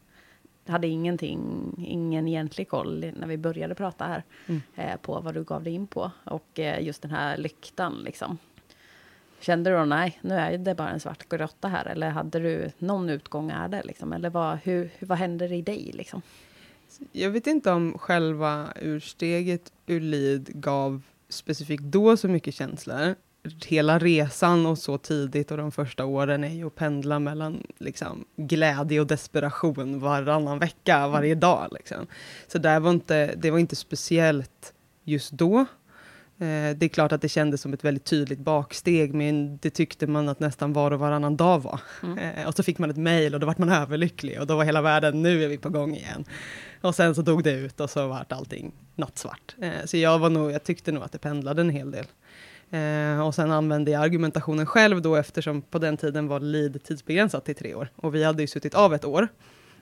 hade 0.67 0.88
ingenting, 0.88 1.73
ingen 1.88 2.28
egentlig 2.28 2.69
koll 2.69 3.12
när 3.17 3.28
vi 3.28 3.38
började 3.38 3.75
prata 3.75 4.06
här 4.06 4.23
mm. 4.47 4.62
eh, 4.75 4.97
på 4.97 5.19
vad 5.19 5.34
du 5.34 5.43
gav 5.43 5.63
dig 5.63 5.73
in 5.73 5.88
på. 5.88 6.12
Och 6.23 6.60
eh, 6.60 6.84
just 6.84 7.02
den 7.02 7.12
här 7.12 7.38
lyktan 7.38 8.02
liksom. 8.04 8.38
Kände 9.39 9.69
du 9.69 9.75
då, 9.75 9.86
nej, 9.86 10.19
nu 10.21 10.36
är 10.36 10.58
det 10.58 10.75
bara 10.75 10.89
en 10.89 10.99
svart 10.99 11.30
grotta 11.30 11.67
här? 11.67 11.86
Eller 11.86 12.10
hade 12.10 12.39
du 12.39 12.71
någon 12.78 13.10
utgång 13.10 13.49
är 13.52 13.67
det 13.67 13.84
liksom? 13.84 14.13
Eller 14.13 14.30
vad, 14.30 14.58
hur, 14.63 14.89
vad 14.99 15.17
händer 15.17 15.54
i 15.54 15.62
dig 15.62 15.91
liksom? 15.93 16.21
Jag 17.12 17.30
vet 17.30 17.47
inte 17.47 17.71
om 17.71 17.97
själva 17.97 18.73
ursteget 18.82 19.71
ur 19.88 19.99
LID 19.99 20.49
gav 20.54 21.02
specifikt 21.30 21.84
då 21.84 22.17
så 22.17 22.28
mycket 22.28 22.56
känslor 22.56 23.15
hela 23.65 23.99
resan 23.99 24.65
och 24.65 24.78
så 24.78 24.97
tidigt 24.97 25.52
och 25.52 25.58
de 25.58 25.71
första 25.71 26.06
åren 26.06 26.43
är 26.43 26.54
ju 26.54 26.67
att 26.67 26.75
pendla 26.75 27.19
mellan 27.19 27.63
liksom, 27.78 28.25
glädje 28.36 28.99
och 28.99 29.08
desperation 29.08 29.99
varannan 29.99 30.60
vecka, 30.60 31.08
varje 31.08 31.36
dag. 31.36 31.67
Liksom. 31.71 32.08
Så 32.47 32.58
där 32.58 32.80
var 32.80 32.91
inte, 32.91 33.36
det 33.38 33.52
var 33.52 33.60
inte 33.60 33.75
speciellt 33.75 34.73
just 35.04 35.32
då. 35.32 35.65
Eh, 36.41 36.75
det 36.78 36.86
är 36.86 36.88
klart 36.88 37.12
att 37.12 37.21
det 37.21 37.30
kändes 37.30 37.62
som 37.62 37.73
ett 37.73 37.84
väldigt 37.84 38.06
tydligt 38.06 38.39
baksteg, 38.39 39.13
men 39.13 39.58
det 39.58 39.69
tyckte 39.69 40.08
man 40.08 40.30
att 40.30 40.39
nästan 40.39 40.73
var 40.73 40.91
och 40.91 40.99
varannan 40.99 41.38
dag 41.38 41.60
var. 41.60 41.82
Mm. 42.04 42.17
Eh, 42.17 42.47
och 42.47 42.56
så 42.56 42.63
fick 42.63 42.78
man 42.78 42.89
ett 42.89 42.97
mejl 42.97 43.34
och 43.34 43.39
då 43.39 43.47
var 43.47 43.56
man 43.58 43.69
överlycklig 43.69 44.39
och 44.39 44.47
då 44.47 44.56
var 44.56 44.63
hela 44.63 44.82
världen, 44.82 45.21
nu 45.21 45.43
är 45.43 45.47
vi 45.47 45.58
på 45.58 45.69
gång 45.69 45.95
igen. 45.95 46.25
Och 46.82 46.95
sen 46.95 47.15
så 47.15 47.21
dog 47.21 47.43
det 47.43 47.52
ut 47.52 47.80
och 47.80 47.89
så 47.89 48.08
vart 48.08 48.32
allting 48.32 48.71
nattsvart. 48.95 49.56
Eh, 49.62 49.86
så 49.86 49.97
jag, 49.97 50.19
var 50.19 50.30
nog, 50.30 50.52
jag 50.52 50.63
tyckte 50.63 50.91
nog 50.91 51.04
att 51.04 51.12
det 51.12 51.19
pendlade 51.19 51.62
en 51.62 51.69
hel 51.69 51.91
del. 51.91 52.06
Och 53.25 53.36
sen 53.36 53.52
använde 53.52 53.91
jag 53.91 54.04
argumentationen 54.04 54.65
själv 54.65 55.02
då 55.02 55.15
eftersom 55.15 55.62
på 55.62 55.80
den 55.80 55.97
tiden 55.97 56.28
var 56.28 56.39
lead 56.39 56.84
tidsbegränsat 56.84 57.45
till 57.45 57.56
tre 57.56 57.75
år. 57.75 57.88
Och 57.95 58.15
vi 58.15 58.23
hade 58.23 58.43
ju 58.43 58.47
suttit 58.47 58.75
av 58.75 58.93
ett 58.93 59.06
år. 59.06 59.28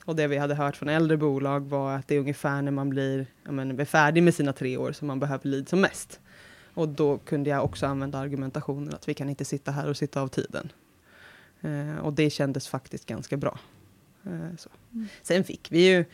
Och 0.06 0.16
det 0.16 0.28
vi 0.28 0.38
hade 0.38 0.56
hört 0.56 0.76
från 0.76 0.90
äldre 0.90 1.18
bolag 1.18 1.70
var 1.70 1.96
att 1.96 2.08
det 2.08 2.16
är 2.16 2.20
ungefär 2.20 2.62
när 2.62 2.72
man 2.72 2.90
blir 2.90 3.26
men, 3.44 3.80
är 3.80 3.86
färdig 3.86 4.24
med 4.24 4.34
sina 4.34 4.54
tre 4.54 4.78
år 4.78 4.92
som 4.92 5.08
man 5.08 5.20
behöver 5.20 5.50
lead 5.50 5.70
som 5.70 5.82
mest. 5.82 6.20
Och 6.78 6.90
då 6.90 7.18
kunde 7.18 7.50
jag 7.50 7.64
också 7.64 7.86
använda 7.86 8.18
argumentationen 8.18 8.94
att 8.94 9.10
vi 9.10 9.14
kan 9.14 9.30
inte 9.30 9.46
sitta 9.46 9.72
här 9.72 9.90
och 9.90 9.98
sitta 9.98 10.22
av 10.22 10.28
tiden. 10.28 10.72
Eh, 11.62 11.98
och 11.98 12.14
det 12.14 12.30
kändes 12.30 12.68
faktiskt 12.68 13.06
ganska 13.06 13.38
bra. 13.38 13.60
Eh, 14.24 14.32
mm. 14.32 15.08
Sen 15.22 15.44
fick 15.44 15.72
vi 15.72 15.88
ju 15.88 16.06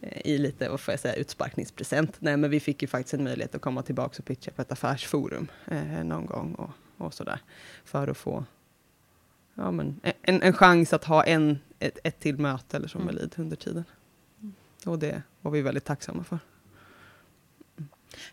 eh, 0.00 0.26
i 0.26 0.38
lite, 0.38 0.68
vad 0.68 0.80
får 0.80 0.92
jag 0.92 1.00
säga, 1.00 1.14
utsparkningspresent. 1.14 2.16
Nej, 2.18 2.36
men 2.36 2.50
vi 2.50 2.60
fick 2.60 2.82
ju 2.82 2.88
faktiskt 2.88 3.14
en 3.14 3.24
möjlighet 3.24 3.54
att 3.54 3.60
komma 3.60 3.82
tillbaka 3.82 4.16
och 4.18 4.24
pitcha 4.24 4.50
på 4.50 4.62
ett 4.62 4.72
affärsforum 4.72 5.48
eh, 5.66 6.04
någon 6.04 6.26
gång 6.26 6.54
och, 6.54 6.70
och 6.96 7.14
sådär. 7.14 7.40
För 7.84 8.08
att 8.08 8.16
få 8.16 8.44
ja, 9.54 9.70
men 9.70 10.00
en, 10.22 10.42
en 10.42 10.52
chans 10.52 10.92
att 10.92 11.04
ha 11.04 11.24
en, 11.24 11.58
ett, 11.78 11.98
ett 12.04 12.20
till 12.20 12.38
möte 12.38 12.76
eller 12.76 12.88
som 12.88 13.00
mm. 13.00 13.14
med 13.14 13.22
lead 13.22 13.34
under 13.36 13.56
tiden. 13.56 13.84
Mm. 14.40 14.54
Och 14.86 14.98
det 14.98 15.22
var 15.40 15.50
vi 15.50 15.62
väldigt 15.62 15.84
tacksamma 15.84 16.24
för. 16.24 16.38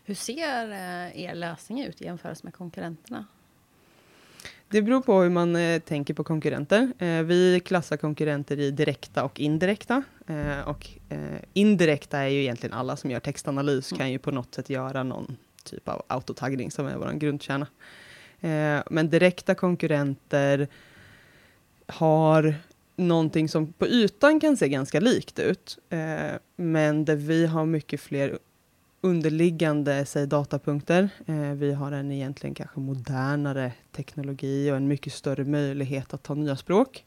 Hur 0.04 0.14
ser 0.14 0.70
eh, 0.70 1.24
er 1.24 1.34
lösning 1.34 1.84
ut 1.84 2.02
i 2.02 2.04
jämförelse 2.04 2.44
med 2.44 2.54
konkurrenterna? 2.54 3.24
Det 4.70 4.82
beror 4.82 5.00
på 5.00 5.22
hur 5.22 5.30
man 5.30 5.56
eh, 5.56 5.80
tänker 5.80 6.14
på 6.14 6.24
konkurrenter. 6.24 6.92
Eh, 6.98 7.22
vi 7.22 7.60
klassar 7.60 7.96
konkurrenter 7.96 8.60
i 8.60 8.70
direkta 8.70 9.24
och 9.24 9.40
indirekta. 9.40 10.02
Eh, 10.26 10.68
och 10.68 10.88
eh, 11.08 11.18
indirekta 11.52 12.18
är 12.18 12.28
ju 12.28 12.40
egentligen 12.40 12.74
alla 12.74 12.96
som 12.96 13.10
gör 13.10 13.20
textanalys, 13.20 13.92
mm. 13.92 13.98
kan 13.98 14.12
ju 14.12 14.18
på 14.18 14.30
något 14.30 14.54
sätt 14.54 14.70
göra 14.70 15.02
någon 15.02 15.36
typ 15.64 15.88
av 15.88 16.02
autotaggning 16.06 16.70
som 16.70 16.86
är 16.86 16.96
vår 16.96 17.12
grundkärna. 17.12 17.66
Eh, 18.40 18.82
men 18.90 19.10
direkta 19.10 19.54
konkurrenter 19.54 20.68
har 21.86 22.54
någonting 22.96 23.48
som 23.48 23.72
på 23.72 23.86
ytan 23.86 24.40
kan 24.40 24.56
se 24.56 24.68
ganska 24.68 25.00
likt 25.00 25.38
ut, 25.38 25.78
men 26.56 27.04
där 27.04 27.16
vi 27.16 27.46
har 27.46 27.66
mycket 27.66 28.00
fler 28.00 28.38
underliggande 29.00 30.06
säg, 30.06 30.26
datapunkter. 30.26 31.08
Eh, 31.26 31.52
vi 31.52 31.72
har 31.72 31.92
en 31.92 32.12
egentligen 32.12 32.54
kanske 32.54 32.80
modernare 32.80 33.72
teknologi 33.92 34.70
och 34.70 34.76
en 34.76 34.88
mycket 34.88 35.12
större 35.12 35.44
möjlighet 35.44 36.14
att 36.14 36.22
ta 36.22 36.34
nya 36.34 36.56
språk. 36.56 37.04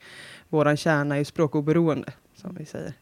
Vår 0.49 0.75
kärna 0.75 1.17
är 1.17 1.23
språkoberoende, 1.23 2.13
som 2.35 2.55
vi 2.55 2.65
säger. 2.65 2.93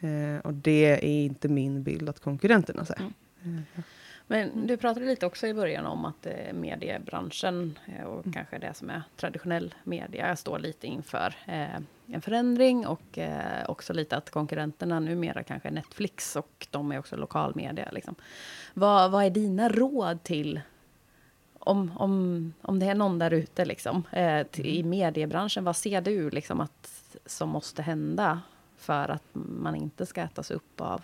Eh, 0.00 0.40
och 0.44 0.54
det 0.54 0.84
är 0.86 1.04
inte 1.04 1.48
min 1.48 1.82
bild 1.82 2.08
att 2.08 2.20
konkurrenterna 2.20 2.84
säger. 2.84 3.12
Mm. 3.44 3.62
Eh, 3.74 3.84
men 4.26 4.66
du 4.66 4.76
pratade 4.76 5.06
lite 5.06 5.26
också 5.26 5.46
i 5.46 5.54
början 5.54 5.86
om 5.86 6.04
att 6.04 6.26
eh, 6.26 6.52
mediebranschen 6.52 7.78
eh, 7.86 8.04
och 8.04 8.26
mm. 8.26 8.32
kanske 8.32 8.58
det 8.58 8.74
som 8.74 8.90
är 8.90 9.02
traditionell 9.16 9.74
media 9.84 10.36
står 10.36 10.58
lite 10.58 10.86
inför 10.86 11.34
eh, 11.46 11.80
en 12.06 12.22
förändring 12.22 12.86
och 12.86 13.18
eh, 13.18 13.64
också 13.68 13.92
lite 13.92 14.16
att 14.16 14.30
konkurrenterna 14.30 15.00
numera 15.00 15.42
kanske 15.42 15.68
är 15.68 15.72
Netflix 15.72 16.36
och 16.36 16.66
de 16.70 16.92
är 16.92 16.98
också 16.98 17.16
lokalmedia. 17.16 17.88
Liksom. 17.92 18.14
Vad, 18.74 19.10
vad 19.10 19.24
är 19.24 19.30
dina 19.30 19.68
råd 19.68 20.22
till 20.22 20.60
om, 21.58 21.92
om, 21.96 22.52
om 22.62 22.78
det 22.78 22.86
är 22.86 22.94
någon 22.94 23.18
där 23.18 23.30
ute 23.30 23.64
liksom, 23.64 24.02
eh, 24.12 24.46
i 24.52 24.80
mm. 24.80 24.90
mediebranschen, 24.90 25.64
vad 25.64 25.76
ser 25.76 26.00
du 26.00 26.30
liksom 26.30 26.60
att 26.60 27.16
som 27.26 27.48
måste 27.48 27.82
hända 27.82 28.40
för 28.76 29.08
att 29.08 29.24
man 29.32 29.74
inte 29.74 30.06
ska 30.06 30.20
ätas 30.20 30.50
upp 30.50 30.80
av, 30.80 31.02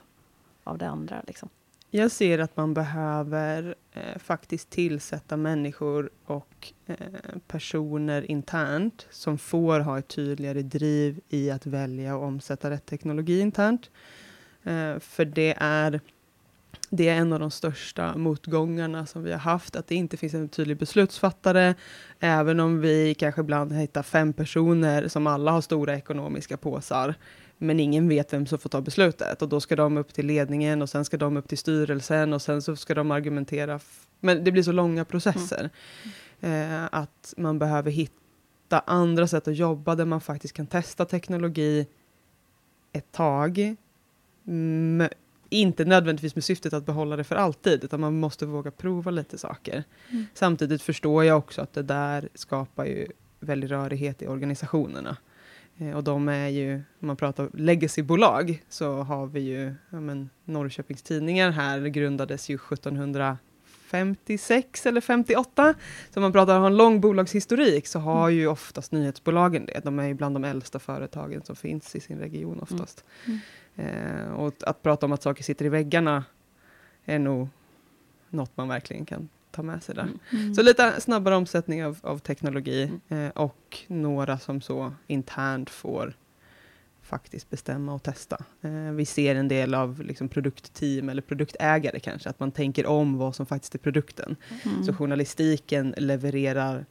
av 0.65 0.79
det 0.79 0.89
andra? 0.89 1.23
Liksom? 1.27 1.49
Jag 1.93 2.11
ser 2.11 2.39
att 2.39 2.57
man 2.57 2.75
behöver 2.75 3.75
eh, 3.93 4.19
faktiskt 4.19 4.71
tillsätta 4.71 5.37
människor 5.37 6.11
och 6.27 6.73
eh, 6.87 6.97
personer 7.47 8.31
internt 8.31 9.07
som 9.11 9.39
får 9.39 9.81
ha 9.81 9.99
ett 9.99 10.09
tydligare 10.09 10.63
driv 10.63 11.21
i 11.29 11.51
att 11.51 11.67
välja 11.67 12.17
och 12.17 12.25
omsätta 12.25 12.71
rätt 12.71 12.87
teknologi 12.87 13.41
internt. 13.41 13.91
Eh, 14.63 14.99
för 14.99 15.25
det 15.25 15.55
är, 15.59 16.01
det 16.91 17.09
är 17.09 17.17
en 17.17 17.33
av 17.33 17.41
de 17.41 17.51
största 17.51 18.17
motgångarna 18.17 19.07
som 19.07 19.23
vi 19.23 19.33
har 19.33 19.39
haft, 19.39 19.77
att 19.77 19.87
det 19.87 19.95
inte 19.95 20.17
finns 20.17 20.35
en 20.35 20.49
tydlig 20.49 20.77
beslutsfattare, 20.79 21.75
även 22.21 22.61
om 22.61 22.81
vi 22.81 23.15
kanske 23.15 23.41
ibland 23.41 23.73
hittar 23.73 24.03
fem 24.03 24.33
personer 24.33 25.09
som 25.09 25.27
alla 25.27 25.51
har 25.51 25.61
stora 25.61 25.97
ekonomiska 25.97 26.57
påsar 26.57 27.15
men 27.63 27.81
ingen 27.81 28.09
vet 28.09 28.33
vem 28.33 28.47
som 28.47 28.59
får 28.59 28.71
ta 28.71 28.81
beslutet. 28.81 29.43
Och 29.43 29.49
då 29.49 29.61
ska 29.61 29.77
de 29.77 29.97
upp 29.97 30.15
till 30.15 30.27
ledningen 30.27 30.83
och 30.83 30.91
sen 30.91 31.05
ska 31.05 31.17
de 31.17 31.37
upp 31.37 31.49
till 31.49 31.59
styrelsen 31.59 32.33
och 32.33 32.43
sen 32.43 32.63
så 32.63 32.77
ska 32.77 32.95
de 32.95 33.11
argumentera. 33.11 33.81
Men 34.21 34.45
det 34.45 34.53
blir 34.53 34.63
så 34.63 34.73
långa 34.73 35.05
processer. 35.05 35.71
Mm. 36.41 36.83
Eh, 36.83 36.89
att 36.93 37.35
man 37.37 37.59
behöver 37.59 37.91
hitta 37.91 38.79
andra 38.87 39.27
sätt 39.27 39.49
att 39.49 39.57
jobba 39.57 39.95
där 39.95 40.05
man 40.05 40.21
faktiskt 40.21 40.55
kan 40.55 40.67
testa 40.67 41.05
teknologi 41.05 41.87
ett 42.93 43.13
tag. 43.13 43.77
M 44.47 45.09
inte 45.53 45.85
nödvändigtvis 45.85 46.35
med 46.35 46.45
syftet 46.45 46.73
att 46.73 46.87
behålla 46.87 47.17
det 47.17 47.25
för 47.25 47.37
alltid, 47.37 47.85
utan 47.85 48.01
man 48.01 48.21
måste 48.21 48.47
våga 48.47 48.71
prova 48.71 49.11
lite 49.11 49.39
saker. 49.39 49.85
Mm. 50.11 50.27
Samtidigt 50.35 50.83
förstår 50.83 51.25
jag 51.25 51.39
också 51.39 51.63
att 51.63 51.73
det 51.73 51.83
där 51.83 52.29
skapar 52.35 52.85
ju 52.85 53.07
väldig 53.41 53.71
rörighet 53.71 54.23
i 54.23 54.27
organisationerna. 54.27 55.17
Eh, 55.81 55.97
och 55.97 56.05
de 56.05 56.29
är 56.29 56.49
ju, 56.49 56.75
om 56.75 57.07
man 57.07 57.17
pratar 57.17 57.51
legacybolag, 57.55 58.63
så 58.69 59.03
har 59.03 59.27
vi 59.27 59.41
ju 59.41 59.75
ja, 59.91 60.01
men, 60.01 60.31
Norrköpings 60.45 61.03
Tidningar 61.03 61.51
här 61.51 61.81
grundades 61.81 62.49
ju 62.49 62.55
1756 62.55 64.87
eller 64.87 65.01
58. 65.01 65.75
Så 66.11 66.21
om 66.21 66.23
man 66.23 66.33
pratar 66.33 66.59
om 66.59 66.65
en 66.65 66.77
lång 66.77 67.01
bolagshistorik 67.01 67.87
så 67.87 67.99
har 67.99 68.29
mm. 68.29 68.39
ju 68.39 68.47
oftast 68.47 68.93
nyhetsbolagen 68.93 69.67
det. 69.67 69.81
De 69.85 69.99
är 69.99 70.07
ju 70.07 70.15
bland 70.15 70.37
de 70.37 70.45
äldsta 70.45 70.79
företagen 70.79 71.43
som 71.45 71.57
finns 71.57 71.97
i 71.97 72.01
sin 72.01 72.19
region 72.19 72.53
mm. 72.53 72.63
oftast. 72.63 73.05
Mm. 73.27 73.39
Eh, 73.77 74.33
och 74.33 74.55
att 74.61 74.83
prata 74.83 75.07
om 75.07 75.13
att 75.13 75.23
saker 75.23 75.45
sitter 75.45 75.65
i 75.65 75.69
väggarna 75.69 76.25
är 77.05 77.19
nog 77.19 77.49
något 78.29 78.57
man 78.57 78.69
verkligen 78.69 79.05
kan 79.05 79.29
ta 79.51 79.63
med 79.63 79.83
sig 79.83 79.95
där. 79.95 80.03
Mm. 80.03 80.19
mm. 80.33 80.55
Så 80.55 80.63
lite 80.63 81.01
snabbare 81.01 81.37
omsättning 81.37 81.85
av, 81.85 81.99
av 82.03 82.19
teknologi 82.19 82.93
mm. 83.09 83.25
eh, 83.25 83.31
och 83.31 83.79
några 83.87 84.39
som 84.39 84.61
så 84.61 84.93
internt 85.07 85.71
får 85.71 86.15
faktiskt 87.03 87.51
bestämma 87.51 87.95
och 87.95 88.03
testa. 88.03 88.45
Eh, 88.63 88.93
vi 88.93 89.07
ser 89.07 89.35
en 89.35 89.49
del 89.49 89.75
av 89.75 90.03
liksom, 90.03 90.29
produktteam 90.29 91.09
eller 91.09 91.23
produktägare 91.23 92.01
kanske, 92.01 92.29
att 92.29 92.41
man 92.41 92.53
tänker 92.53 92.87
om 92.87 93.19
vad 93.19 93.37
som 93.37 93.47
faktiskt 93.47 93.75
är 93.75 93.79
produkten. 93.79 94.37
Mm. 94.63 94.85
Så 94.85 94.95
journalistiken 94.95 95.95
levererar 95.97 96.87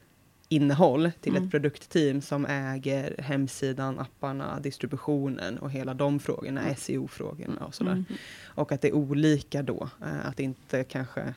innehåll 0.49 1.11
till 1.21 1.31
mm. 1.31 1.43
ett 1.43 1.51
produktteam 1.51 2.21
som 2.21 2.45
äger 2.45 3.15
hemsidan, 3.19 3.99
apparna, 3.99 4.59
distributionen 4.59 5.57
och 5.57 5.71
hela 5.71 5.93
de 5.93 6.19
frågorna, 6.19 6.61
mm. 6.61 6.75
SEO-frågorna 6.75 7.65
och 7.65 7.75
sådär. 7.75 7.91
Mm. 7.91 8.05
Och 8.45 8.71
att 8.71 8.81
det 8.81 8.87
är 8.87 8.95
olika 8.95 9.63
då, 9.63 9.89
eh, 10.01 10.27
att 10.27 10.39
inte 10.39 10.83
kanske 10.83 11.33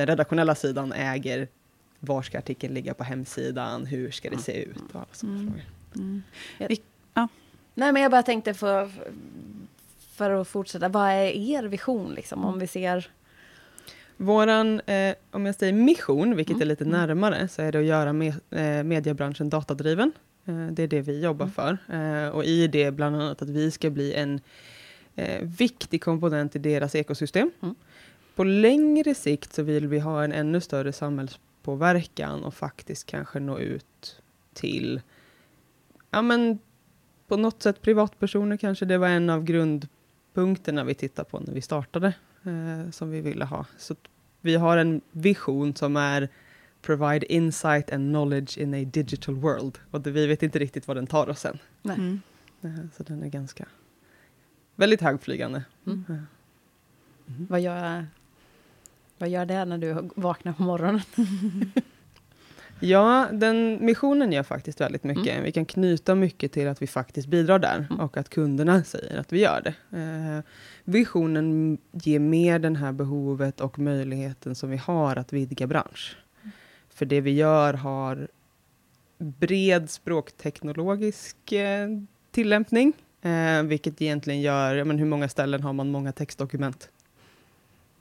den 0.00 0.06
redaktionella 0.06 0.54
sidan 0.54 0.92
äger 0.92 1.48
var 2.00 2.22
ska 2.22 2.38
artikeln 2.38 2.74
ligga 2.74 2.94
på 2.94 3.04
hemsidan, 3.04 3.86
hur 3.86 4.10
ska 4.10 4.30
det 4.30 4.38
se 4.38 4.62
ut 4.62 4.76
och 4.92 4.96
alla 4.96 5.06
sådana 5.12 5.38
mm. 5.38 5.48
frågor. 5.48 5.64
Mm. 5.94 6.22
Vi, 6.68 6.80
ja. 7.14 7.28
Nej, 7.74 7.92
men 7.92 8.02
jag 8.02 8.10
bara 8.10 8.22
tänkte 8.22 8.54
för, 8.54 8.90
för 10.12 10.30
att 10.30 10.48
fortsätta, 10.48 10.88
vad 10.88 11.08
är 11.08 11.26
er 11.26 11.62
vision 11.62 12.14
liksom, 12.14 12.44
om 12.44 12.58
vi 12.58 12.66
ser 12.66 13.10
Våran, 14.16 14.80
eh, 14.80 15.14
om 15.30 15.46
jag 15.46 15.54
säger 15.54 15.72
mission, 15.72 16.36
vilket 16.36 16.54
mm. 16.54 16.62
är 16.62 16.66
lite 16.66 16.84
mm. 16.84 17.00
närmare, 17.00 17.48
så 17.48 17.62
är 17.62 17.72
det 17.72 17.78
att 17.78 17.84
göra 17.84 18.12
med, 18.12 18.34
eh, 18.50 18.84
mediebranschen 18.84 19.50
datadriven. 19.50 20.12
Eh, 20.44 20.66
det 20.66 20.82
är 20.82 20.88
det 20.88 21.00
vi 21.00 21.20
jobbar 21.20 21.46
mm. 21.46 21.54
för. 21.54 21.78
Eh, 21.94 22.28
och 22.28 22.44
i 22.44 22.66
det 22.66 22.90
bland 22.90 23.16
annat 23.16 23.42
att 23.42 23.50
vi 23.50 23.70
ska 23.70 23.90
bli 23.90 24.14
en 24.14 24.40
eh, 25.16 25.42
viktig 25.42 26.02
komponent 26.02 26.56
i 26.56 26.58
deras 26.58 26.94
ekosystem. 26.94 27.50
På 28.40 28.44
längre 28.44 29.14
sikt 29.14 29.52
så 29.52 29.62
vill 29.62 29.86
vi 29.86 29.98
ha 29.98 30.24
en 30.24 30.32
ännu 30.32 30.60
större 30.60 30.92
samhällspåverkan 30.92 32.44
och 32.44 32.54
faktiskt 32.54 33.06
kanske 33.06 33.40
nå 33.40 33.58
ut 33.58 34.22
till, 34.52 35.00
ja 36.10 36.22
men 36.22 36.58
på 37.28 37.36
något 37.36 37.62
sätt 37.62 37.82
privatpersoner 37.82 38.56
kanske. 38.56 38.84
Det 38.84 38.98
var 38.98 39.08
en 39.08 39.30
av 39.30 39.44
grundpunkterna 39.44 40.84
vi 40.84 40.94
tittade 40.94 41.30
på 41.30 41.40
när 41.40 41.52
vi 41.52 41.60
startade, 41.60 42.14
eh, 42.44 42.90
som 42.90 43.10
vi 43.10 43.20
ville 43.20 43.44
ha. 43.44 43.66
Så 43.78 43.94
vi 44.40 44.56
har 44.56 44.76
en 44.76 45.00
vision 45.10 45.74
som 45.76 45.96
är 45.96 46.28
provide 46.82 47.32
insight 47.32 47.92
and 47.92 48.10
knowledge 48.10 48.58
in 48.58 48.74
a 48.74 48.90
digital 48.92 49.34
world. 49.34 49.78
Och 49.90 50.00
det, 50.00 50.10
vi 50.10 50.26
vet 50.26 50.42
inte 50.42 50.58
riktigt 50.58 50.88
vad 50.88 50.96
den 50.96 51.06
tar 51.06 51.28
oss 51.28 51.40
sen. 51.40 51.58
Mm. 51.84 52.20
Eh, 52.62 52.86
så 52.96 53.02
den 53.02 53.22
är 53.22 53.28
ganska, 53.28 53.66
väldigt 54.76 55.00
högflygande. 55.00 55.64
Mm. 55.86 56.04
Mm. 56.08 57.46
Vad 57.48 57.60
gör 57.60 58.06
Vad 59.20 59.28
gör 59.28 59.46
det 59.46 59.64
när 59.64 59.78
du 59.78 60.10
vaknar 60.16 60.52
på 60.52 60.62
morgonen? 60.62 61.00
Ja, 62.82 63.28
den 63.32 63.78
missionen 63.84 64.32
gör 64.32 64.42
faktiskt 64.42 64.80
väldigt 64.80 65.04
mycket. 65.04 65.26
Mm. 65.32 65.42
Vi 65.42 65.52
kan 65.52 65.64
knyta 65.64 66.14
mycket 66.14 66.52
till 66.52 66.68
att 66.68 66.82
vi 66.82 66.86
faktiskt 66.86 67.28
bidrar 67.28 67.58
där 67.58 67.86
Mm. 67.90 68.00
och 68.00 68.16
att 68.16 68.28
kunderna 68.28 68.84
säger 68.84 69.18
att 69.20 69.32
vi 69.32 69.40
gör 69.40 69.60
det. 69.64 69.98
Eh, 69.98 70.44
visionen 70.84 71.78
ger 71.92 72.18
mer 72.18 72.58
den 72.58 72.76
här 72.76 72.92
behovet 72.92 73.60
och 73.60 73.78
möjligheten 73.78 74.54
som 74.54 74.70
vi 74.70 74.76
har 74.76 75.16
att 75.16 75.32
vidga 75.32 75.66
bransch. 75.66 76.16
För 76.88 77.06
det 77.06 77.20
vi 77.20 77.30
gör 77.30 77.74
har 77.74 78.28
bred 79.18 79.90
språkteknologisk 79.90 81.52
eh, 81.52 81.88
tillämpning, 82.30 82.92
eh, 83.22 83.62
vilket 83.62 84.02
egentligen 84.02 84.40
gör, 84.40 84.74
ja, 84.74 84.84
men 84.84 84.98
hur 84.98 85.06
många 85.06 85.28
ställen 85.28 85.62
har 85.62 85.72
man 85.72 85.90
många 85.90 86.12
textdokument? 86.12 86.90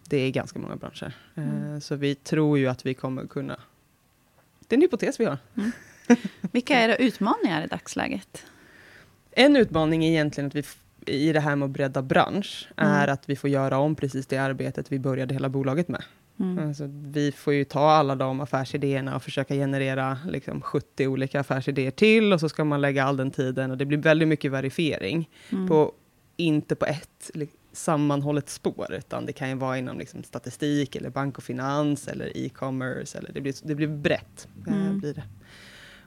Det 0.10 0.18
är 0.18 0.32
ganska 0.32 0.60
många 0.60 0.76
branscher. 0.76 1.14
Eh, 1.36 1.44
Mm. 1.44 1.82
Så 1.82 1.96
vi 1.96 2.16
tror 2.16 2.58
ju 2.58 2.68
att 2.68 2.86
vi 2.86 2.94
kommer 2.94 3.28
kunna 3.28 3.60
det 4.68 4.74
är 4.76 4.78
en 4.78 4.82
hypotes 4.82 5.20
vi 5.20 5.26
har. 5.26 5.38
Vilka 6.52 6.76
är 6.80 6.90
era 6.90 6.96
utmaningar 6.96 7.64
i 7.64 7.68
dagsläget? 7.68 8.46
En 9.32 9.56
utmaning 9.56 10.06
är 10.06 10.10
egentligen 10.10 10.48
att 10.48 10.56
vi 10.56 10.64
i 11.06 11.34
det 11.34 11.40
här 11.40 11.56
med 11.56 11.66
att 11.66 11.72
bredda 11.72 12.02
bransch, 12.02 12.68
Mm. 12.78 12.92
är 12.94 13.08
att 13.08 13.30
vi 13.30 13.36
får 13.36 13.50
göra 13.50 13.78
om 13.78 13.96
precis 13.96 14.28
det 14.28 14.38
arbetet 14.38 14.92
vi 14.92 15.00
började 15.00 15.34
hela 15.34 15.50
bolaget 15.50 15.88
med. 15.88 16.04
Mm. 16.40 16.68
Alltså, 16.68 16.84
vi 16.92 17.32
får 17.32 17.54
ju 17.54 17.64
ta 17.64 17.90
alla 17.92 18.16
de 18.16 18.42
affärsidéerna 18.42 19.16
och 19.16 19.24
försöka 19.24 19.54
generera 19.54 20.18
liksom, 20.28 20.62
70 20.62 21.08
olika 21.08 21.40
affärsidéer 21.40 21.92
till 21.92 22.34
och 22.34 22.40
så 22.40 22.50
ska 22.50 22.64
man 22.64 22.82
lägga 22.82 23.04
all 23.04 23.18
den 23.18 23.32
tiden 23.32 23.72
och 23.72 23.78
det 23.78 23.86
blir 23.86 23.98
väldigt 23.98 24.28
mycket 24.28 24.52
verifiering. 24.52 25.30
Mm. 25.52 25.68
På, 25.68 25.92
inte 26.38 26.76
på 26.76 26.86
ett 26.86 27.32
sammanhållet 27.72 28.50
spår, 28.50 28.94
utan 28.94 29.26
det 29.26 29.34
kan 29.34 29.50
ju 29.50 29.56
vara 29.56 29.78
inom 29.78 30.00
liksom, 30.00 30.24
statistik 30.24 30.96
eller 30.96 31.10
bank 31.10 31.38
och 31.38 31.44
finans 31.44 32.08
eller 32.08 32.38
e-commerce. 32.38 33.18
Eller 33.18 33.32
det, 33.34 33.42
blir, 33.42 33.54
det 33.64 33.76
blir 33.76 33.88
brett. 33.88 34.48
eh, 34.68 34.74
Mm. 34.74 35.00
blir 35.00 35.14
det. 35.14 35.24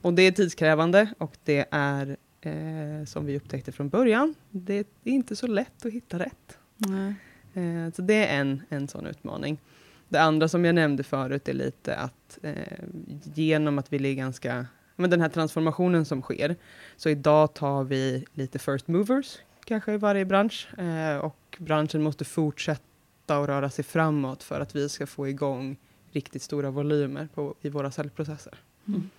Och 0.00 0.14
det 0.14 0.22
är 0.22 0.32
tidskrävande 0.32 1.14
och 1.18 1.36
det 1.44 1.66
är, 1.70 2.16
eh, 2.40 3.04
som 3.06 3.26
vi 3.26 3.36
upptäckte 3.36 3.72
från 3.72 3.88
början, 3.88 4.34
det 4.50 4.74
är 4.78 4.84
inte 5.04 5.36
så 5.36 5.46
lätt 5.46 5.86
att 5.86 5.92
hitta 5.92 6.18
rätt. 6.18 6.58
Nej. 6.76 7.14
Eh, 7.54 7.92
så 7.92 8.02
det 8.02 8.26
är 8.26 8.40
en, 8.40 8.62
en 8.68 8.88
sån 8.88 9.06
utmaning. 9.06 9.58
Det 10.08 10.18
andra 10.20 10.48
som 10.48 10.64
jag 10.64 10.74
nämnde 10.74 11.02
förut 11.02 11.48
är 11.48 11.52
lite 11.52 11.96
att 11.96 12.38
eh, 12.42 12.54
genom 13.34 13.78
att 13.78 13.92
vi 13.92 14.10
är 14.10 14.14
ganska, 14.14 14.66
men 14.96 15.10
den 15.10 15.20
här 15.20 15.28
transformationen 15.28 16.04
som 16.04 16.22
sker, 16.22 16.56
så 16.96 17.08
idag 17.08 17.54
tar 17.54 17.84
vi 17.84 18.24
lite 18.34 18.58
first 18.58 18.88
movers, 18.88 19.38
kanske 19.72 19.92
i 19.92 19.96
varje 19.96 20.24
bransch, 20.24 20.68
eh, 20.78 21.16
och 21.16 21.56
branschen 21.58 22.02
måste 22.02 22.24
fortsätta 22.24 23.38
att 23.38 23.48
röra 23.48 23.70
sig 23.70 23.84
framåt 23.84 24.42
för 24.42 24.60
att 24.60 24.76
vi 24.76 24.88
ska 24.88 25.06
få 25.06 25.28
igång 25.28 25.76
riktigt 26.12 26.42
stora 26.42 26.70
volymer 26.70 27.28
på, 27.34 27.54
i 27.60 27.68
våra 27.68 27.90
säljprocesser. 27.90 28.54
Mm. 28.88 29.10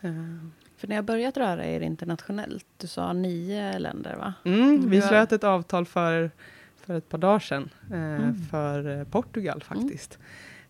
Eh, 0.00 0.46
För 0.76 0.88
ni 0.88 0.94
har 0.94 1.02
börjat 1.02 1.36
röra 1.36 1.64
er 1.66 1.80
internationellt. 1.80 2.66
Du 2.76 2.86
sa 2.86 3.12
nio 3.12 3.78
länder, 3.78 4.16
va? 4.16 4.34
Mm, 4.44 4.90
vi 4.90 4.96
Ja. 4.98 5.08
slöt 5.08 5.32
ett 5.32 5.44
avtal 5.44 5.86
för, 5.86 6.30
för 6.76 6.94
ett 6.94 7.08
par 7.08 7.18
dagar 7.18 7.38
sedan 7.38 7.70
eh, 7.90 7.96
Mm. 7.98 8.34
för 8.50 8.98
eh, 8.98 9.04
Portugal 9.04 9.62
faktiskt. 9.62 10.18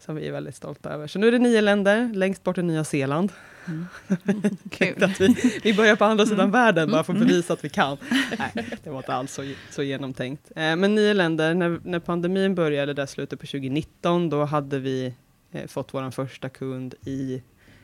Som 0.01 0.15
vi 0.15 0.29
är 0.29 0.33
väldigt 0.33 0.55
stolta 0.55 0.91
över. 0.91 1.07
Så 1.07 1.19
nu 1.19 1.29
är 1.29 1.33
det 1.33 1.39
nio 1.39 1.61
länder, 1.61 2.11
längst 2.15 2.45
bort 2.45 2.59
är 2.59 2.63
Nya 2.63 2.85
Zeeland. 2.85 3.33
Kul. 4.71 5.05
Att 5.05 5.21
vi, 5.21 5.61
vi 5.63 5.75
börjar 5.75 5.97
på 5.97 6.05
andra 6.05 6.27
sidan 6.27 6.41
Mm. 6.41 6.51
världen 6.51 6.91
bara 6.91 7.05
för 7.05 7.13
att 7.13 7.19
bevisa 7.19 7.53
att 7.53 7.65
vi 7.65 7.69
kan. 7.69 7.97
Nej, 8.39 8.79
det 8.85 8.91
var 8.91 8.97
inte 8.99 9.15
alls 9.15 9.33
så, 9.33 9.53
så 9.71 9.83
genomtänkt. 9.83 10.53
Eh, 10.57 10.77
men 10.77 10.95
nio 10.95 11.15
länder, 11.15 11.55
när, 11.55 11.81
när 11.85 11.99
pandemin 11.99 12.55
började 12.55 12.95
där 12.95 13.07
slutet 13.07 13.41
på 13.41 13.47
2019, 13.47 14.31
då 14.31 14.45
hade 14.45 14.79
vi 14.79 15.15
eh, 15.53 15.67
fått 15.67 15.95
vår 15.95 16.11
första 16.11 16.49
kund 16.49 16.95
i, 17.05 17.43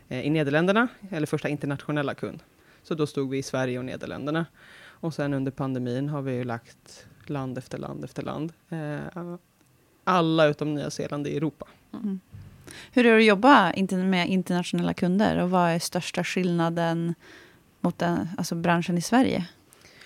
eh, 0.08 0.26
i 0.26 0.30
Nederländerna, 0.30 0.88
eller 1.10 1.26
första 1.26 1.48
internationella 1.48 2.14
kund. 2.14 2.42
Så 2.82 2.94
då 2.94 3.06
stod 3.06 3.30
vi 3.30 3.38
i 3.38 3.42
Sverige 3.42 3.78
och 3.78 3.84
Nederländerna. 3.84 4.46
Och 4.84 5.14
sen 5.14 5.34
under 5.34 5.52
pandemin 5.52 6.08
har 6.08 6.22
vi 6.22 6.44
lagt 6.44 7.06
land 7.26 7.58
efter 7.58 7.78
land 7.78 8.04
efter 8.04 8.22
land. 8.22 8.52
Alla 10.04 10.46
utom 10.46 10.74
Nya 10.74 10.90
Zeeland 10.90 11.26
i 11.26 11.36
Europa. 11.36 11.66
Mm. 12.02 12.20
Hur 12.92 13.06
är 13.06 13.12
det 13.12 13.18
att 13.18 13.24
jobba 13.24 13.72
med 13.90 14.28
internationella 14.28 14.94
kunder? 14.94 15.42
Och 15.42 15.50
vad 15.50 15.70
är 15.70 15.78
största 15.78 16.24
skillnaden 16.24 17.14
mot 17.80 17.98
den, 17.98 18.28
alltså 18.38 18.54
branschen 18.54 18.98
i 18.98 19.02
Sverige? 19.02 19.46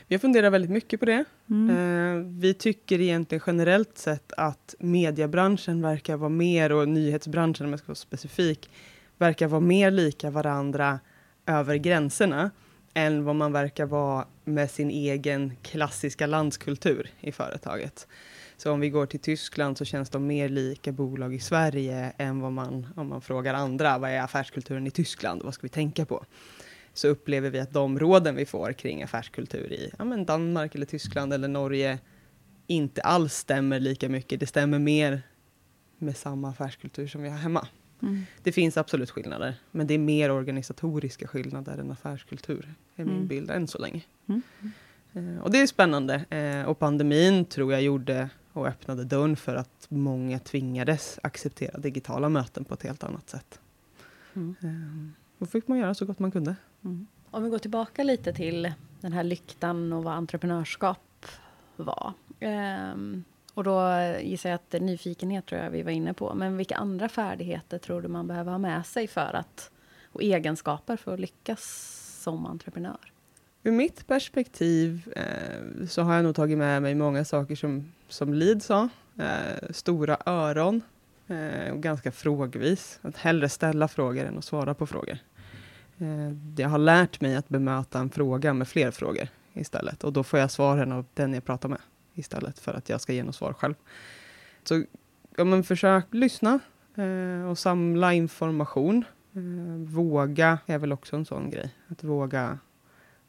Vi 0.07 0.15
har 0.15 0.21
funderat 0.21 0.53
väldigt 0.53 0.71
mycket 0.71 1.01
på 1.01 1.07
det. 1.07 1.25
Mm. 1.51 1.71
Eh, 1.71 2.41
vi 2.41 2.55
tycker 2.55 3.01
egentligen 3.01 3.43
generellt 3.47 3.99
sett 3.99 4.33
att 4.37 4.75
mediebranschen 4.79 5.83
verkar 5.83 6.17
vara 6.17 6.29
mer, 6.29 6.73
och 6.73 6.89
nyhetsbranschen 6.89 7.67
om 7.67 7.73
jag 7.73 7.79
ska 7.79 7.87
vara 7.87 7.95
specifik, 7.95 8.71
verkar 9.19 9.47
vara 9.47 9.61
mer 9.61 9.91
lika 9.91 10.31
varandra 10.31 11.01
över 11.47 11.77
gränserna 11.77 12.51
än 12.95 13.25
vad 13.25 13.37
man 13.37 13.53
verkar 13.53 13.87
vara 13.87 14.27
med 14.45 14.71
sin 14.71 14.91
egen 14.91 15.53
klassiska 15.63 16.27
landskultur 16.27 17.11
i 17.21 17.33
företaget. 17.33 18.07
Så 18.61 18.73
om 18.73 18.81
vi 18.81 18.91
går 18.91 19.07
till 19.07 19.21
Tyskland 19.21 19.79
så 19.79 19.85
känns 19.85 20.11
de 20.11 20.27
mer 20.27 20.49
lika 20.49 20.93
bolag 20.93 21.35
i 21.35 21.39
Sverige 21.39 22.13
än 22.19 22.41
vad 22.41 22.53
man, 22.53 22.87
om 22.97 23.09
man 23.09 23.21
frågar 23.21 23.55
andra, 23.55 23.99
vad 23.99 24.11
är 24.11 24.21
affärskulturen 24.21 24.87
i 24.87 24.91
Tyskland, 24.91 25.43
vad 25.43 25.55
ska 25.55 25.63
vi 25.63 25.69
tänka 25.69 26.05
på? 26.05 26.25
Så 26.93 27.09
upplever 27.09 27.51
vi 27.51 27.61
att 27.61 27.73
de 27.73 27.99
råden 27.99 28.37
vi 28.37 28.47
får 28.47 28.73
kring 28.73 29.03
affärskultur 29.03 29.73
i 29.73 29.91
ja, 29.99 30.05
men 30.05 30.25
Danmark 30.25 30.75
eller 30.75 30.87
Tyskland 30.87 31.33
eller 31.33 31.49
Norge 31.49 31.99
inte 32.67 33.01
alls 33.01 33.35
stämmer 33.35 33.81
lika 33.81 34.09
mycket. 34.09 34.41
Det 34.41 34.47
stämmer 34.47 34.79
mer 34.79 35.23
med 35.99 36.17
samma 36.17 36.51
affärskultur 36.51 37.07
som 37.07 37.23
vi 37.23 37.29
har 37.29 37.39
hemma. 37.39 37.69
Mm. 38.03 38.23
Det 38.43 38.53
finns 38.53 38.77
absolut 38.77 39.11
skillnader, 39.11 39.55
men 39.71 39.87
det 39.87 39.95
är 39.95 39.99
mer 39.99 40.31
organisatoriska 40.31 41.29
skillnader 41.29 41.79
än 41.79 41.91
affärskultur, 41.91 42.75
är 42.97 43.05
min 43.05 43.15
Mm. 43.15 43.29
bild 43.29 43.51
än 43.51 43.69
så 43.69 43.79
länge. 43.79 44.03
Mm. 44.29 44.43
Eh, 45.13 45.43
och 45.43 45.51
det 45.51 45.61
är 45.61 45.67
spännande. 45.67 46.25
Eh, 46.31 46.69
och 46.69 46.79
pandemin 46.79 47.45
tror 47.45 47.73
jag 47.73 47.83
gjorde 47.83 48.29
och 48.53 48.67
öppnade 48.67 49.05
dörren 49.05 49.37
för 49.37 49.55
att 49.55 49.87
många 49.89 50.39
tvingades 50.39 51.19
acceptera 51.23 51.79
digitala 51.79 52.29
möten 52.29 52.65
på 52.65 52.75
ett 52.75 52.83
helt 52.83 53.05
annat 53.05 53.31
sätt. 53.31 53.61
Mm. 54.35 54.57
Eh, 54.63 55.21
då 55.39 55.47
fick 55.47 55.69
man 55.69 55.79
göra 55.79 55.95
så 55.95 56.05
gott 56.05 56.19
man 56.19 56.31
kunde. 56.31 56.57
Mm. 56.85 57.07
Om 57.31 57.45
vi 57.45 57.51
går 57.51 57.59
tillbaka 57.59 58.03
lite 58.03 58.33
till 58.33 58.73
den 59.01 59.13
här 59.13 59.25
lyktan 59.25 59.93
och 59.93 60.05
vad 60.05 60.15
entreprenörskap 60.15 61.27
var. 61.77 62.13
Ehm, 62.41 63.25
och 63.55 63.65
då 63.65 63.81
gissar 64.21 64.51
jag 64.51 64.55
att 64.55 64.83
nyfikenhet 64.83 65.47
tror 65.47 65.61
jag 65.61 65.71
vi 65.71 65.83
var 65.83 65.91
inne 65.91 66.15
på. 66.15 66.35
Men 66.35 66.57
vilka 66.57 66.77
andra 66.77 67.09
färdigheter 67.09 67.79
tror 67.79 68.03
du 68.03 68.09
man 68.09 68.27
behöver 68.27 68.51
ha 68.51 68.59
med 68.59 68.87
sig 68.87 69.07
för 69.07 69.35
att, 69.35 69.71
och 70.13 70.23
egenskaper 70.23 70.97
för 70.97 71.15
att 71.15 71.21
lyckas 71.21 71.63
som 72.23 72.47
entreprenör? 72.47 73.13
Ur 73.63 73.73
mitt 73.73 74.07
perspektiv 74.07 75.13
eh, 75.17 75.87
så 75.87 76.03
har 76.03 76.15
jag 76.15 76.25
nog 76.25 76.35
tagit 76.35 76.59
med 76.59 76.83
mig 76.83 76.95
många 76.95 77.25
saker 77.25 77.57
som, 77.57 77.93
som 78.09 78.35
Lid 78.35 78.63
sa. 78.63 78.89
Eh, 79.19 79.71
stora 79.71 80.17
öron 80.27 80.83
eh, 81.29 81.73
och 81.73 81.83
ganska 81.83 82.13
frågvis. 82.13 82.99
Att 83.03 83.17
hellre 83.17 83.49
ställa 83.49 83.89
frågor 83.89 84.25
än 84.25 84.39
att 84.39 84.45
svara 84.45 84.75
på 84.75 84.87
frågor. 84.87 85.19
Eh, 85.99 86.33
jag 86.57 86.69
har 86.69 86.79
lärt 86.79 87.21
mig 87.21 87.37
att 87.37 87.49
bemöta 87.49 87.99
en 87.99 88.11
fråga 88.11 88.55
med 88.55 88.69
fler 88.69 88.91
frågor 88.91 89.29
istället. 89.53 90.05
Och 90.05 90.13
då 90.13 90.25
får 90.25 90.39
jag 90.39 90.51
svaren 90.51 90.93
av 90.93 91.05
den 91.15 91.35
jag 91.35 91.45
pratar 91.45 91.69
med 91.69 91.81
istället 92.15 92.59
för 92.59 92.75
att 92.75 92.89
jag 92.89 93.01
ska 93.01 93.13
ge 93.13 93.23
något 93.23 93.35
svar 93.35 93.53
själv. 93.53 93.75
Så 94.65 94.85
ja, 95.37 95.45
men 95.45 95.65
försök 95.65 96.05
lyssna 96.11 96.59
eh, 96.95 97.51
och 97.51 97.59
samla 97.59 98.13
information. 98.13 99.05
Eh, 99.33 99.95
våga 99.95 100.59
är 100.67 100.79
väl 100.79 100.93
också 100.93 101.17
en 101.17 101.25
sån 101.25 101.51
grej. 101.51 101.75
Att 101.89 102.05
våga 102.05 102.59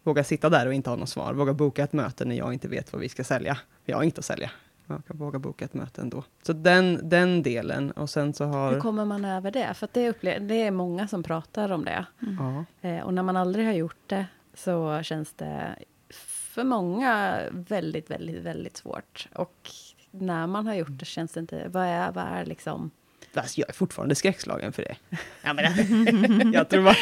Våga 0.04 0.24
sitta 0.24 0.50
där 0.50 0.68
och 0.68 0.74
inte 0.74 0.90
ha 0.90 0.98
något 0.98 1.10
svar. 1.10 1.34
Våga 1.34 1.54
boka 1.54 1.84
ett 1.84 1.94
möte 1.94 2.26
när 2.26 2.36
jag 2.36 2.54
inte 2.54 2.68
vet 2.68 2.94
vad 2.94 3.02
vi 3.02 3.10
ska 3.10 3.24
sälja. 3.24 3.58
Jag 3.86 3.98
har 3.98 4.04
inget 4.04 4.18
att 4.20 4.26
sälja. 4.26 4.52
Jag 4.88 5.06
kan 5.06 5.18
våga 5.18 5.40
boka 5.40 5.66
ett 5.66 5.74
möte 5.74 6.02
ändå. 6.02 6.24
Så 6.44 6.54
den, 6.54 7.10
den 7.10 7.44
delen. 7.44 7.92
Och 7.92 8.10
sen 8.10 8.34
så 8.34 8.46
har... 8.46 8.74
Hur 8.74 8.80
kommer 8.80 9.06
man 9.06 9.26
över 9.26 9.52
det? 9.52 9.74
För 9.74 9.86
att 9.86 9.94
det, 9.94 10.12
upple- 10.12 10.40
det 10.40 10.62
är 10.62 10.72
många 10.72 11.08
som 11.08 11.24
pratar 11.24 11.72
om 11.72 11.86
det. 11.86 12.06
Ja. 12.20 12.66
Eh, 12.90 13.04
och 13.04 13.14
när 13.14 13.24
man 13.24 13.38
aldrig 13.38 13.66
har 13.66 13.74
gjort 13.74 14.04
det 14.08 14.26
så 14.54 15.04
känns 15.04 15.34
det 15.34 15.76
för 16.54 16.64
många 16.64 17.40
väldigt, 17.52 18.12
väldigt, 18.12 18.44
väldigt 18.44 18.78
svårt. 18.78 19.28
Och 19.36 19.70
när 20.12 20.48
man 20.48 20.68
har 20.68 20.74
gjort 20.74 21.00
det 21.00 21.06
känns 21.06 21.32
det 21.32 21.40
inte... 21.40 21.68
Vad 21.68 21.86
är, 21.86 22.12
vad 22.12 22.24
är 22.24 22.46
liksom... 22.46 22.92
Alltså, 23.34 23.60
jag 23.60 23.70
är 23.70 23.74
fortfarande 23.74 24.16
skräckslagen 24.16 24.74
för 24.74 24.84
det. 24.84 25.18
Ja, 25.44 25.54
men, 25.54 26.54
jag 26.54 26.70
tror 26.70 26.84
bara... 26.84 26.96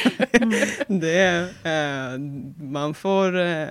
det 1.00 1.18
är, 1.20 1.44
eh, 1.44 2.20
man 2.63 2.94
får 2.94 3.38
eh, 3.39 3.68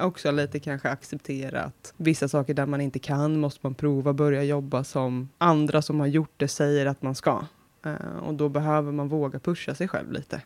också 0.00 0.30
lite 0.30 0.60
kanske 0.60 0.90
acceptera 0.90 1.62
att 1.62 1.94
vissa 1.96 2.28
saker 2.28 2.54
där 2.54 2.66
man 2.66 2.80
inte 2.80 2.98
kan 2.98 3.40
måste 3.40 3.60
man 3.62 3.74
prova, 3.74 4.12
börja 4.12 4.42
jobba 4.42 4.84
som 4.84 5.28
andra 5.38 5.82
som 5.82 6.00
har 6.00 6.06
gjort 6.06 6.34
det 6.36 6.48
säger 6.48 6.86
att 6.86 7.02
man 7.02 7.14
ska. 7.14 7.44
Eh, 7.84 8.18
och 8.22 8.34
då 8.34 8.48
behöver 8.48 8.92
man 8.92 9.08
våga 9.08 9.38
pusha 9.38 9.74
sig 9.74 9.88
själv 9.88 10.12
lite. 10.12 10.42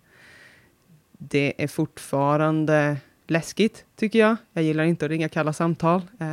Det 1.19 1.63
är 1.63 1.69
fortfarande 1.69 2.97
läskigt, 3.33 3.85
tycker 3.97 4.19
jag. 4.19 4.37
Jag 4.53 4.65
gillar 4.65 4.85
inte 4.85 5.05
att 5.05 5.11
ringa 5.11 5.29
kalla 5.29 5.53
samtal. 5.53 6.03
Eh, 6.21 6.27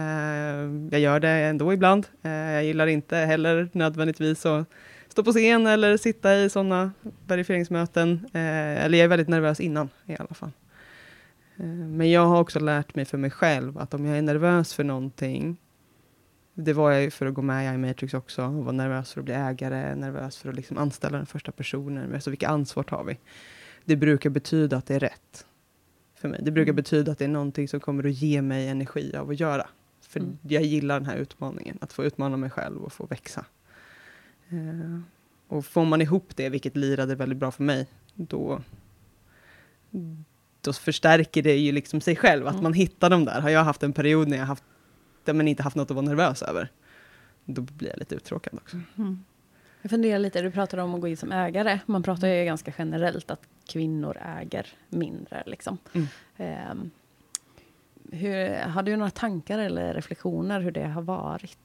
jag 0.92 1.00
gör 1.00 1.20
det 1.20 1.30
ändå 1.30 1.74
ibland. 1.74 2.08
Eh, 2.22 2.32
jag 2.32 2.64
gillar 2.64 2.88
inte 2.88 3.18
heller 3.18 3.70
nödvändigtvis 3.74 4.46
att 4.46 4.68
stå 5.08 5.24
på 5.24 5.32
scen 5.32 5.68
eller 5.68 5.98
sitta 5.98 6.36
i 6.36 6.50
sådana 6.50 6.92
verifieringsmöten. 7.28 8.26
Eh, 8.34 8.86
eller 8.86 8.98
jag 8.98 9.06
är 9.06 9.08
väldigt 9.08 9.28
nervös 9.28 9.60
innan 9.60 9.90
i 10.06 10.16
alla 10.20 10.34
fall. 10.34 10.52
Eh, 11.58 11.66
men 11.66 12.12
jag 12.12 12.26
har 12.26 12.42
också 12.42 12.60
lärt 12.60 12.96
mig 12.96 13.06
för 13.06 13.18
mig 13.18 13.32
själv 13.32 13.78
att 13.78 13.94
om 13.94 14.06
jag 14.06 14.18
är 14.18 14.22
nervös 14.22 14.74
för 14.74 14.84
någonting, 14.84 15.58
det 16.54 16.74
var 16.74 16.92
jag 16.92 17.02
ju 17.02 17.12
för 17.12 17.26
att 17.26 17.34
gå 17.34 17.42
med 17.42 17.66
i 17.66 17.76
iMatrix 17.76 18.14
också, 18.14 18.44
och 18.44 18.66
var 18.66 18.74
nervös 18.74 19.14
för 19.14 19.22
att 19.22 19.26
bli 19.26 19.34
ägare, 19.34 19.96
nervös 19.96 20.38
för 20.38 20.50
att 20.50 20.56
liksom 20.56 20.78
anställa 20.78 21.18
den 21.18 21.26
första 21.26 21.52
personen, 21.52 22.14
alltså 22.14 22.30
vilket 22.30 22.50
ansvar 22.50 22.84
tar 22.84 23.04
vi? 23.04 23.18
Det 23.86 23.96
brukar 23.96 24.30
betyda 24.30 24.78
att 24.78 24.86
det 24.86 24.96
är 24.96 25.00
rätt 25.00 25.46
för 26.20 26.28
mig. 26.28 26.40
Det 26.44 26.52
brukar 26.52 26.70
mm. 26.72 26.76
betyda 26.76 27.12
att 27.12 27.18
det 27.18 27.24
är 27.24 27.30
någonting 27.30 27.68
som 27.68 27.80
kommer 27.80 28.04
att 28.04 28.14
ge 28.14 28.42
mig 28.42 28.68
energi 28.68 29.16
av 29.16 29.30
att 29.30 29.40
göra. 29.40 29.68
För 30.02 30.20
mm. 30.20 30.38
jag 30.42 30.64
gillar 30.64 31.00
den 31.00 31.10
här 31.10 31.18
utmaningen, 31.18 31.78
att 31.82 31.94
få 31.94 32.04
utmana 32.04 32.38
mig 32.38 32.50
själv 32.50 32.84
och 32.84 32.94
få 32.94 33.06
växa. 33.06 33.46
Uh, 34.54 35.00
och 35.48 35.66
får 35.66 35.86
man 35.86 36.02
ihop 36.02 36.36
det, 36.36 36.50
vilket 36.50 36.76
lirade 36.76 37.16
väldigt 37.16 37.38
bra 37.38 37.52
för 37.52 37.64
mig, 37.64 37.88
då, 38.14 38.62
då 40.62 40.74
förstärker 40.74 41.44
det 41.44 41.56
ju 41.56 41.72
liksom 41.72 42.02
sig 42.02 42.16
själv, 42.16 42.48
att 42.48 42.54
mm. 42.54 42.64
man 42.64 42.74
hittar 42.74 43.10
dem 43.10 43.26
där. 43.26 43.42
Har 43.42 43.50
jag 43.50 43.64
haft 43.64 43.84
en 43.84 43.94
period 43.94 44.28
när 44.28 44.38
jag 44.38 44.46
haft, 44.46 44.64
där 45.24 45.34
man 45.34 45.48
inte 45.48 45.64
haft 45.64 45.76
något 45.76 45.92
att 45.92 45.96
vara 45.96 46.06
nervös 46.06 46.42
över, 46.42 46.72
då 47.46 47.62
blir 47.62 47.90
jag 47.90 48.00
lite 48.00 48.16
uttråkad 48.16 48.54
också. 48.54 48.78
Mm. 48.98 49.24
Jag 49.82 49.92
funderar 49.92 50.20
lite, 50.20 50.42
du 50.42 50.52
pratar 50.52 50.78
om 50.78 50.96
att 50.96 51.02
gå 51.02 51.08
in 51.08 51.18
som 51.18 51.32
ägare. 51.32 51.80
Man 51.86 52.04
pratar 52.04 52.28
ju 52.28 52.46
ganska 52.46 52.74
generellt 52.78 53.32
att 53.32 53.42
kvinnor 53.70 54.18
äger 54.42 54.68
mindre. 54.90 55.44
Liksom. 55.46 55.78
Mm. 55.94 56.08
Um, 56.72 56.92
hur, 58.12 58.56
har 58.62 58.84
du 58.84 58.96
några 58.96 59.12
tankar 59.12 59.60
eller 59.60 59.94
reflektioner 59.94 60.62
hur 60.62 60.72
det 60.72 60.88
har 60.88 61.02
varit 61.02 61.58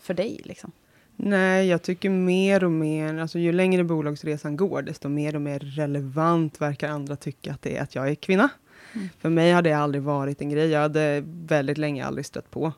för 0.00 0.14
dig? 0.14 0.40
Liksom? 0.44 0.72
Nej, 1.16 1.66
jag 1.66 1.82
tycker 1.82 2.10
mer 2.10 2.64
och 2.64 2.70
mer, 2.70 3.18
alltså 3.18 3.38
ju 3.38 3.52
längre 3.52 3.84
bolagsresan 3.84 4.56
går, 4.56 4.82
desto 4.82 5.08
mer 5.08 5.34
och 5.34 5.42
mer 5.42 5.58
relevant 5.58 6.60
verkar 6.60 6.88
andra 6.88 7.16
tycka 7.16 7.52
att 7.52 7.62
det 7.62 7.76
är 7.76 7.82
att 7.82 7.94
jag 7.94 8.08
är 8.08 8.14
kvinna. 8.14 8.48
Mm. 8.94 9.08
För 9.18 9.28
mig 9.30 9.52
har 9.52 9.62
det 9.62 9.72
aldrig 9.72 10.02
varit 10.02 10.40
en 10.40 10.50
grej. 10.50 10.70
Jag 10.70 10.80
hade 10.80 11.22
väldigt 11.26 11.78
länge 11.78 12.04
aldrig 12.04 12.26
stött 12.26 12.50
på. 12.50 12.72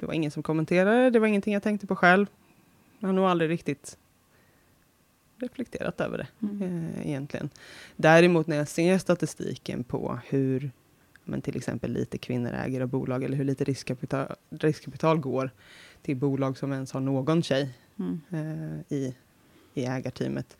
Det 0.00 0.06
var 0.06 0.14
ingen 0.14 0.30
som 0.30 0.42
kommenterade, 0.42 1.10
det 1.10 1.18
var 1.18 1.26
ingenting 1.26 1.54
jag 1.54 1.62
tänkte 1.62 1.86
på 1.86 1.96
själv. 1.96 2.26
Jag 2.98 3.08
har 3.08 3.12
nog 3.12 3.24
aldrig 3.24 3.50
riktigt 3.50 3.98
reflekterat 5.42 6.00
över 6.00 6.18
det 6.18 6.46
mm. 6.46 6.62
eh, 6.62 7.06
egentligen. 7.06 7.50
Däremot 7.96 8.46
när 8.46 8.56
jag 8.56 8.68
ser 8.68 8.98
statistiken 8.98 9.84
på 9.84 10.20
hur 10.28 10.70
men 11.24 11.42
till 11.42 11.56
exempel 11.56 11.92
lite 11.92 12.18
kvinnor 12.18 12.52
äger 12.52 12.80
av 12.80 12.88
bolag 12.88 13.24
eller 13.24 13.36
hur 13.36 13.44
lite 13.44 13.64
riskkapital, 13.64 14.26
riskkapital 14.50 15.18
går 15.18 15.50
till 16.02 16.16
bolag 16.16 16.58
som 16.58 16.72
ens 16.72 16.92
har 16.92 17.00
någon 17.00 17.42
tjej 17.42 17.74
mm. 17.98 18.20
eh, 18.30 18.96
i, 18.98 19.14
i 19.74 19.84
ägarteamet, 19.84 20.56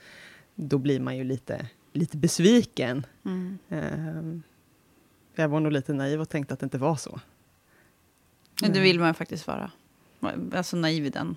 då 0.55 0.79
blir 0.79 1.01
man 1.01 1.16
ju 1.16 1.25
lite, 1.25 1.68
lite 1.92 2.16
besviken. 2.16 3.07
Mm. 3.25 3.59
Eh, 3.68 4.40
jag 5.35 5.49
var 5.49 5.61
nog 5.61 5.73
lite 5.73 5.92
naiv 5.92 6.21
och 6.21 6.29
tänkte 6.29 6.55
att 6.55 6.61
det 6.61 6.64
inte 6.64 6.79
var 6.79 6.97
så. 6.97 7.21
Men 8.62 8.73
det 8.73 8.81
vill 8.81 9.01
man 9.01 9.14
faktiskt 9.14 9.47
vara. 9.47 9.71
Alltså 10.53 10.77
naiv 10.77 11.07
i 11.07 11.11
den 11.11 11.37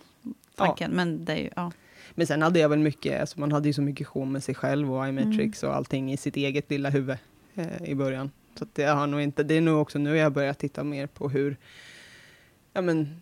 tanken. 0.55 0.91
Ja. 0.91 0.95
Men, 0.95 1.25
det 1.25 1.33
är 1.33 1.37
ju, 1.37 1.49
ja. 1.55 1.71
Men 2.11 2.27
sen 2.27 2.41
hade 2.41 2.59
jag 2.59 2.69
väl 2.69 2.79
mycket, 2.79 3.21
alltså 3.21 3.39
man 3.39 3.51
hade 3.51 3.69
ju 3.69 3.73
så 3.73 3.81
mycket 3.81 4.07
show 4.07 4.27
med 4.27 4.43
sig 4.43 4.55
själv 4.55 4.93
och 4.93 5.07
iMatrix 5.07 5.63
mm. 5.63 5.71
och 5.71 5.77
allting 5.77 6.13
i 6.13 6.17
sitt 6.17 6.35
eget 6.35 6.69
lilla 6.69 6.89
huvud 6.89 7.17
eh, 7.55 7.83
i 7.83 7.95
början. 7.95 8.31
Så 8.59 8.65
det, 8.73 8.83
har 8.83 9.07
nog 9.07 9.21
inte, 9.21 9.43
det 9.43 9.53
är 9.53 9.61
nog 9.61 9.81
också 9.81 9.99
nu 9.99 10.17
jag 10.17 10.33
börjar 10.33 10.53
titta 10.53 10.83
mer 10.83 11.07
på 11.07 11.29
hur, 11.29 11.57
ja 12.73 12.81
men, 12.81 13.21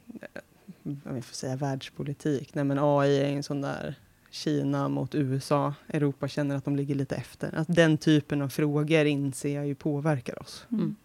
jag 0.83 1.25
får 1.25 1.35
säga 1.35 1.55
världspolitik, 1.55 2.55
nej 2.55 2.63
men 2.63 2.79
AI 2.79 3.17
är 3.17 3.25
en 3.25 3.43
sån 3.43 3.61
där 3.61 3.95
Kina 4.29 4.87
mot 4.87 5.15
USA, 5.15 5.73
Europa 5.87 6.27
känner 6.27 6.55
att 6.55 6.65
de 6.65 6.75
ligger 6.75 6.95
lite 6.95 7.15
efter. 7.15 7.55
Att 7.55 7.67
den 7.75 7.97
typen 7.97 8.41
av 8.41 8.49
frågor 8.49 9.05
inser 9.05 9.55
jag 9.55 9.67
ju 9.67 9.75
påverkar 9.75 10.41
oss. 10.41 10.65
Mm. 10.71 10.95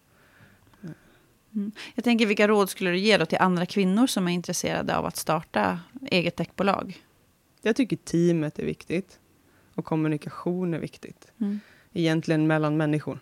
Mm. 1.55 1.73
Jag 1.95 2.05
tänker, 2.05 2.27
vilka 2.27 2.49
råd 2.49 2.71
skulle 2.71 2.91
du 2.91 2.99
ge 2.99 3.17
då 3.17 3.27
till 3.27 3.39
andra 3.39 3.67
kvinnor 3.67 4.07
som 4.07 4.29
är 4.29 4.33
intresserade 4.33 4.97
av 4.97 5.07
att 5.07 5.17
starta 5.17 5.81
eget 6.11 6.37
techbolag? 6.37 7.03
Jag 7.63 7.77
tycker 7.77 7.97
teamet 7.97 8.59
är 8.59 8.67
viktigt. 8.67 9.21
Och 9.75 9.85
kommunikation 9.85 10.75
är 10.75 10.79
viktigt. 10.79 11.33
Mm. 11.39 11.61
Egentligen 11.93 12.47
mellan 12.47 12.77
människor. 12.77 13.21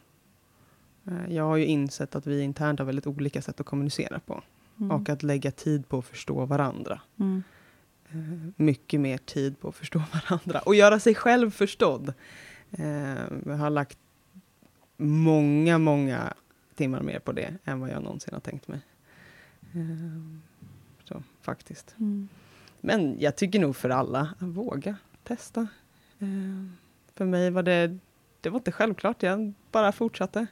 Eh, 1.07 1.35
jag 1.35 1.45
har 1.45 1.57
ju 1.57 1.65
insett 1.65 2.15
att 2.15 2.27
vi 2.27 2.43
internt 2.43 2.79
har 2.79 2.87
väldigt 2.87 3.07
olika 3.07 3.43
sätt 3.43 3.61
att 3.61 3.67
kommunicera 3.67 4.21
på. 4.21 4.43
Mm. 4.81 4.91
Och 4.91 5.09
att 5.09 5.23
lägga 5.23 5.51
tid 5.51 5.89
på 5.89 5.99
att 5.99 6.05
förstå 6.05 6.47
varandra. 6.47 7.01
Mm. 7.21 7.43
Eh, 8.11 8.53
mycket 8.57 9.01
mer 9.01 9.19
tid 9.19 9.61
på 9.61 9.69
att 9.69 9.75
förstå 9.75 9.99
varandra. 10.13 10.59
Och 10.59 10.75
göra 10.75 11.01
sig 11.01 11.15
själv 11.15 11.51
förstådd. 11.51 12.15
Eh, 12.71 12.87
jag 13.47 13.57
har 13.57 13.71
lagt 13.71 13.99
många, 14.97 15.79
många 15.79 16.35
timmar 16.75 17.03
mer 17.03 17.19
på 17.19 17.33
det 17.33 17.55
än 17.65 17.81
vad 17.81 17.91
jag 17.91 18.03
någonsin 18.03 18.35
har 18.35 18.41
tänkt 18.41 18.69
mig. 18.69 18.81
Så, 21.05 21.23
faktiskt. 21.41 21.95
Mm. 21.99 22.29
Men 22.87 23.21
jag 23.21 23.37
tycker 23.37 23.61
nog 23.61 23.77
för 23.77 23.91
alla, 23.91 24.21
att 24.39 24.49
våga 24.49 24.97
testa. 25.25 25.69
För 27.15 27.25
mig 27.25 27.51
var 27.51 27.63
det, 27.63 27.99
det 28.41 28.51
var 28.51 28.59
inte 28.59 28.73
självklart, 28.73 29.23
jag 29.23 29.53
bara 29.71 29.93
fortsatte 29.93 30.47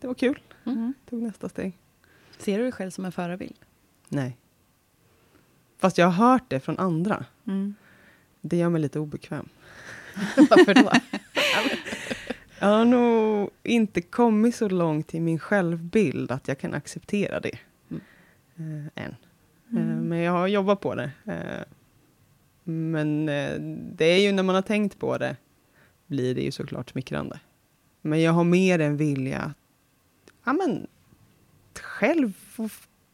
det 0.00 0.06
var 0.06 0.14
kul. 0.14 0.40
Mm. 0.64 0.94
Tog 1.10 1.22
nästa 1.22 1.48
steg. 1.48 1.78
Ser 2.38 2.58
du 2.58 2.62
dig 2.62 2.72
själv 2.72 2.90
som 2.90 3.04
en 3.04 3.12
förebild? 3.12 3.56
Nej. 4.08 4.36
Fast 5.78 5.98
jag 5.98 6.06
har 6.06 6.30
hört 6.30 6.44
det 6.48 6.60
från 6.60 6.78
andra. 6.78 7.24
Mm. 7.46 7.74
Det 8.40 8.56
gör 8.56 8.68
mig 8.68 8.80
lite 8.80 8.98
obekväm. 8.98 9.48
Varför 10.36 10.74
då? 10.74 10.90
jag 12.58 12.68
har 12.68 12.84
nog 12.84 13.50
inte 13.62 14.00
kommit 14.00 14.54
så 14.54 14.68
långt 14.68 15.14
i 15.14 15.20
min 15.20 15.38
självbild 15.38 16.30
att 16.30 16.48
jag 16.48 16.58
kan 16.58 16.74
acceptera 16.74 17.40
det. 17.40 17.58
Mm. 17.90 18.02
Äh, 18.94 19.04
än. 19.04 19.16
Mm. 19.70 19.90
Äh, 19.90 19.96
men 19.96 20.18
jag 20.18 20.32
har 20.32 20.46
jobbat 20.46 20.80
på 20.80 20.94
det. 20.94 21.10
Äh, 21.24 21.64
men 22.64 23.26
det 23.96 24.04
är 24.04 24.20
ju 24.20 24.32
när 24.32 24.42
man 24.42 24.54
har 24.54 24.62
tänkt 24.62 24.98
på 24.98 25.18
det, 25.18 25.36
blir 26.06 26.34
det 26.34 26.40
ju 26.40 26.50
såklart 26.50 26.90
smickrande. 26.90 27.40
Men 28.00 28.22
jag 28.22 28.32
har 28.32 28.44
mer 28.44 28.78
en 28.78 28.96
vilja 28.96 29.54
ja, 30.48 30.52
men, 30.52 30.86
själv 31.80 32.32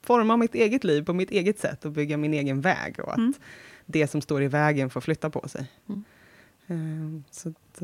forma 0.02 0.36
mitt 0.36 0.54
eget 0.54 0.84
liv 0.84 1.02
på 1.02 1.12
mitt 1.12 1.30
eget 1.30 1.58
sätt 1.58 1.84
och 1.84 1.92
bygga 1.92 2.16
min 2.16 2.34
egen 2.34 2.60
väg. 2.60 3.00
Och 3.00 3.12
att 3.12 3.18
mm. 3.18 3.34
det 3.86 4.06
som 4.06 4.20
står 4.20 4.42
i 4.42 4.48
vägen 4.48 4.90
får 4.90 5.00
flytta 5.00 5.30
på 5.30 5.48
sig. 5.48 5.66
Mm. 6.66 7.24
Så 7.30 7.48
att, 7.48 7.80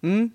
mm. 0.00 0.30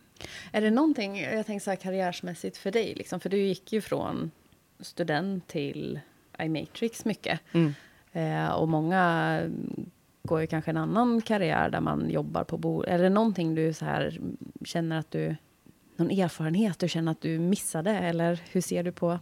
Är 0.51 0.61
det 0.61 0.71
någonting, 0.71 1.19
jag 1.19 1.45
tänker 1.45 1.63
så 1.63 1.69
här 1.69 1.77
karriärsmässigt 1.77 2.57
för 2.57 2.71
dig, 2.71 2.95
liksom, 2.95 3.19
för 3.19 3.29
du 3.29 3.37
gick 3.37 3.73
ju 3.73 3.81
från 3.81 4.31
student 4.79 5.47
till 5.47 5.99
iMatrix 6.41 7.05
mycket. 7.05 7.39
Mm. 7.51 7.73
Uh, 8.15 8.51
och 8.51 8.67
många 8.67 9.41
går 10.23 10.41
ju 10.41 10.47
kanske 10.47 10.71
en 10.71 10.77
annan 10.77 11.21
karriär 11.21 11.69
där 11.69 11.81
man 11.81 12.09
jobbar 12.09 12.43
på 12.43 12.57
bord. 12.57 12.85
Är 12.87 12.97
det 12.97 13.09
någonting 13.09 13.55
du 13.55 13.73
så 13.73 13.85
här 13.85 14.19
känner 14.65 14.99
att 14.99 15.11
du 15.11 15.35
någon 15.95 16.11
erfarenhet 16.11 16.79
du 16.79 16.89
känner 16.89 17.11
att 17.11 17.21
du 17.21 17.39
missade? 17.39 17.91
Eller 17.91 18.41
hur 18.51 18.61
ser 18.61 18.83
du 18.83 18.91
på? 18.91 19.19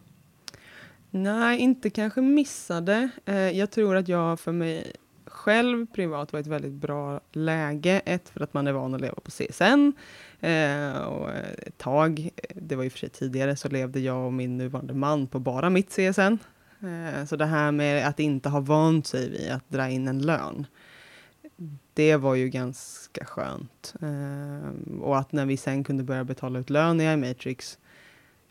Nej, 1.09 1.59
inte 1.59 1.89
kanske 1.89 2.21
missade. 2.21 3.09
Eh, 3.25 3.35
jag 3.35 3.71
tror 3.71 3.95
att 3.95 4.07
jag 4.07 4.39
för 4.39 4.51
mig 4.51 4.91
själv 5.25 5.85
privat 5.85 6.33
var 6.33 6.39
ett 6.39 6.47
väldigt 6.47 6.73
bra 6.73 7.19
läge. 7.31 8.01
Ett, 8.05 8.29
för 8.29 8.41
att 8.41 8.53
man 8.53 8.67
är 8.67 8.71
van 8.71 8.95
att 8.95 9.01
leva 9.01 9.15
på 9.15 9.31
CSN. 9.31 9.91
Eh, 10.39 10.97
och 10.97 11.29
ett 11.31 11.77
tag, 11.77 12.29
det 12.55 12.75
var 12.75 12.83
ju 12.83 12.89
för 12.89 12.99
sig 12.99 13.09
tidigare, 13.09 13.55
så 13.55 13.69
levde 13.69 13.99
jag 13.99 14.25
och 14.25 14.33
min 14.33 14.57
nuvarande 14.57 14.93
man 14.93 15.27
på 15.27 15.39
bara 15.39 15.69
mitt 15.69 15.89
CSN. 15.89 16.37
Eh, 16.79 17.25
så 17.25 17.35
det 17.35 17.45
här 17.45 17.71
med 17.71 18.07
att 18.07 18.19
inte 18.19 18.49
ha 18.49 18.59
vant 18.59 19.07
sig 19.07 19.29
vid 19.29 19.51
att 19.51 19.69
dra 19.69 19.89
in 19.89 20.07
en 20.07 20.21
lön 20.21 20.67
det 21.93 22.15
var 22.15 22.35
ju 22.35 22.49
ganska 22.49 23.25
skönt. 23.25 23.93
Uh, 24.03 24.99
och 25.01 25.17
att 25.17 25.31
när 25.31 25.45
vi 25.45 25.57
sen 25.57 25.83
kunde 25.83 26.03
börja 26.03 26.23
betala 26.23 26.59
ut 26.59 26.69
lön 26.69 27.01
i 27.01 27.03
iMatrix, 27.03 27.79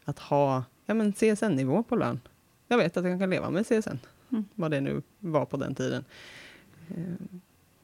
att 0.05 0.19
ha 0.19 0.65
ja, 0.87 0.95
men 0.95 1.13
CSN-nivå 1.13 1.83
på 1.83 1.97
lön. 1.97 2.21
Jag 2.69 2.79
vet 2.79 2.97
att 2.97 3.05
jag 3.05 3.21
kan 3.21 3.31
leva 3.31 3.51
med 3.51 3.67
CSN, 3.67 3.99
mm. 4.31 4.45
vad 4.55 4.71
det 4.71 4.81
nu 4.81 5.03
var 5.19 5.45
på 5.45 5.57
den 5.57 5.75
tiden. 5.75 6.05
Uh, 6.91 7.39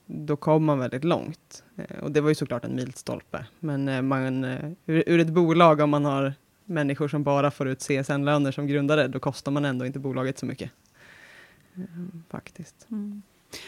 då 0.07 0.36
kom 0.36 0.64
man 0.64 0.78
väldigt 0.78 1.05
långt. 1.05 1.64
Och 2.03 2.11
det 2.11 2.20
var 2.20 2.28
ju 2.28 2.34
såklart 2.34 2.64
en 2.64 2.76
milstolpe. 2.76 3.47
Men 3.61 3.88
eh, 3.88 4.03
man, 4.03 4.45
ur, 4.86 5.20
ett 5.20 5.30
bolag, 5.30 5.80
om 5.80 5.90
man 5.90 6.05
har 6.05 6.34
människor 6.72 7.08
som 7.08 7.22
bara 7.22 7.50
får 7.50 7.68
ut 7.68 7.78
CSN-löner 7.78 8.52
som 8.52 8.66
grundare, 8.66 9.08
då 9.08 9.20
kostar 9.20 9.52
man 9.52 9.64
ändå 9.64 9.86
inte 9.86 9.98
bolaget 9.98 10.38
så 10.38 10.46
mycket. 10.46 10.70
faktiskt. 12.30 12.86
Mm. 12.90 13.22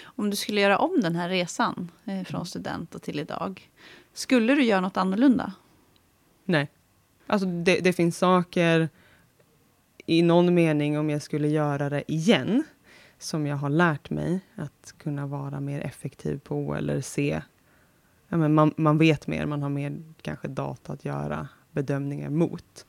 Om 0.04 0.30
du 0.30 0.36
skulle 0.36 0.60
göra 0.60 0.78
om 0.78 1.00
den 1.00 1.16
här 1.16 1.28
resan 1.28 1.90
eh, 2.04 2.24
från 2.24 2.38
mm. 2.38 2.46
student 2.46 3.02
till 3.02 3.20
idag, 3.20 3.70
skulle 4.12 4.54
du 4.54 4.64
göra 4.64 4.80
något 4.80 4.96
annorlunda? 4.96 5.52
Nej. 6.44 6.70
Alltså 7.26 7.46
det, 7.48 7.80
det, 7.80 7.92
finns 7.92 8.18
saker, 8.18 8.88
i 10.06 10.22
någon 10.22 10.54
mening 10.54 10.98
om 10.98 11.10
jag 11.10 11.22
skulle 11.22 11.48
göra 11.48 11.90
det 11.90 12.12
igen, 12.12 12.64
som 13.18 13.46
jag 13.46 13.56
har 13.56 13.70
lärt 13.70 14.10
mig 14.10 14.40
att 14.54 14.94
kunna 14.98 15.26
vara 15.26 15.60
mer 15.60 15.80
effektiv 15.80 16.38
på 16.38 16.74
eller 16.74 17.00
se. 17.00 17.42
Ja, 18.28 18.36
men 18.36 18.54
man, 18.54 18.74
man 18.76 18.98
vet 18.98 19.26
mer, 19.26 19.46
man 19.46 19.62
har 19.62 19.68
mer 19.68 20.02
kanske 20.22 20.48
data 20.48 20.92
att 20.92 21.04
göra 21.04 21.48
bedömningar 21.70 22.30
mot. 22.30 22.86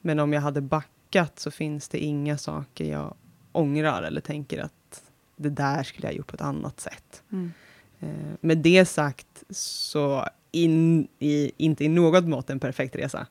Men 0.00 0.18
om 0.18 0.32
jag 0.32 0.40
hade 0.40 0.60
backat 0.60 1.38
så 1.38 1.50
finns 1.50 1.88
det 1.88 1.98
inga 1.98 2.38
saker 2.38 2.84
jag 2.84 3.14
ångrar 3.52 4.02
eller 4.02 4.20
tänker 4.20 4.62
att 4.62 5.02
det 5.36 5.50
där 5.50 5.82
skulle 5.82 6.06
jag 6.06 6.14
gjort 6.14 6.26
på 6.26 6.34
ett 6.34 6.40
annat 6.40 6.80
sätt. 6.80 7.22
Mm. 7.32 7.52
Eh, 8.00 8.34
med 8.40 8.58
det 8.58 8.84
sagt 8.84 9.44
så 9.50 10.26
in, 10.50 11.08
i, 11.18 11.52
inte 11.56 11.84
i 11.84 11.88
något 11.88 12.24
mått 12.24 12.50
en 12.50 12.60
perfekt 12.60 12.96
resa. 12.96 13.26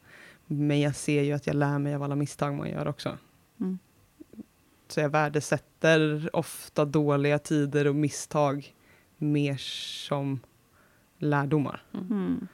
Men 0.45 0.79
jag 0.79 0.95
ser 0.95 1.23
ju 1.23 1.33
att 1.33 1.47
jag 1.47 1.55
lär 1.55 1.79
mig 1.79 1.95
av 1.95 2.03
alla 2.03 2.15
misstag 2.15 2.55
man 2.55 2.69
gör 2.69 2.87
också. 2.87 3.17
Mm. 3.59 3.79
Så 4.87 4.99
jag 4.99 5.09
värdesätter 5.09 6.29
ofta 6.33 6.85
dåliga 6.85 7.39
tider 7.39 7.87
och 7.87 7.95
misstag 7.95 8.73
mer 9.17 9.57
som 10.07 10.39
lärdomar. 11.17 11.83
Mm. 11.93 12.47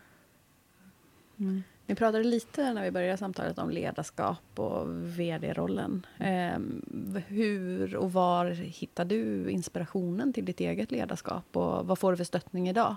Mm. 1.38 1.64
Vi 1.88 1.96
pratade 1.96 2.24
lite 2.24 2.74
när 2.74 2.84
vi 2.84 2.92
började 2.92 3.18
samtalet 3.18 3.58
om 3.58 3.70
ledarskap 3.70 4.44
och 4.56 4.88
vd-rollen. 4.90 6.06
Eh, 6.20 6.60
hur 7.28 7.96
och 7.96 8.14
var 8.14 8.46
hittar 8.52 9.06
du 9.06 9.50
inspirationen 9.50 10.34
till 10.34 10.46
ditt 10.46 10.60
eget 10.60 10.92
ledarskap 10.92 11.58
och 11.58 11.88
vad 11.88 12.00
får 12.00 12.12
du 12.12 12.18
för 12.18 12.24
stöttning 12.24 12.70
idag? 12.70 12.96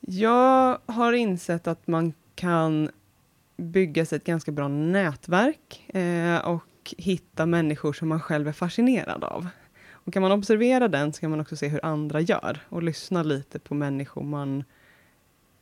Jag 0.00 0.78
har 0.86 1.12
insett 1.12 1.66
att 1.66 1.86
man 1.86 2.12
kan 2.34 2.90
bygga 3.56 4.06
sig 4.06 4.16
ett 4.16 4.24
ganska 4.24 4.52
bra 4.52 4.68
nätverk 4.68 5.84
eh, 5.88 6.38
och 6.48 6.94
hitta 6.98 7.46
människor 7.46 7.92
som 7.92 8.08
man 8.08 8.20
själv 8.20 8.48
är 8.48 8.52
fascinerad 8.52 9.24
av. 9.24 9.48
Och 9.90 10.12
kan 10.12 10.22
man 10.22 10.32
observera 10.32 10.88
den 10.88 11.12
så 11.12 11.20
kan 11.20 11.30
man 11.30 11.40
också 11.40 11.56
se 11.56 11.68
hur 11.68 11.84
andra 11.84 12.20
gör 12.20 12.60
och 12.68 12.82
lyssna 12.82 13.22
lite 13.22 13.58
på 13.58 13.74
människor 13.74 14.22
man, 14.22 14.64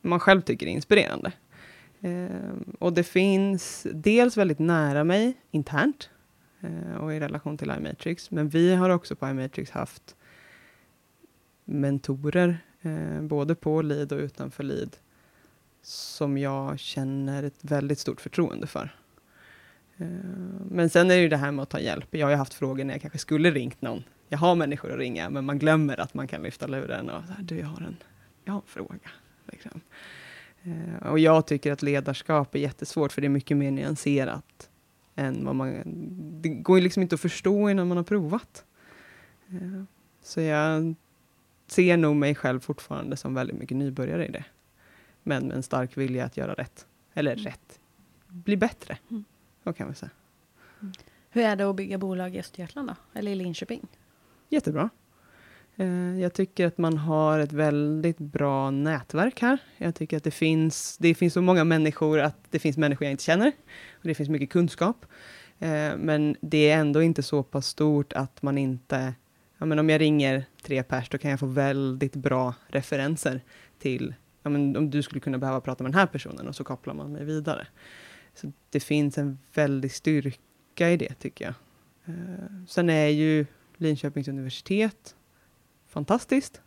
man 0.01 0.19
själv 0.19 0.41
tycker 0.41 0.67
är 0.67 0.71
inspirerande. 0.71 1.31
Eh, 2.01 2.53
och 2.79 2.93
det 2.93 3.03
finns 3.03 3.87
dels 3.93 4.37
väldigt 4.37 4.59
nära 4.59 5.03
mig 5.03 5.33
internt 5.51 6.09
eh, 6.61 6.95
och 6.95 7.13
i 7.13 7.19
relation 7.19 7.57
till 7.57 7.71
iMatrix, 7.77 8.31
men 8.31 8.49
vi 8.49 8.75
har 8.75 8.89
också 8.89 9.15
på 9.15 9.29
iMatrix 9.29 9.71
haft 9.71 10.15
mentorer, 11.65 12.57
eh, 12.81 13.21
både 13.21 13.55
på 13.55 13.81
LID 13.81 14.11
och 14.11 14.19
utanför 14.19 14.63
LID, 14.63 14.97
som 15.81 16.37
jag 16.37 16.79
känner 16.79 17.43
ett 17.43 17.59
väldigt 17.61 17.99
stort 17.99 18.21
förtroende 18.21 18.67
för. 18.67 18.95
Eh, 19.97 20.07
men 20.69 20.89
sen 20.89 21.11
är 21.11 21.15
det 21.15 21.21
ju 21.21 21.29
det 21.29 21.37
här 21.37 21.51
med 21.51 21.63
att 21.63 21.69
ta 21.69 21.79
hjälp. 21.79 22.07
Jag 22.11 22.25
har 22.25 22.31
ju 22.31 22.37
haft 22.37 22.53
frågor 22.53 22.83
när 22.83 22.93
jag 22.93 23.01
kanske 23.01 23.19
skulle 23.19 23.51
ringt 23.51 23.81
någon. 23.81 24.03
Jag 24.29 24.37
har 24.37 24.55
människor 24.55 24.91
att 24.91 24.97
ringa, 24.99 25.29
men 25.29 25.45
man 25.45 25.59
glömmer 25.59 25.99
att 25.99 26.13
man 26.13 26.27
kan 26.27 26.43
lyfta 26.43 26.67
luren 26.67 27.09
och 27.09 27.23
så 27.27 27.33
här, 27.33 27.43
du, 27.43 27.57
jag 27.57 27.67
har 27.67 27.81
en, 27.81 27.97
jag 28.43 28.53
har 28.53 28.59
en 28.59 28.67
fråga. 28.67 29.09
Liksom. 29.51 29.81
Eh, 30.63 31.07
och 31.11 31.19
jag 31.19 31.47
tycker 31.47 31.71
att 31.71 31.81
ledarskap 31.81 32.55
är 32.55 32.59
jättesvårt, 32.59 33.11
för 33.11 33.21
det 33.21 33.27
är 33.27 33.29
mycket 33.29 33.57
mer 33.57 33.71
nyanserat 33.71 34.69
än 35.15 35.45
vad 35.45 35.55
man... 35.55 35.81
Det 36.41 36.49
går 36.49 36.77
ju 36.77 36.83
liksom 36.83 37.01
inte 37.03 37.15
att 37.15 37.21
förstå 37.21 37.69
innan 37.69 37.87
man 37.87 37.97
har 37.97 38.03
provat. 38.03 38.65
Eh, 39.49 39.83
så 40.23 40.41
jag 40.41 40.95
ser 41.67 41.97
nog 41.97 42.15
mig 42.15 42.35
själv 42.35 42.59
fortfarande 42.59 43.17
som 43.17 43.33
väldigt 43.33 43.55
mycket 43.57 43.77
nybörjare 43.77 44.27
i 44.27 44.31
det. 44.31 44.45
Men 45.23 45.47
med 45.47 45.55
en 45.57 45.63
stark 45.63 45.97
vilja 45.97 46.25
att 46.25 46.37
göra 46.37 46.53
rätt. 46.53 46.87
Eller 47.13 47.31
Mm. 47.33 47.45
rätt. 47.45 47.79
Bli 48.27 48.57
bättre. 48.57 48.97
Mm. 49.09 49.23
Så 49.63 49.73
kan 49.73 49.89
vi 49.89 49.95
säga. 49.95 50.09
Hur 51.29 51.43
är 51.43 51.55
det 51.55 51.69
att 51.69 51.75
bygga 51.75 51.97
bolag 51.97 52.35
i 52.35 52.39
Östergötland 52.39 52.87
då? 52.87 52.95
Eller 53.19 53.31
i 53.31 53.35
Linköping? 53.35 53.87
Jättebra. 54.49 54.89
Eh, 55.81 56.19
jag 56.19 56.33
tycker 56.33 56.67
att 56.67 56.77
man 56.77 56.97
har 56.97 57.39
ett 57.39 57.53
väldigt 57.53 58.17
bra 58.17 58.71
nätverk 58.71 59.41
här. 59.41 59.57
Jag 59.77 59.95
tycker 59.95 60.17
att 60.17 60.23
det 60.23 60.31
finns, 60.31 60.97
det 60.97 61.15
finns 61.15 61.33
så 61.33 61.41
många 61.41 61.63
människor 61.63 62.19
att 62.19 62.37
det 62.49 62.59
finns 62.59 62.77
människor 62.77 63.05
jag 63.05 63.11
inte 63.11 63.23
känner. 63.23 63.51
Och 63.91 64.07
det 64.07 64.15
finns 64.15 64.29
mycket 64.29 64.49
kunskap. 64.49 65.05
Eh, 65.59 65.97
men 65.97 66.35
det 66.41 66.69
är 66.69 66.77
ändå 66.77 67.01
inte 67.01 67.23
så 67.23 67.43
pass 67.43 67.67
stort 67.67 68.13
att 68.13 68.41
man 68.41 68.57
inte... 68.57 69.13
Ja, 69.57 69.65
men 69.65 69.79
om 69.79 69.89
jag 69.89 70.01
ringer 70.01 70.45
tre 70.63 70.83
pers, 70.83 71.09
då 71.09 71.17
kan 71.17 71.31
jag 71.31 71.39
få 71.39 71.45
väldigt 71.45 72.15
bra 72.15 72.53
referenser 72.67 73.41
till 73.79 74.13
ja, 74.43 74.49
men 74.49 74.77
om 74.77 74.89
du 74.89 75.01
skulle 75.01 75.21
kunna 75.21 75.37
behöva 75.37 75.61
prata 75.61 75.83
med 75.83 75.91
den 75.91 75.99
här 75.99 76.07
personen 76.07 76.47
och 76.47 76.55
så 76.55 76.63
kopplar 76.63 76.93
man 76.93 77.11
mig 77.11 77.25
vidare. 77.25 77.67
Så 78.35 78.51
det 78.69 78.79
finns 78.79 79.17
en 79.17 79.39
väldig 79.53 79.91
styrka 79.91 80.89
i 80.89 80.97
det, 80.97 81.13
tycker 81.13 81.45
jag. 81.45 81.53
Eh, 82.05 82.65
sen 82.67 82.89
är 82.89 83.07
ju 83.07 83.45
Linköpings 83.77 84.27
universitet 84.27 85.15
fantastiskt. 85.91 86.61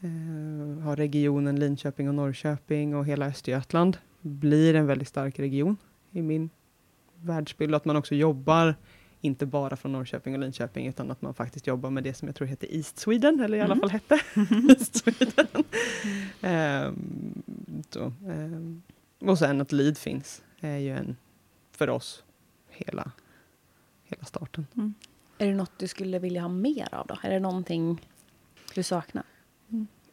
Eh, 0.00 0.82
har 0.84 0.96
regionen 0.96 1.58
Linköping 1.60 2.08
och 2.08 2.14
Norrköping 2.14 2.94
och 2.96 3.06
hela 3.06 3.26
Östergötland 3.26 3.96
blir 4.20 4.74
en 4.74 4.86
väldigt 4.86 5.08
stark 5.08 5.38
region 5.38 5.76
i 6.10 6.22
min 6.22 6.50
världsbild. 7.16 7.74
Att 7.74 7.84
man 7.84 7.96
också 7.96 8.14
jobbar, 8.14 8.74
inte 9.20 9.46
bara 9.46 9.76
från 9.76 9.92
Norrköping 9.92 10.34
och 10.34 10.40
Linköping, 10.40 10.86
utan 10.86 11.10
att 11.10 11.22
man 11.22 11.34
faktiskt 11.34 11.66
jobbar 11.66 11.90
med 11.90 12.04
det 12.04 12.14
som 12.14 12.28
jag 12.28 12.34
tror 12.34 12.48
heter 12.48 12.68
East 12.76 12.98
Sweden, 12.98 13.40
eller 13.40 13.58
i 13.58 13.60
alla 13.60 13.74
Mm. 13.74 13.80
fall 13.80 13.90
hette 13.90 14.20
East 14.70 14.96
Sweden. 14.96 15.46
Ehm, 16.42 17.42
så, 17.90 18.12
ehm, 18.28 18.82
och 19.20 19.38
sen 19.38 19.60
att 19.60 19.72
LEED 19.72 19.98
finns, 19.98 20.42
är 20.60 20.76
ju 20.76 20.90
en, 20.96 21.16
för 21.70 21.90
oss, 21.90 22.24
hela, 22.70 23.10
hela 24.04 24.24
starten. 24.24 24.66
Mm. 24.76 24.94
Är 25.38 25.46
det 25.46 25.54
något 25.54 25.78
du 25.78 25.88
skulle 25.88 26.18
vilja 26.18 26.40
ha 26.42 26.48
mer 26.48 26.94
av 26.94 27.06
då? 27.06 27.16
Är 27.22 27.30
det 27.30 27.40
någonting 27.40 28.00
du 28.74 28.82
saknar? 28.82 29.24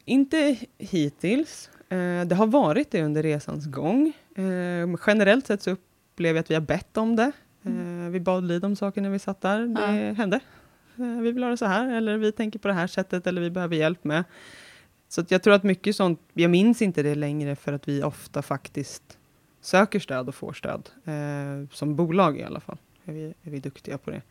Inte 0.05 0.57
hittills. 0.77 1.69
Eh, 1.89 2.25
det 2.25 2.35
har 2.35 2.47
varit 2.47 2.91
det 2.91 3.03
under 3.03 3.23
resans 3.23 3.65
gång. 3.65 4.13
Eh, 4.35 4.95
generellt 5.07 5.47
sett 5.47 5.61
så 5.61 5.71
upplever 5.71 6.37
jag 6.37 6.43
att 6.43 6.49
vi 6.51 6.53
har 6.55 6.61
bett 6.61 6.97
om 6.97 7.15
det. 7.15 7.31
Eh, 7.63 8.09
vi 8.09 8.19
bad 8.19 8.43
lid 8.43 8.65
om 8.65 8.75
saker 8.75 9.01
när 9.01 9.09
vi 9.09 9.19
satt 9.19 9.41
där. 9.41 9.59
Det 9.59 9.81
Ja. 10.07 10.13
hände. 10.13 10.39
Vi 10.95 11.31
vill 11.31 11.43
ha 11.43 11.49
det 11.49 11.57
så 11.57 11.65
här, 11.65 11.93
eller 11.95 12.17
vi 12.17 12.31
tänker 12.31 12.59
på 12.59 12.67
det 12.67 12.73
här 12.73 12.87
sättet, 12.87 13.27
eller 13.27 13.41
vi 13.41 13.49
behöver 13.49 13.75
hjälp 13.75 14.03
med. 14.03 14.23
Så 15.07 15.23
jag 15.27 15.43
tror 15.43 15.53
att 15.53 15.63
mycket 15.63 15.95
sånt, 15.95 16.19
jag 16.33 16.51
minns 16.51 16.81
inte 16.81 17.03
det 17.03 17.15
längre 17.15 17.55
för 17.55 17.73
att 17.73 17.87
vi 17.87 18.03
ofta 18.03 18.41
faktiskt 18.41 19.17
söker 19.61 19.99
stöd 19.99 20.27
och 20.27 20.35
får 20.35 20.53
stöd. 20.53 20.89
Eh, 21.05 21.69
som 21.71 21.95
bolag 21.95 22.39
i 22.39 22.43
alla 22.43 22.59
fall 22.59 22.77
är 23.05 23.13
vi, 23.13 23.23
är 23.43 23.51
vi 23.51 23.59
duktiga 23.59 23.97
på 23.97 24.11
det. 24.11 24.21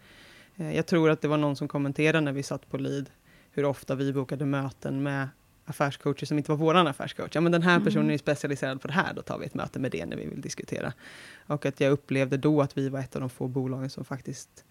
Eh, 0.56 0.76
jag 0.76 0.86
tror 0.86 1.10
att 1.10 1.20
det 1.20 1.28
var 1.28 1.36
någon 1.36 1.56
som 1.56 1.68
kommenterade 1.68 2.20
när 2.20 2.32
vi 2.32 2.42
satt 2.42 2.70
på 2.70 2.76
LID 2.76 3.10
hur 3.53 3.64
ofta 3.64 3.94
vi 3.94 4.12
bokade 4.12 4.46
möten 4.46 5.03
med 5.03 5.28
affärscoacher 5.64 6.26
som 6.26 6.38
inte 6.38 6.51
var 6.51 6.59
våran 6.59 6.86
affärscoach. 6.86 7.30
Ja, 7.34 7.40
men 7.40 7.53
den 7.53 7.62
här 7.62 7.80
personen 7.80 8.05
Mm. 8.05 8.14
är 8.14 8.18
specialiserad 8.18 8.80
på 8.80 8.88
det 8.88 8.94
här, 8.94 9.14
då 9.14 9.22
tar 9.22 9.38
vi 9.38 9.46
ett 9.46 9.55
möte 9.55 9.78
med 9.78 9.90
det 9.90 10.07
när 10.07 10.16
vi 10.16 10.26
vill 10.26 10.40
diskutera. 10.40 10.92
Och 11.46 11.66
att 11.66 11.80
jag 11.80 11.92
upplevde 11.92 12.36
då 12.36 12.62
att 12.62 12.78
vi 12.78 12.88
var 12.88 13.01
ett 13.01 13.14
av 13.16 13.20
de 13.20 13.30
få 13.30 13.48
bolagen 13.48 13.90
som 13.90 14.05
faktiskt 14.05 14.64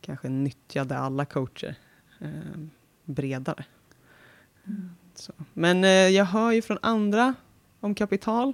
kanske 0.00 0.28
nyttjade 0.28 0.98
alla 0.98 1.24
coacher 1.24 1.74
eh, 2.20 2.28
bredare. 3.04 3.64
Så. 5.14 5.32
Men 5.52 5.84
eh, 5.84 5.90
jag 5.90 6.24
hör 6.24 6.52
ju 6.52 6.62
från 6.62 6.78
andra 6.82 7.34
om 7.80 7.94
kapital. 7.94 8.52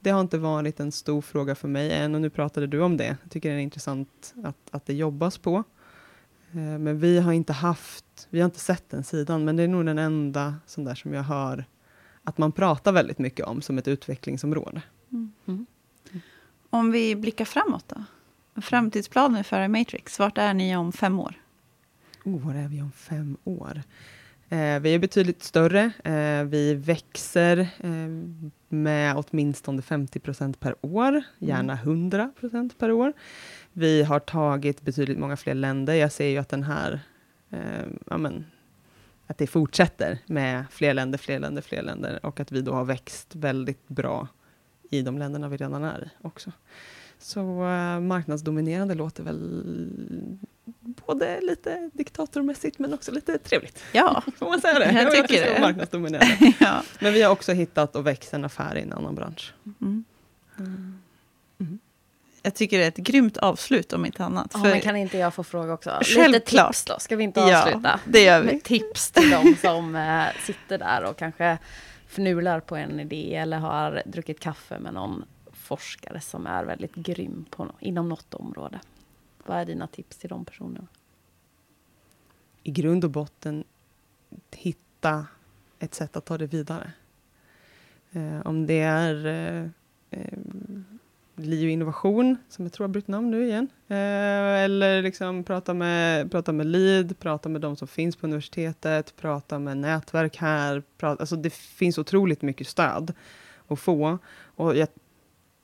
Det 0.00 0.10
har 0.10 0.20
inte 0.20 0.38
varit 0.38 0.80
en 0.80 0.92
stor 0.92 1.20
fråga 1.20 1.54
för 1.54 1.68
mig 1.68 1.92
än 1.92 2.14
och 2.14 2.20
nu 2.20 2.30
pratade 2.30 2.66
du 2.66 2.80
om 2.80 2.96
det. 2.96 3.16
Jag 3.22 3.30
tycker 3.30 3.48
det 3.50 3.54
är 3.54 3.60
intressant 3.60 4.34
att, 4.44 4.56
att 4.70 4.86
det 4.86 4.94
jobbas 4.94 5.38
på. 5.38 5.64
Eh, 6.52 6.78
Men 6.78 6.98
vi 6.98 7.18
har 7.18 7.32
inte 7.32 7.52
haft, 7.52 8.28
vi 8.30 8.40
har 8.40 8.44
inte 8.44 8.60
sett 8.60 8.90
den 8.90 9.04
sidan, 9.04 9.44
men 9.44 9.56
det 9.56 9.62
är 9.62 9.68
nog 9.68 9.86
den 9.86 9.98
enda 9.98 10.54
sån 10.66 10.84
där 10.84 10.94
som 10.94 11.12
jag 11.12 11.22
hör 11.22 11.64
att 12.24 12.38
man 12.38 12.52
pratar 12.52 12.92
väldigt 12.92 13.18
mycket 13.18 13.46
om 13.46 13.62
som 13.62 13.78
ett 13.78 13.88
utvecklingsområde. 13.88 14.82
Mm. 15.12 15.66
Om 16.70 16.92
vi 16.92 17.16
blickar 17.16 17.44
framåt 17.44 17.84
då? 17.88 18.04
Framtidsplaner 18.60 19.42
för 19.42 19.68
Matrix, 19.68 20.18
vart 20.18 20.38
är 20.38 20.54
ni 20.54 20.76
om 20.76 20.92
fem 20.92 21.20
år? 21.20 21.34
Oh, 22.24 22.46
var 22.46 22.54
är 22.54 22.68
vi 22.68 22.82
om 22.82 22.92
fem 22.92 23.36
år? 23.44 23.82
Eh, 24.48 24.80
vi 24.80 24.94
är 24.94 24.98
betydligt 24.98 25.42
större. 25.42 25.92
Eh, 26.04 26.44
vi 26.44 26.74
växer 26.74 27.58
eh, 27.58 28.08
med 28.68 29.16
åtminstone 29.16 29.82
50 29.82 30.20
procent 30.20 30.60
per 30.60 30.74
år, 30.80 31.22
gärna 31.38 31.72
100 31.72 32.30
procent 32.40 32.78
per 32.78 32.92
år. 32.92 33.12
Vi 33.78 34.02
har 34.02 34.20
tagit 34.20 34.82
betydligt 34.82 35.18
många 35.18 35.36
fler 35.36 35.54
länder. 35.54 35.94
Jag 35.94 36.12
ser 36.12 36.26
ju 36.26 36.38
att 36.38 36.48
den 36.48 36.62
här, 36.62 37.00
eh, 37.50 37.86
ja, 38.06 38.18
men, 38.18 38.46
att 39.26 39.38
det 39.38 39.46
fortsätter 39.46 40.18
med 40.26 40.64
fler 40.70 40.94
länder, 40.94 41.18
fler 41.18 41.38
länder, 41.38 41.62
fler 41.62 41.82
länder 41.82 42.26
och 42.26 42.40
att 42.40 42.52
vi 42.52 42.62
då 42.62 42.72
har 42.72 42.84
växt 42.84 43.34
väldigt 43.34 43.88
bra 43.88 44.28
i 44.90 45.02
de 45.02 45.18
länderna 45.18 45.48
vi 45.48 45.56
redan 45.56 45.84
är 45.84 46.04
i 46.04 46.26
också. 46.26 46.52
Så 47.18 47.40
eh, 47.40 48.00
marknadsdominerande 48.00 48.94
låter 48.94 49.22
väl 49.22 49.62
både 50.80 51.40
lite 51.40 51.90
diktatormässigt 51.92 52.78
men 52.78 52.94
också 52.94 53.12
lite 53.12 53.38
trevligt. 53.38 53.84
Ja, 53.92 54.22
Får 54.36 54.46
man 54.46 54.60
säga 54.60 54.78
det? 54.78 54.92
Jag 54.92 55.10
vill 55.10 55.22
tycker 55.22 55.54
det. 55.54 55.60
Marknadsdominerande. 55.60 56.52
ja. 56.60 56.82
Men 57.00 57.12
vi 57.12 57.22
har 57.22 57.32
också 57.32 57.52
hittat 57.52 57.96
och 57.96 58.06
växt 58.06 58.34
en 58.34 58.44
affär 58.44 58.76
i 58.76 58.82
en 58.82 58.92
annan 58.92 59.14
bransch. 59.14 59.54
Mm. 59.80 60.04
Jag 62.46 62.54
tycker 62.54 62.78
det 62.78 62.84
är 62.84 62.88
ett 62.88 62.96
grymt 62.96 63.36
avslut 63.36 63.92
om 63.92 64.06
inte 64.06 64.24
annat. 64.24 64.50
Ja, 64.54 64.62
men 64.62 64.80
kan 64.80 64.96
inte 64.96 65.18
jag 65.18 65.34
få 65.34 65.44
fråga 65.44 65.72
också? 65.72 65.98
Lite 65.98 66.14
Självklart. 66.20 66.66
tips 66.72 66.84
då, 66.84 66.98
ska 66.98 67.16
vi 67.16 67.24
inte 67.24 67.40
Ja, 67.40 67.62
avsluta? 67.62 68.00
det 68.04 68.22
gör 68.22 68.40
vi. 68.40 68.46
Med 68.46 68.62
tips 68.62 69.10
till 69.10 69.30
de 69.30 69.56
som 69.60 69.96
eh, 69.96 70.26
sitter 70.46 70.78
där 70.78 71.04
och 71.04 71.16
kanske 71.16 71.58
fnular 72.08 72.60
på 72.60 72.76
en 72.76 73.00
idé 73.00 73.34
eller 73.34 73.58
har 73.58 74.02
druckit 74.06 74.40
kaffe 74.40 74.78
med 74.78 74.94
någon 74.94 75.24
forskare 75.52 76.20
som 76.20 76.46
är 76.46 76.64
väldigt 76.64 76.94
grym 76.94 77.44
på, 77.50 77.72
inom 77.80 78.08
något 78.08 78.34
område. 78.34 78.80
Vad 79.46 79.58
är 79.58 79.64
dina 79.64 79.86
tips 79.86 80.16
till 80.16 80.28
de 80.28 80.44
personerna? 80.44 80.86
i 82.62 82.70
grund 82.70 83.04
och 83.04 83.10
botten 83.10 83.64
hitta 84.56 85.26
ett 85.78 85.94
sätt 85.94 86.16
att 86.16 86.24
ta 86.24 86.38
det 86.38 86.46
vidare. 86.46 86.92
Eh, 88.12 88.46
om 88.46 88.66
det 88.66 88.80
är 88.80 89.26
eh, 89.26 89.64
eh, 90.10 90.38
Lio 91.38 91.68
innovation, 91.68 92.36
som 92.48 92.64
jag 92.64 92.72
tror 92.72 92.86
har 92.86 92.92
bytt 92.92 93.08
namn 93.08 93.30
nu 93.30 93.46
igen. 93.46 93.68
Eh, 93.88 94.64
eller 94.64 95.02
liksom 95.02 95.44
prata 95.44 95.74
med, 95.74 96.30
prata 96.30 96.52
med 96.52 96.66
LID, 96.66 97.18
prata 97.18 97.48
med 97.48 97.60
de 97.60 97.76
som 97.76 97.88
finns 97.88 98.16
på 98.16 98.26
universitetet, 98.26 99.16
prata 99.16 99.58
med 99.58 99.76
nätverk 99.76 100.36
här. 100.36 100.82
Prata, 100.98 101.22
alltså 101.22 101.36
det 101.36 101.52
finns 101.52 101.98
otroligt 101.98 102.42
mycket 102.42 102.66
stöd 102.68 103.12
att 103.68 103.80
få. 103.80 104.18
Och 104.44 104.76
jag, 104.76 104.88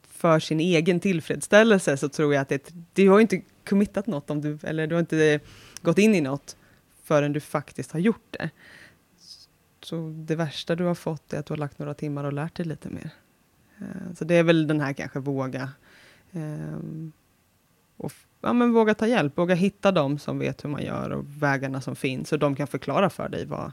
för 0.02 0.40
sin 0.40 0.60
egen 0.60 1.00
tillfredsställelse 1.00 1.96
så 1.96 2.08
tror 2.08 2.34
jag 2.34 2.42
att 2.42 2.48
det, 2.48 2.72
du 2.92 3.08
har 3.08 3.20
inte 3.20 3.42
committat 3.68 4.06
något, 4.06 4.30
om 4.30 4.40
du, 4.40 4.58
eller 4.62 4.86
du 4.86 4.94
har 4.94 5.00
inte 5.00 5.40
gått 5.82 5.98
in 5.98 6.14
i 6.14 6.20
något 6.20 6.56
förrän 7.02 7.32
du 7.32 7.40
faktiskt 7.40 7.92
har 7.92 8.00
gjort 8.00 8.26
det. 8.30 8.50
Så 9.82 10.14
det 10.16 10.36
värsta 10.36 10.74
du 10.74 10.84
har 10.84 10.94
fått 10.94 11.32
är 11.32 11.38
att 11.38 11.46
du 11.46 11.52
har 11.52 11.58
lagt 11.58 11.78
några 11.78 11.94
timmar 11.94 12.24
och 12.24 12.32
lärt 12.32 12.56
dig 12.56 12.66
lite 12.66 12.88
mer. 12.88 13.10
Eh, 13.82 14.14
Så 14.14 14.24
det 14.24 14.34
är 14.34 14.42
väl 14.42 14.66
den 14.66 14.80
här 14.80 14.92
kanske 14.92 15.18
våga. 15.20 15.70
ehm, 16.32 17.12
Och 17.96 18.12
ja, 18.40 18.52
men 18.52 18.72
våga 18.72 18.94
ta 18.94 19.06
hjälp, 19.06 19.38
våga 19.38 19.54
hitta 19.54 19.92
dem 19.92 20.18
som 20.18 20.38
vet 20.38 20.64
hur 20.64 20.68
man 20.70 20.82
gör 20.82 21.10
och 21.10 21.24
vägarna 21.42 21.80
som 21.80 21.96
finns 21.96 22.32
och 22.32 22.38
de 22.38 22.56
kan 22.56 22.66
förklara 22.66 23.10
för 23.10 23.28
dig 23.28 23.46
vad, 23.46 23.72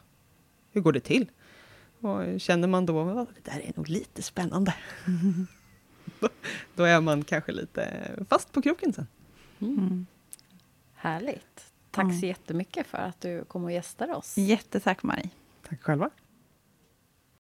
hur 0.72 0.82
går 0.82 0.92
det 0.94 1.00
till. 1.00 1.30
Och 2.02 2.42
känner 2.42 2.68
man 2.68 2.86
då 2.86 3.10
att 3.20 3.30
det 3.44 3.52
där 3.52 3.60
är 3.60 3.72
nog 3.76 3.90
lite 3.90 4.22
spännande. 4.22 4.74
då, 6.20 6.30
då 6.76 6.84
är 6.84 7.02
man 7.02 7.24
kanske 7.24 7.52
lite 7.52 8.12
fast 8.30 8.52
på 8.52 8.62
kroken 8.62 8.94
sen. 8.94 9.08
Mm. 9.60 10.06
Härligt. 10.94 11.72
Tack 11.92 12.04
Mm. 12.04 12.20
så 12.20 12.26
jättemycket 12.26 12.88
för 12.88 12.98
att 12.98 13.22
du 13.22 13.44
kom 13.46 13.64
och 13.64 13.72
gästade 13.72 14.14
oss. 14.16 14.38
Jättetack 14.38 15.04
Marie. 15.04 15.30
Tack 15.70 15.82
själva. 15.84 16.10